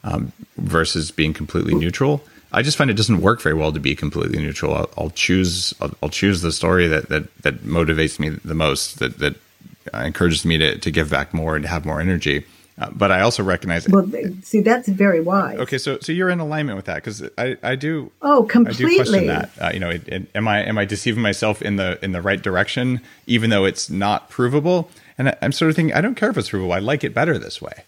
um, 0.04 0.32
versus 0.58 1.12
being 1.12 1.34
completely 1.34 1.74
neutral. 1.74 2.24
I 2.52 2.62
just 2.62 2.78
find 2.78 2.90
it 2.90 2.96
doesn't 2.96 3.22
work 3.22 3.42
very 3.42 3.56
well 3.56 3.72
to 3.72 3.80
be 3.80 3.96
completely 3.96 4.38
neutral. 4.40 4.74
I'll, 4.74 4.90
I'll 4.98 5.10
choose 5.10 5.74
I'll, 5.82 5.92
I'll, 6.04 6.10
choose 6.10 6.42
the 6.42 6.52
story 6.52 6.88
that, 6.88 7.10
that 7.10 7.36
that 7.42 7.60
motivates 7.60 8.20
me 8.20 8.30
the 8.30 8.54
most, 8.54 9.00
that 9.00 9.20
that 9.20 9.36
encourages 9.94 10.46
me 10.46 10.58
to 10.58 10.78
to 10.78 10.92
give 10.92 11.10
back 11.10 11.34
more 11.34 11.56
and 11.56 11.66
have 11.66 11.86
more 11.86 12.00
energy. 12.00 12.46
Uh, 12.78 12.90
but 12.92 13.10
I 13.10 13.22
also 13.22 13.42
recognize. 13.42 13.86
It. 13.86 13.94
Well, 13.94 14.10
see, 14.44 14.60
that's 14.60 14.90
very 14.90 15.22
wise. 15.22 15.58
Okay, 15.60 15.78
so 15.78 15.98
so 16.00 16.12
you're 16.12 16.30
in 16.30 16.42
alignment 16.42 16.76
with 16.76 16.86
that 16.86 16.96
because 16.96 17.24
I, 17.38 17.56
I 17.64 17.76
do. 17.76 18.12
Oh, 18.22 18.44
completely. 18.44 18.86
I 18.86 18.90
do 18.90 18.96
question 18.98 19.28
that. 19.28 19.52
Uh, 19.60 19.72
you 19.74 19.80
know, 19.80 19.90
it, 19.90 20.08
it, 20.10 20.28
am 20.36 20.48
I 20.48 20.64
am 20.66 20.78
I 20.78 20.84
deceiving 20.84 21.22
myself 21.22 21.62
in 21.62 21.78
the 21.78 22.04
in 22.04 22.12
the 22.12 22.22
right 22.22 22.42
direction, 22.42 23.00
even 23.28 23.50
though 23.50 23.64
it's 23.64 23.90
not 23.90 24.30
provable? 24.30 24.90
And 25.18 25.30
I, 25.30 25.38
am 25.42 25.54
sort 25.54 25.70
of 25.70 25.78
thinking, 25.78 25.96
I 25.96 26.02
don't 26.02 26.16
care 26.16 26.30
if 26.30 26.38
it's 26.38 26.50
provable. 26.50 26.74
I 26.74 26.80
like 26.80 27.06
it 27.06 27.14
better 27.14 27.38
this 27.38 27.62
way. 27.62 27.86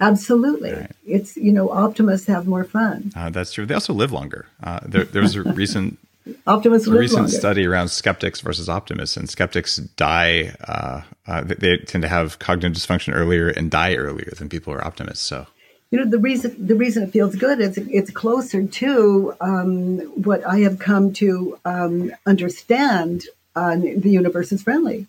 Absolutely, 0.00 0.72
right. 0.74 0.92
it's 1.06 1.38
you 1.38 1.50
know, 1.50 1.70
optimists 1.70 2.26
have 2.26 2.46
more 2.46 2.64
fun. 2.64 3.10
Uh, 3.16 3.30
that's 3.30 3.52
true. 3.52 3.64
They 3.64 3.74
also 3.74 3.94
live 3.94 4.12
longer. 4.12 4.46
Uh, 4.62 4.80
there, 4.84 5.04
there 5.04 5.22
was 5.22 5.34
a 5.34 5.42
recent 5.54 5.98
optimists 6.46 6.88
a 6.88 6.92
recent 6.92 7.22
longer. 7.22 7.32
study 7.32 7.66
around 7.66 7.88
skeptics 7.88 8.40
versus 8.40 8.68
optimists, 8.68 9.16
and 9.16 9.28
skeptics 9.28 9.76
die. 9.76 10.54
Uh, 10.66 11.02
uh, 11.26 11.42
they 11.44 11.76
tend 11.78 12.02
to 12.02 12.08
have 12.08 12.38
cognitive 12.38 12.72
dysfunction 12.72 13.14
earlier 13.14 13.48
and 13.48 13.70
die 13.70 13.94
earlier 13.94 14.32
than 14.36 14.48
people 14.48 14.72
who 14.72 14.78
are 14.78 14.84
optimists. 14.84 15.24
So, 15.24 15.46
you 15.90 15.98
know, 15.98 16.08
the 16.08 16.18
reason 16.18 16.66
the 16.66 16.74
reason 16.74 17.02
it 17.02 17.10
feels 17.10 17.36
good 17.36 17.60
is 17.60 17.78
it's 17.78 18.10
closer 18.10 18.66
to 18.66 19.34
um, 19.40 19.98
what 20.22 20.46
I 20.46 20.60
have 20.60 20.78
come 20.78 21.12
to 21.14 21.58
um, 21.64 22.12
understand. 22.26 23.24
the 23.54 24.00
universe 24.04 24.52
is 24.52 24.62
friendly. 24.62 25.06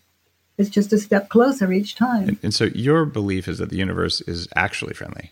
It's 0.57 0.69
just 0.69 0.91
a 0.91 0.97
step 0.97 1.29
closer 1.29 1.71
each 1.71 1.95
time. 1.95 2.27
And, 2.27 2.39
and 2.43 2.53
so, 2.53 2.65
your 2.65 3.05
belief 3.05 3.47
is 3.47 3.59
that 3.59 3.69
the 3.69 3.77
universe 3.77 4.19
is 4.21 4.47
actually 4.55 4.93
friendly. 4.93 5.31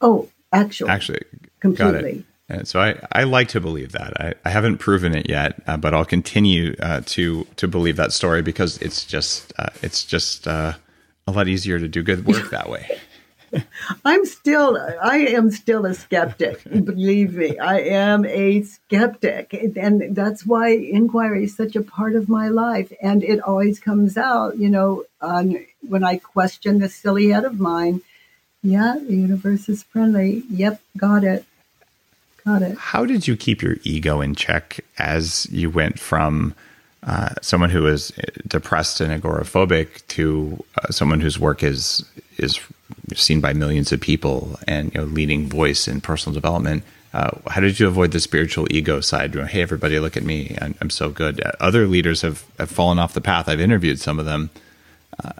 Oh, 0.00 0.28
actually, 0.52 0.90
actually, 0.90 1.22
completely. 1.60 2.24
And 2.48 2.68
so 2.68 2.80
I, 2.80 3.00
I 3.10 3.24
like 3.24 3.48
to 3.48 3.60
believe 3.60 3.92
that. 3.92 4.20
I, 4.20 4.34
I 4.44 4.50
haven't 4.50 4.78
proven 4.78 5.14
it 5.14 5.28
yet, 5.30 5.62
uh, 5.66 5.78
but 5.78 5.94
I'll 5.94 6.04
continue 6.04 6.76
uh, 6.80 7.00
to 7.06 7.44
to 7.56 7.68
believe 7.68 7.96
that 7.96 8.12
story 8.12 8.42
because 8.42 8.76
it's 8.78 9.04
just 9.04 9.52
uh, 9.58 9.70
it's 9.82 10.04
just 10.04 10.46
uh, 10.46 10.74
a 11.26 11.32
lot 11.32 11.48
easier 11.48 11.78
to 11.78 11.88
do 11.88 12.02
good 12.02 12.26
work 12.26 12.50
that 12.50 12.68
way. 12.68 12.86
I'm 14.04 14.26
still 14.26 14.76
I 15.02 15.18
am 15.18 15.50
still 15.52 15.86
a 15.86 15.94
skeptic. 15.94 16.62
believe 16.64 17.34
me, 17.34 17.58
I 17.58 17.80
am 17.80 18.26
a 18.26 18.62
skeptic, 18.62 19.54
and 19.54 20.14
that's 20.14 20.44
why 20.44 20.68
inquiry 20.68 21.44
is 21.44 21.56
such 21.56 21.76
a 21.76 21.82
part 21.82 22.14
of 22.14 22.28
my 22.28 22.48
life. 22.48 22.92
And 23.00 23.24
it 23.24 23.40
always 23.40 23.80
comes 23.80 24.18
out, 24.18 24.58
you 24.58 24.68
know, 24.68 25.04
on, 25.22 25.64
when 25.88 26.04
I 26.04 26.18
question 26.18 26.78
the 26.78 26.90
silly 26.90 27.28
head 27.28 27.44
of 27.44 27.58
mine. 27.58 28.02
Yeah, 28.62 28.96
the 28.98 29.16
universe 29.16 29.68
is 29.68 29.82
friendly. 29.82 30.42
Yep, 30.50 30.80
got 30.98 31.24
it 31.24 31.46
Got 32.46 32.62
it. 32.62 32.76
How 32.76 33.06
did 33.06 33.26
you 33.26 33.36
keep 33.36 33.62
your 33.62 33.76
ego 33.84 34.20
in 34.20 34.34
check 34.34 34.80
as 34.98 35.46
you 35.50 35.70
went 35.70 35.98
from 35.98 36.54
uh, 37.02 37.30
someone 37.40 37.70
who 37.70 37.86
is 37.86 38.12
depressed 38.46 39.00
and 39.00 39.22
agoraphobic 39.22 40.06
to 40.08 40.62
uh, 40.82 40.90
someone 40.90 41.20
whose 41.20 41.38
work 41.38 41.62
is 41.62 42.04
is 42.36 42.60
seen 43.14 43.40
by 43.40 43.52
millions 43.52 43.92
of 43.92 44.00
people 44.00 44.58
and 44.66 44.92
you 44.94 45.00
know 45.00 45.06
leading 45.06 45.48
voice 45.48 45.88
in 45.88 46.00
personal 46.00 46.34
development? 46.34 46.82
Uh, 47.14 47.30
how 47.48 47.60
did 47.60 47.78
you 47.78 47.86
avoid 47.86 48.10
the 48.10 48.20
spiritual 48.20 48.66
ego 48.70 49.00
side? 49.00 49.34
hey, 49.34 49.62
everybody, 49.62 49.98
look 50.00 50.16
at 50.16 50.24
me! 50.24 50.56
I'm, 50.60 50.74
I'm 50.80 50.90
so 50.90 51.10
good. 51.10 51.40
Other 51.60 51.86
leaders 51.86 52.22
have, 52.22 52.44
have 52.58 52.70
fallen 52.70 52.98
off 52.98 53.14
the 53.14 53.20
path. 53.20 53.48
I've 53.48 53.60
interviewed 53.60 54.00
some 54.00 54.18
of 54.18 54.26
them. 54.26 54.50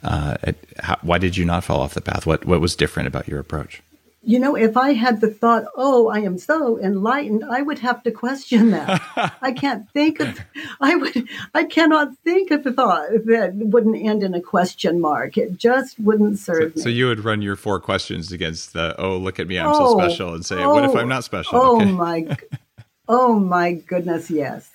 Uh, 0.05 0.37
how, 0.79 0.97
why 1.03 1.19
did 1.19 1.37
you 1.37 1.45
not 1.45 1.65
fall 1.65 1.81
off 1.81 1.95
the 1.95 2.01
path? 2.01 2.27
What 2.27 2.45
what 2.47 2.61
was 2.61 2.77
different 2.77 3.09
about 3.09 3.27
your 3.29 3.41
approach? 3.41 3.83
You 4.25 4.39
know, 4.39 4.57
if 4.57 4.77
I 4.77 4.93
had 4.93 5.21
the 5.21 5.29
thought, 5.29 5.65
"Oh, 5.77 6.09
I 6.09 6.21
am 6.21 6.39
so 6.39 6.79
enlightened," 6.79 7.45
I 7.45 7.63
would 7.63 7.79
have 7.81 8.03
to 8.05 8.11
question 8.11 8.71
that. 8.71 9.01
I 9.43 9.53
can't 9.57 9.89
think 9.91 10.21
of, 10.21 10.39
I 10.81 10.95
would, 10.95 11.29
I 11.55 11.65
cannot 11.65 12.17
think 12.25 12.51
of 12.51 12.67
a 12.67 12.73
thought 12.73 13.09
that 13.27 13.53
wouldn't 13.55 13.97
end 13.97 14.23
in 14.23 14.35
a 14.35 14.41
question 14.41 15.01
mark. 15.01 15.37
It 15.37 15.59
just 15.59 15.99
wouldn't 16.01 16.39
serve 16.39 16.73
so, 16.73 16.77
me. 16.77 16.83
So 16.83 16.89
you 16.89 17.07
would 17.07 17.25
run 17.25 17.43
your 17.43 17.57
four 17.57 17.81
questions 17.81 18.33
against 18.33 18.73
the, 18.73 18.95
"Oh, 18.99 19.17
look 19.17 19.39
at 19.39 19.47
me, 19.47 19.59
I'm 19.59 19.69
oh, 19.69 19.99
so 19.99 19.99
special," 19.99 20.35
and 20.35 20.45
say, 20.45 20.57
oh, 20.57 20.73
"What 20.73 20.85
if 20.85 20.97
I'm 20.97 21.07
oh, 21.07 21.09
not 21.09 21.25
special?" 21.25 21.53
Oh 21.55 21.81
okay. 21.81 21.93
my, 21.93 22.37
oh 23.09 23.39
my 23.39 23.73
goodness, 23.73 24.31
yes 24.31 24.71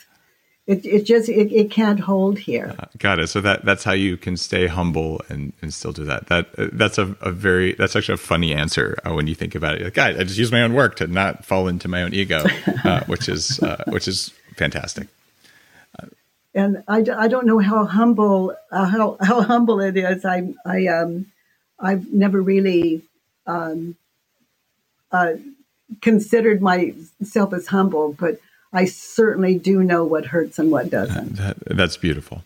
it, 0.69 0.85
it 0.85 1.03
just 1.03 1.27
it, 1.29 1.51
it 1.51 1.71
can't 1.71 1.99
hold 1.99 2.37
here. 2.37 2.75
Uh, 2.77 2.85
got 2.99 3.17
it. 3.17 3.27
So 3.27 3.41
that 3.41 3.65
that's 3.65 3.83
how 3.83 3.93
you 3.93 4.17
can 4.17 4.37
stay 4.37 4.67
humble 4.67 5.19
and 5.27 5.51
and 5.63 5.73
still 5.73 5.91
do 5.91 6.05
that. 6.05 6.27
That 6.27 6.47
uh, 6.59 6.67
that's 6.71 6.99
a, 6.99 7.15
a 7.21 7.31
very 7.31 7.73
that's 7.73 7.95
actually 7.95 8.13
a 8.13 8.17
funny 8.17 8.53
answer 8.53 8.95
uh, 9.03 9.15
when 9.15 9.25
you 9.25 9.33
think 9.33 9.55
about 9.55 9.81
it. 9.81 9.83
Like 9.83 9.97
i 9.97 10.23
just 10.23 10.37
use 10.37 10.51
my 10.51 10.61
own 10.61 10.75
work 10.75 10.95
to 10.97 11.07
not 11.07 11.43
fall 11.43 11.67
into 11.67 11.87
my 11.87 12.03
own 12.03 12.13
ego 12.13 12.45
uh, 12.85 13.03
which 13.05 13.27
is 13.27 13.59
uh, 13.63 13.83
which 13.87 14.07
is 14.07 14.31
fantastic. 14.57 15.07
And 16.53 16.83
I, 16.87 17.03
I 17.17 17.27
don't 17.27 17.47
know 17.47 17.59
how 17.59 17.85
humble 17.85 18.55
uh, 18.71 18.85
how 18.85 19.17
how 19.21 19.41
humble 19.41 19.79
it 19.81 19.97
is. 19.97 20.23
I 20.23 20.53
i 20.67 20.85
um 20.85 21.25
i've 21.79 22.13
never 22.13 22.41
really 22.43 23.01
um 23.47 23.95
uh 25.11 25.33
considered 26.01 26.61
myself 26.61 27.53
as 27.53 27.65
humble 27.65 28.13
but 28.13 28.39
I 28.71 28.85
certainly 28.85 29.57
do 29.57 29.83
know 29.83 30.03
what 30.03 30.27
hurts 30.27 30.59
and 30.59 30.71
what 30.71 30.89
doesn't. 30.89 31.37
That, 31.37 31.57
that's 31.65 31.97
beautiful. 31.97 32.43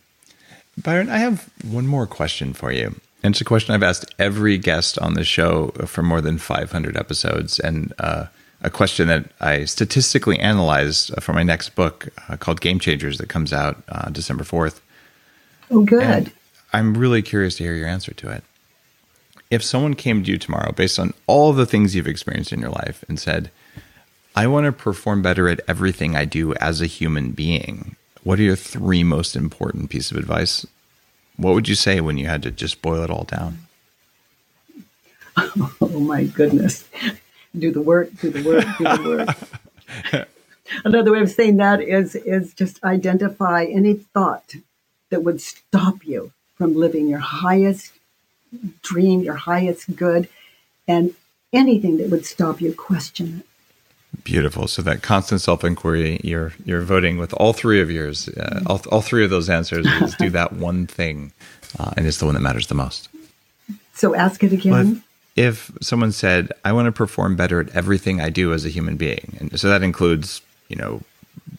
Byron, 0.81 1.09
I 1.09 1.17
have 1.17 1.49
one 1.63 1.85
more 1.85 2.07
question 2.07 2.53
for 2.53 2.71
you. 2.71 2.95
And 3.21 3.33
it's 3.33 3.41
a 3.41 3.45
question 3.45 3.73
I've 3.73 3.83
asked 3.83 4.13
every 4.19 4.57
guest 4.57 4.99
on 4.99 5.13
the 5.13 5.23
show 5.23 5.69
for 5.85 6.03
more 6.03 6.19
than 6.19 6.37
500 6.37 6.97
episodes, 6.97 7.57
and 7.59 7.93
uh, 7.99 8.25
a 8.61 8.69
question 8.69 9.07
that 9.07 9.25
I 9.39 9.63
statistically 9.65 10.39
analyzed 10.39 11.13
for 11.21 11.31
my 11.31 11.43
next 11.43 11.69
book 11.75 12.09
uh, 12.27 12.35
called 12.35 12.59
Game 12.59 12.79
Changers 12.79 13.17
that 13.19 13.29
comes 13.29 13.53
out 13.53 13.81
uh, 13.87 14.09
December 14.09 14.43
4th. 14.43 14.81
Oh, 15.71 15.83
good. 15.83 16.03
And 16.03 16.31
I'm 16.73 16.97
really 16.97 17.21
curious 17.21 17.55
to 17.57 17.63
hear 17.63 17.75
your 17.75 17.87
answer 17.87 18.13
to 18.13 18.29
it. 18.29 18.43
If 19.49 19.63
someone 19.63 19.93
came 19.93 20.23
to 20.23 20.31
you 20.31 20.37
tomorrow 20.37 20.71
based 20.71 20.99
on 20.99 21.13
all 21.27 21.53
the 21.53 21.65
things 21.65 21.95
you've 21.95 22.07
experienced 22.07 22.51
in 22.51 22.59
your 22.59 22.71
life 22.71 23.05
and 23.07 23.19
said, 23.19 23.51
I 24.35 24.47
want 24.47 24.65
to 24.65 24.71
perform 24.71 25.21
better 25.21 25.47
at 25.47 25.61
everything 25.67 26.15
I 26.15 26.25
do 26.25 26.53
as 26.55 26.81
a 26.81 26.87
human 26.87 27.31
being. 27.31 27.95
What 28.23 28.39
are 28.39 28.43
your 28.43 28.55
three 28.55 29.03
most 29.03 29.35
important 29.35 29.89
pieces 29.89 30.11
of 30.11 30.17
advice? 30.17 30.65
What 31.37 31.53
would 31.53 31.67
you 31.67 31.75
say 31.75 32.01
when 32.01 32.17
you 32.17 32.25
had 32.25 32.41
to 32.43 32.51
just 32.51 32.81
boil 32.81 33.03
it 33.03 33.09
all 33.09 33.25
down? 33.25 33.59
Oh 35.81 35.99
my 35.99 36.23
goodness. 36.23 36.85
Do 37.57 37.71
the 37.71 37.81
work, 37.81 38.09
do 38.19 38.29
the 38.29 38.43
work, 38.43 38.65
do 38.77 38.83
the 38.83 39.35
work. 40.11 40.27
Another 40.85 41.11
way 41.11 41.21
of 41.21 41.29
saying 41.29 41.57
that 41.57 41.81
is 41.81 42.15
is 42.15 42.53
just 42.53 42.83
identify 42.83 43.65
any 43.65 43.93
thought 43.93 44.55
that 45.09 45.23
would 45.23 45.39
stop 45.41 46.05
you 46.05 46.31
from 46.55 46.75
living 46.75 47.07
your 47.07 47.19
highest 47.19 47.93
dream, 48.81 49.21
your 49.21 49.35
highest 49.35 49.95
good, 49.95 50.29
and 50.87 51.13
anything 51.51 51.97
that 51.97 52.09
would 52.09 52.25
stop 52.25 52.61
you, 52.61 52.73
question 52.73 53.39
it. 53.39 53.52
Beautiful. 54.23 54.67
So 54.67 54.81
that 54.83 55.01
constant 55.01 55.41
self 55.41 55.63
inquiry, 55.63 56.19
you're 56.23 56.53
you're 56.65 56.81
voting 56.81 57.17
with 57.17 57.33
all 57.33 57.51
three 57.51 57.81
of 57.81 57.89
yours. 57.89 58.29
Uh, 58.29 58.61
all, 58.67 58.81
all 58.91 59.01
three 59.01 59.23
of 59.23 59.29
those 59.29 59.49
answers 59.49 59.85
is 60.01 60.15
do 60.15 60.29
that 60.29 60.53
one 60.53 60.87
thing, 60.87 61.31
uh, 61.79 61.93
and 61.97 62.05
it's 62.05 62.19
the 62.19 62.25
one 62.25 62.35
that 62.35 62.41
matters 62.41 62.67
the 62.67 62.75
most. 62.75 63.09
So 63.93 64.15
ask 64.15 64.43
it 64.43 64.53
again. 64.53 65.03
if, 65.35 65.71
if 65.71 65.77
someone 65.81 66.11
said, 66.11 66.51
"I 66.63 66.71
want 66.73 66.85
to 66.85 66.91
perform 66.91 67.35
better 67.35 67.59
at 67.59 67.69
everything 67.75 68.21
I 68.21 68.29
do 68.29 68.53
as 68.53 68.65
a 68.65 68.69
human 68.69 68.97
being," 68.97 69.35
and 69.39 69.59
so 69.59 69.67
that 69.67 69.83
includes, 69.83 70.41
you 70.69 70.75
know, 70.75 71.01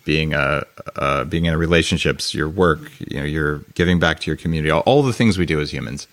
being 0.05 0.33
a 0.33 0.65
uh, 0.97 1.25
being 1.25 1.47
in 1.47 1.55
a 1.55 1.59
relationships, 1.59 2.35
your 2.35 2.49
work, 2.49 2.81
you 3.01 3.19
know, 3.19 3.25
you're 3.25 3.59
giving 3.75 3.99
back 3.99 4.21
to 4.21 4.31
your 4.31 4.37
community, 4.37 4.71
all, 4.71 4.81
all 4.83 5.03
the 5.03 5.13
things 5.13 5.37
we 5.37 5.45
do 5.45 5.61
as 5.61 5.73
humans 5.73 6.07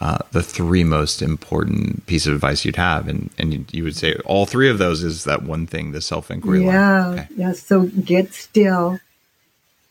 uh, 0.00 0.18
the 0.32 0.42
three 0.42 0.84
most 0.84 1.22
important 1.22 2.04
piece 2.06 2.26
of 2.26 2.34
advice 2.34 2.64
you'd 2.64 2.76
have. 2.76 3.08
And 3.08 3.30
and 3.38 3.52
you, 3.52 3.64
you, 3.70 3.84
would 3.84 3.96
say 3.96 4.14
all 4.24 4.46
three 4.46 4.68
of 4.68 4.78
those 4.78 5.02
is 5.02 5.24
that 5.24 5.42
one 5.42 5.66
thing 5.66 5.92
the 5.92 6.00
self-inquiry 6.00 6.64
yeah 6.64 7.08
okay. 7.08 7.28
yeah. 7.36 7.52
So 7.52 7.86
get 7.86 8.32
still 8.34 8.98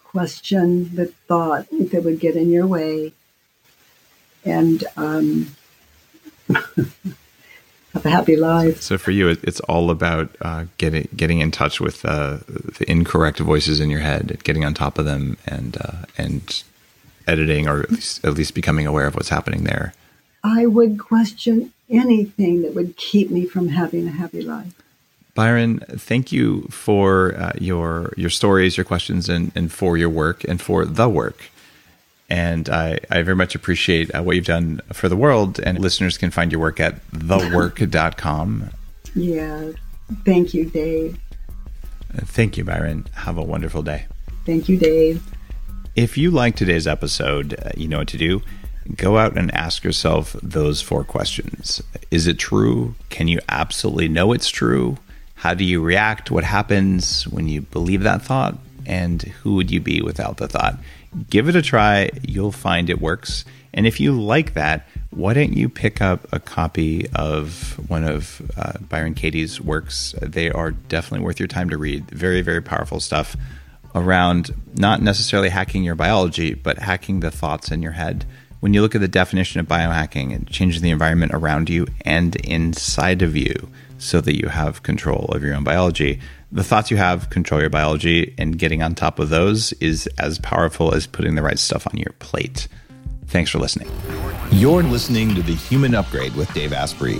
question 0.04 0.94
the 0.96 1.08
thought 1.28 1.68
that 1.72 2.04
would 2.04 2.20
get 2.20 2.36
in 2.36 2.52
your 2.52 2.68
way. 2.68 3.14
And 4.46 4.84
um, 4.98 5.56
have 6.50 8.06
a 8.06 8.10
happy 8.10 8.36
life. 8.36 8.82
So 8.82 8.98
for 8.98 9.12
you 9.12 9.30
it's 9.30 9.62
all 9.62 9.90
about 9.90 10.36
uh, 10.42 10.66
getting 10.78 11.08
getting 11.16 11.40
in 11.40 11.52
touch 11.52 11.80
with 11.80 12.04
uh, 12.04 12.40
the 12.48 12.86
incorrect 12.88 13.40
voices 13.40 13.80
in 13.80 13.90
your 13.90 14.02
head 14.02 14.44
getting 14.44 14.66
on 14.66 14.74
top 14.74 14.98
of 14.98 15.06
them 15.06 15.38
and 15.48 15.78
uh, 15.80 16.06
and 16.18 16.64
editing 17.28 17.68
or 17.68 17.82
at 17.82 17.92
least, 17.92 18.26
at 18.26 18.34
least 18.34 18.54
becoming 18.54 18.88
aware 18.88 19.06
of 19.06 19.16
what's 19.16 19.30
happening 19.30 19.64
there? 19.64 19.94
I 20.44 20.66
would 20.66 21.00
question 21.00 21.72
anything 21.90 22.62
that 22.64 22.76
would 22.76 22.98
keep 22.98 23.30
me 23.30 23.46
from 23.46 23.70
having 23.70 24.08
a 24.08 24.12
happy 24.12 24.42
life. 24.42 24.74
Byron, 25.36 25.80
thank 25.90 26.32
you 26.32 26.64
for 26.70 27.36
uh, 27.36 27.54
your 27.60 28.14
your 28.16 28.30
stories, 28.30 28.78
your 28.78 28.84
questions, 28.84 29.30
and, 29.30 29.52
and 29.56 29.72
for 29.72 29.98
your 29.98 30.10
work 30.10 30.44
and 30.44 30.62
for 30.62 30.86
the 30.86 31.10
work. 31.10 31.50
And 32.30 32.70
I, 32.70 33.00
I 33.10 33.22
very 33.24 33.36
much 33.36 33.56
appreciate 33.56 34.14
uh, 34.14 34.22
what 34.24 34.36
you've 34.36 34.46
done 34.46 34.82
for 34.92 35.10
the 35.10 35.16
world. 35.16 35.60
And 35.60 35.80
listeners 35.80 36.18
can 36.18 36.32
find 36.32 36.52
your 36.52 36.62
work 36.62 36.80
at 36.80 37.06
thework.com. 37.12 38.70
yeah. 39.16 39.72
Thank 40.26 40.54
you, 40.54 40.66
Dave. 40.66 41.20
Thank 42.12 42.58
you, 42.58 42.64
Byron. 42.64 43.08
Have 43.16 43.38
a 43.38 43.44
wonderful 43.44 43.82
day. 43.82 44.06
Thank 44.46 44.70
you, 44.70 44.78
Dave. 44.78 45.24
If 45.96 46.18
you 46.18 46.32
like 46.32 46.56
today's 46.56 46.88
episode, 46.88 47.54
uh, 47.54 47.70
you 47.78 47.88
know 47.88 48.00
what 48.00 48.08
to 48.08 48.18
do. 48.18 48.42
Go 48.96 49.20
out 49.20 49.38
and 49.38 49.54
ask 49.54 49.84
yourself 49.84 50.36
those 50.42 50.82
four 50.82 51.04
questions. 51.04 51.84
Is 52.10 52.26
it 52.26 52.40
true? 52.40 52.96
Can 53.10 53.28
you 53.28 53.40
absolutely 53.48 54.08
know 54.08 54.34
it's 54.34 54.50
true? 54.50 54.98
How 55.36 55.54
do 55.54 55.64
you 55.64 55.84
react? 55.84 56.32
What 56.32 56.46
happens 56.46 57.28
when 57.28 57.48
you 57.48 57.62
believe 57.62 58.02
that 58.02 58.24
thought? 58.24 58.58
And 58.88 59.22
who 59.22 59.54
would 59.54 59.70
you 59.70 59.80
be 59.80 60.02
without 60.02 60.38
the 60.38 60.48
thought? 60.48 60.80
Give 61.30 61.48
it 61.48 61.56
a 61.56 61.62
try. 61.62 62.10
You'll 62.24 62.52
find 62.52 62.90
it 62.90 63.00
works. 63.00 63.46
And 63.72 63.86
if 63.86 64.00
you 64.00 64.20
like 64.20 64.56
that, 64.56 64.88
why 65.12 65.36
don't 65.36 65.54
you 65.54 65.70
pick 65.70 66.02
up 66.02 66.26
a 66.34 66.40
copy 66.40 67.08
of 67.14 67.80
one 67.88 68.04
of 68.04 68.42
uh, 68.58 68.80
Byron 68.80 69.14
Katie's 69.14 69.62
works? 69.62 70.16
They 70.24 70.50
are 70.50 70.72
definitely 70.72 71.24
worth 71.24 71.40
your 71.40 71.48
time 71.48 71.70
to 71.70 71.78
read. 71.78 72.10
Very, 72.10 72.42
very 72.42 72.64
powerful 72.64 73.00
stuff 73.00 73.36
around 73.96 74.52
not 74.76 75.02
necessarily 75.02 75.50
hacking 75.50 75.84
your 75.84 75.96
biology, 75.96 76.54
but 76.54 76.80
hacking 76.80 77.20
the 77.20 77.32
thoughts 77.32 77.72
in 77.72 77.82
your 77.82 77.92
head. 77.94 78.26
When 78.60 78.74
you 78.74 78.82
look 78.82 78.96
at 78.96 79.02
the 79.02 79.08
definition 79.08 79.60
of 79.60 79.68
biohacking, 79.68 80.34
it 80.34 80.48
changes 80.48 80.82
the 80.82 80.90
environment 80.90 81.34
around 81.34 81.70
you 81.70 81.86
and 82.06 82.36
inside 82.38 83.22
of 83.22 83.36
you 83.36 83.70
so 83.98 84.22
that 84.22 84.40
you 84.40 84.48
have 84.48 84.84
control 84.84 85.26
of 85.34 85.44
your 85.44 85.56
own 85.56 85.64
biology. 85.64 86.20
The 86.52 86.64
thoughts 86.64 86.92
you 86.92 86.98
have 86.98 87.30
control 87.30 87.62
your 87.62 87.70
biology, 87.70 88.34
and 88.38 88.58
getting 88.58 88.84
on 88.84 88.96
top 88.96 89.20
of 89.20 89.30
those 89.30 89.74
is 89.74 90.08
as 90.18 90.40
powerful 90.40 90.94
as 90.94 91.08
putting 91.08 91.36
the 91.36 91.42
right 91.42 91.60
stuff 91.60 91.88
on 91.88 91.98
your 91.98 92.14
plate. 92.20 92.68
Thanks 93.28 93.50
for 93.50 93.58
listening. 93.60 93.90
You're 94.52 94.84
listening 94.84 95.34
to 95.36 95.42
The 95.42 95.56
Human 95.56 95.96
Upgrade 95.96 96.36
with 96.36 96.54
Dave 96.54 96.72
Asprey. 96.72 97.20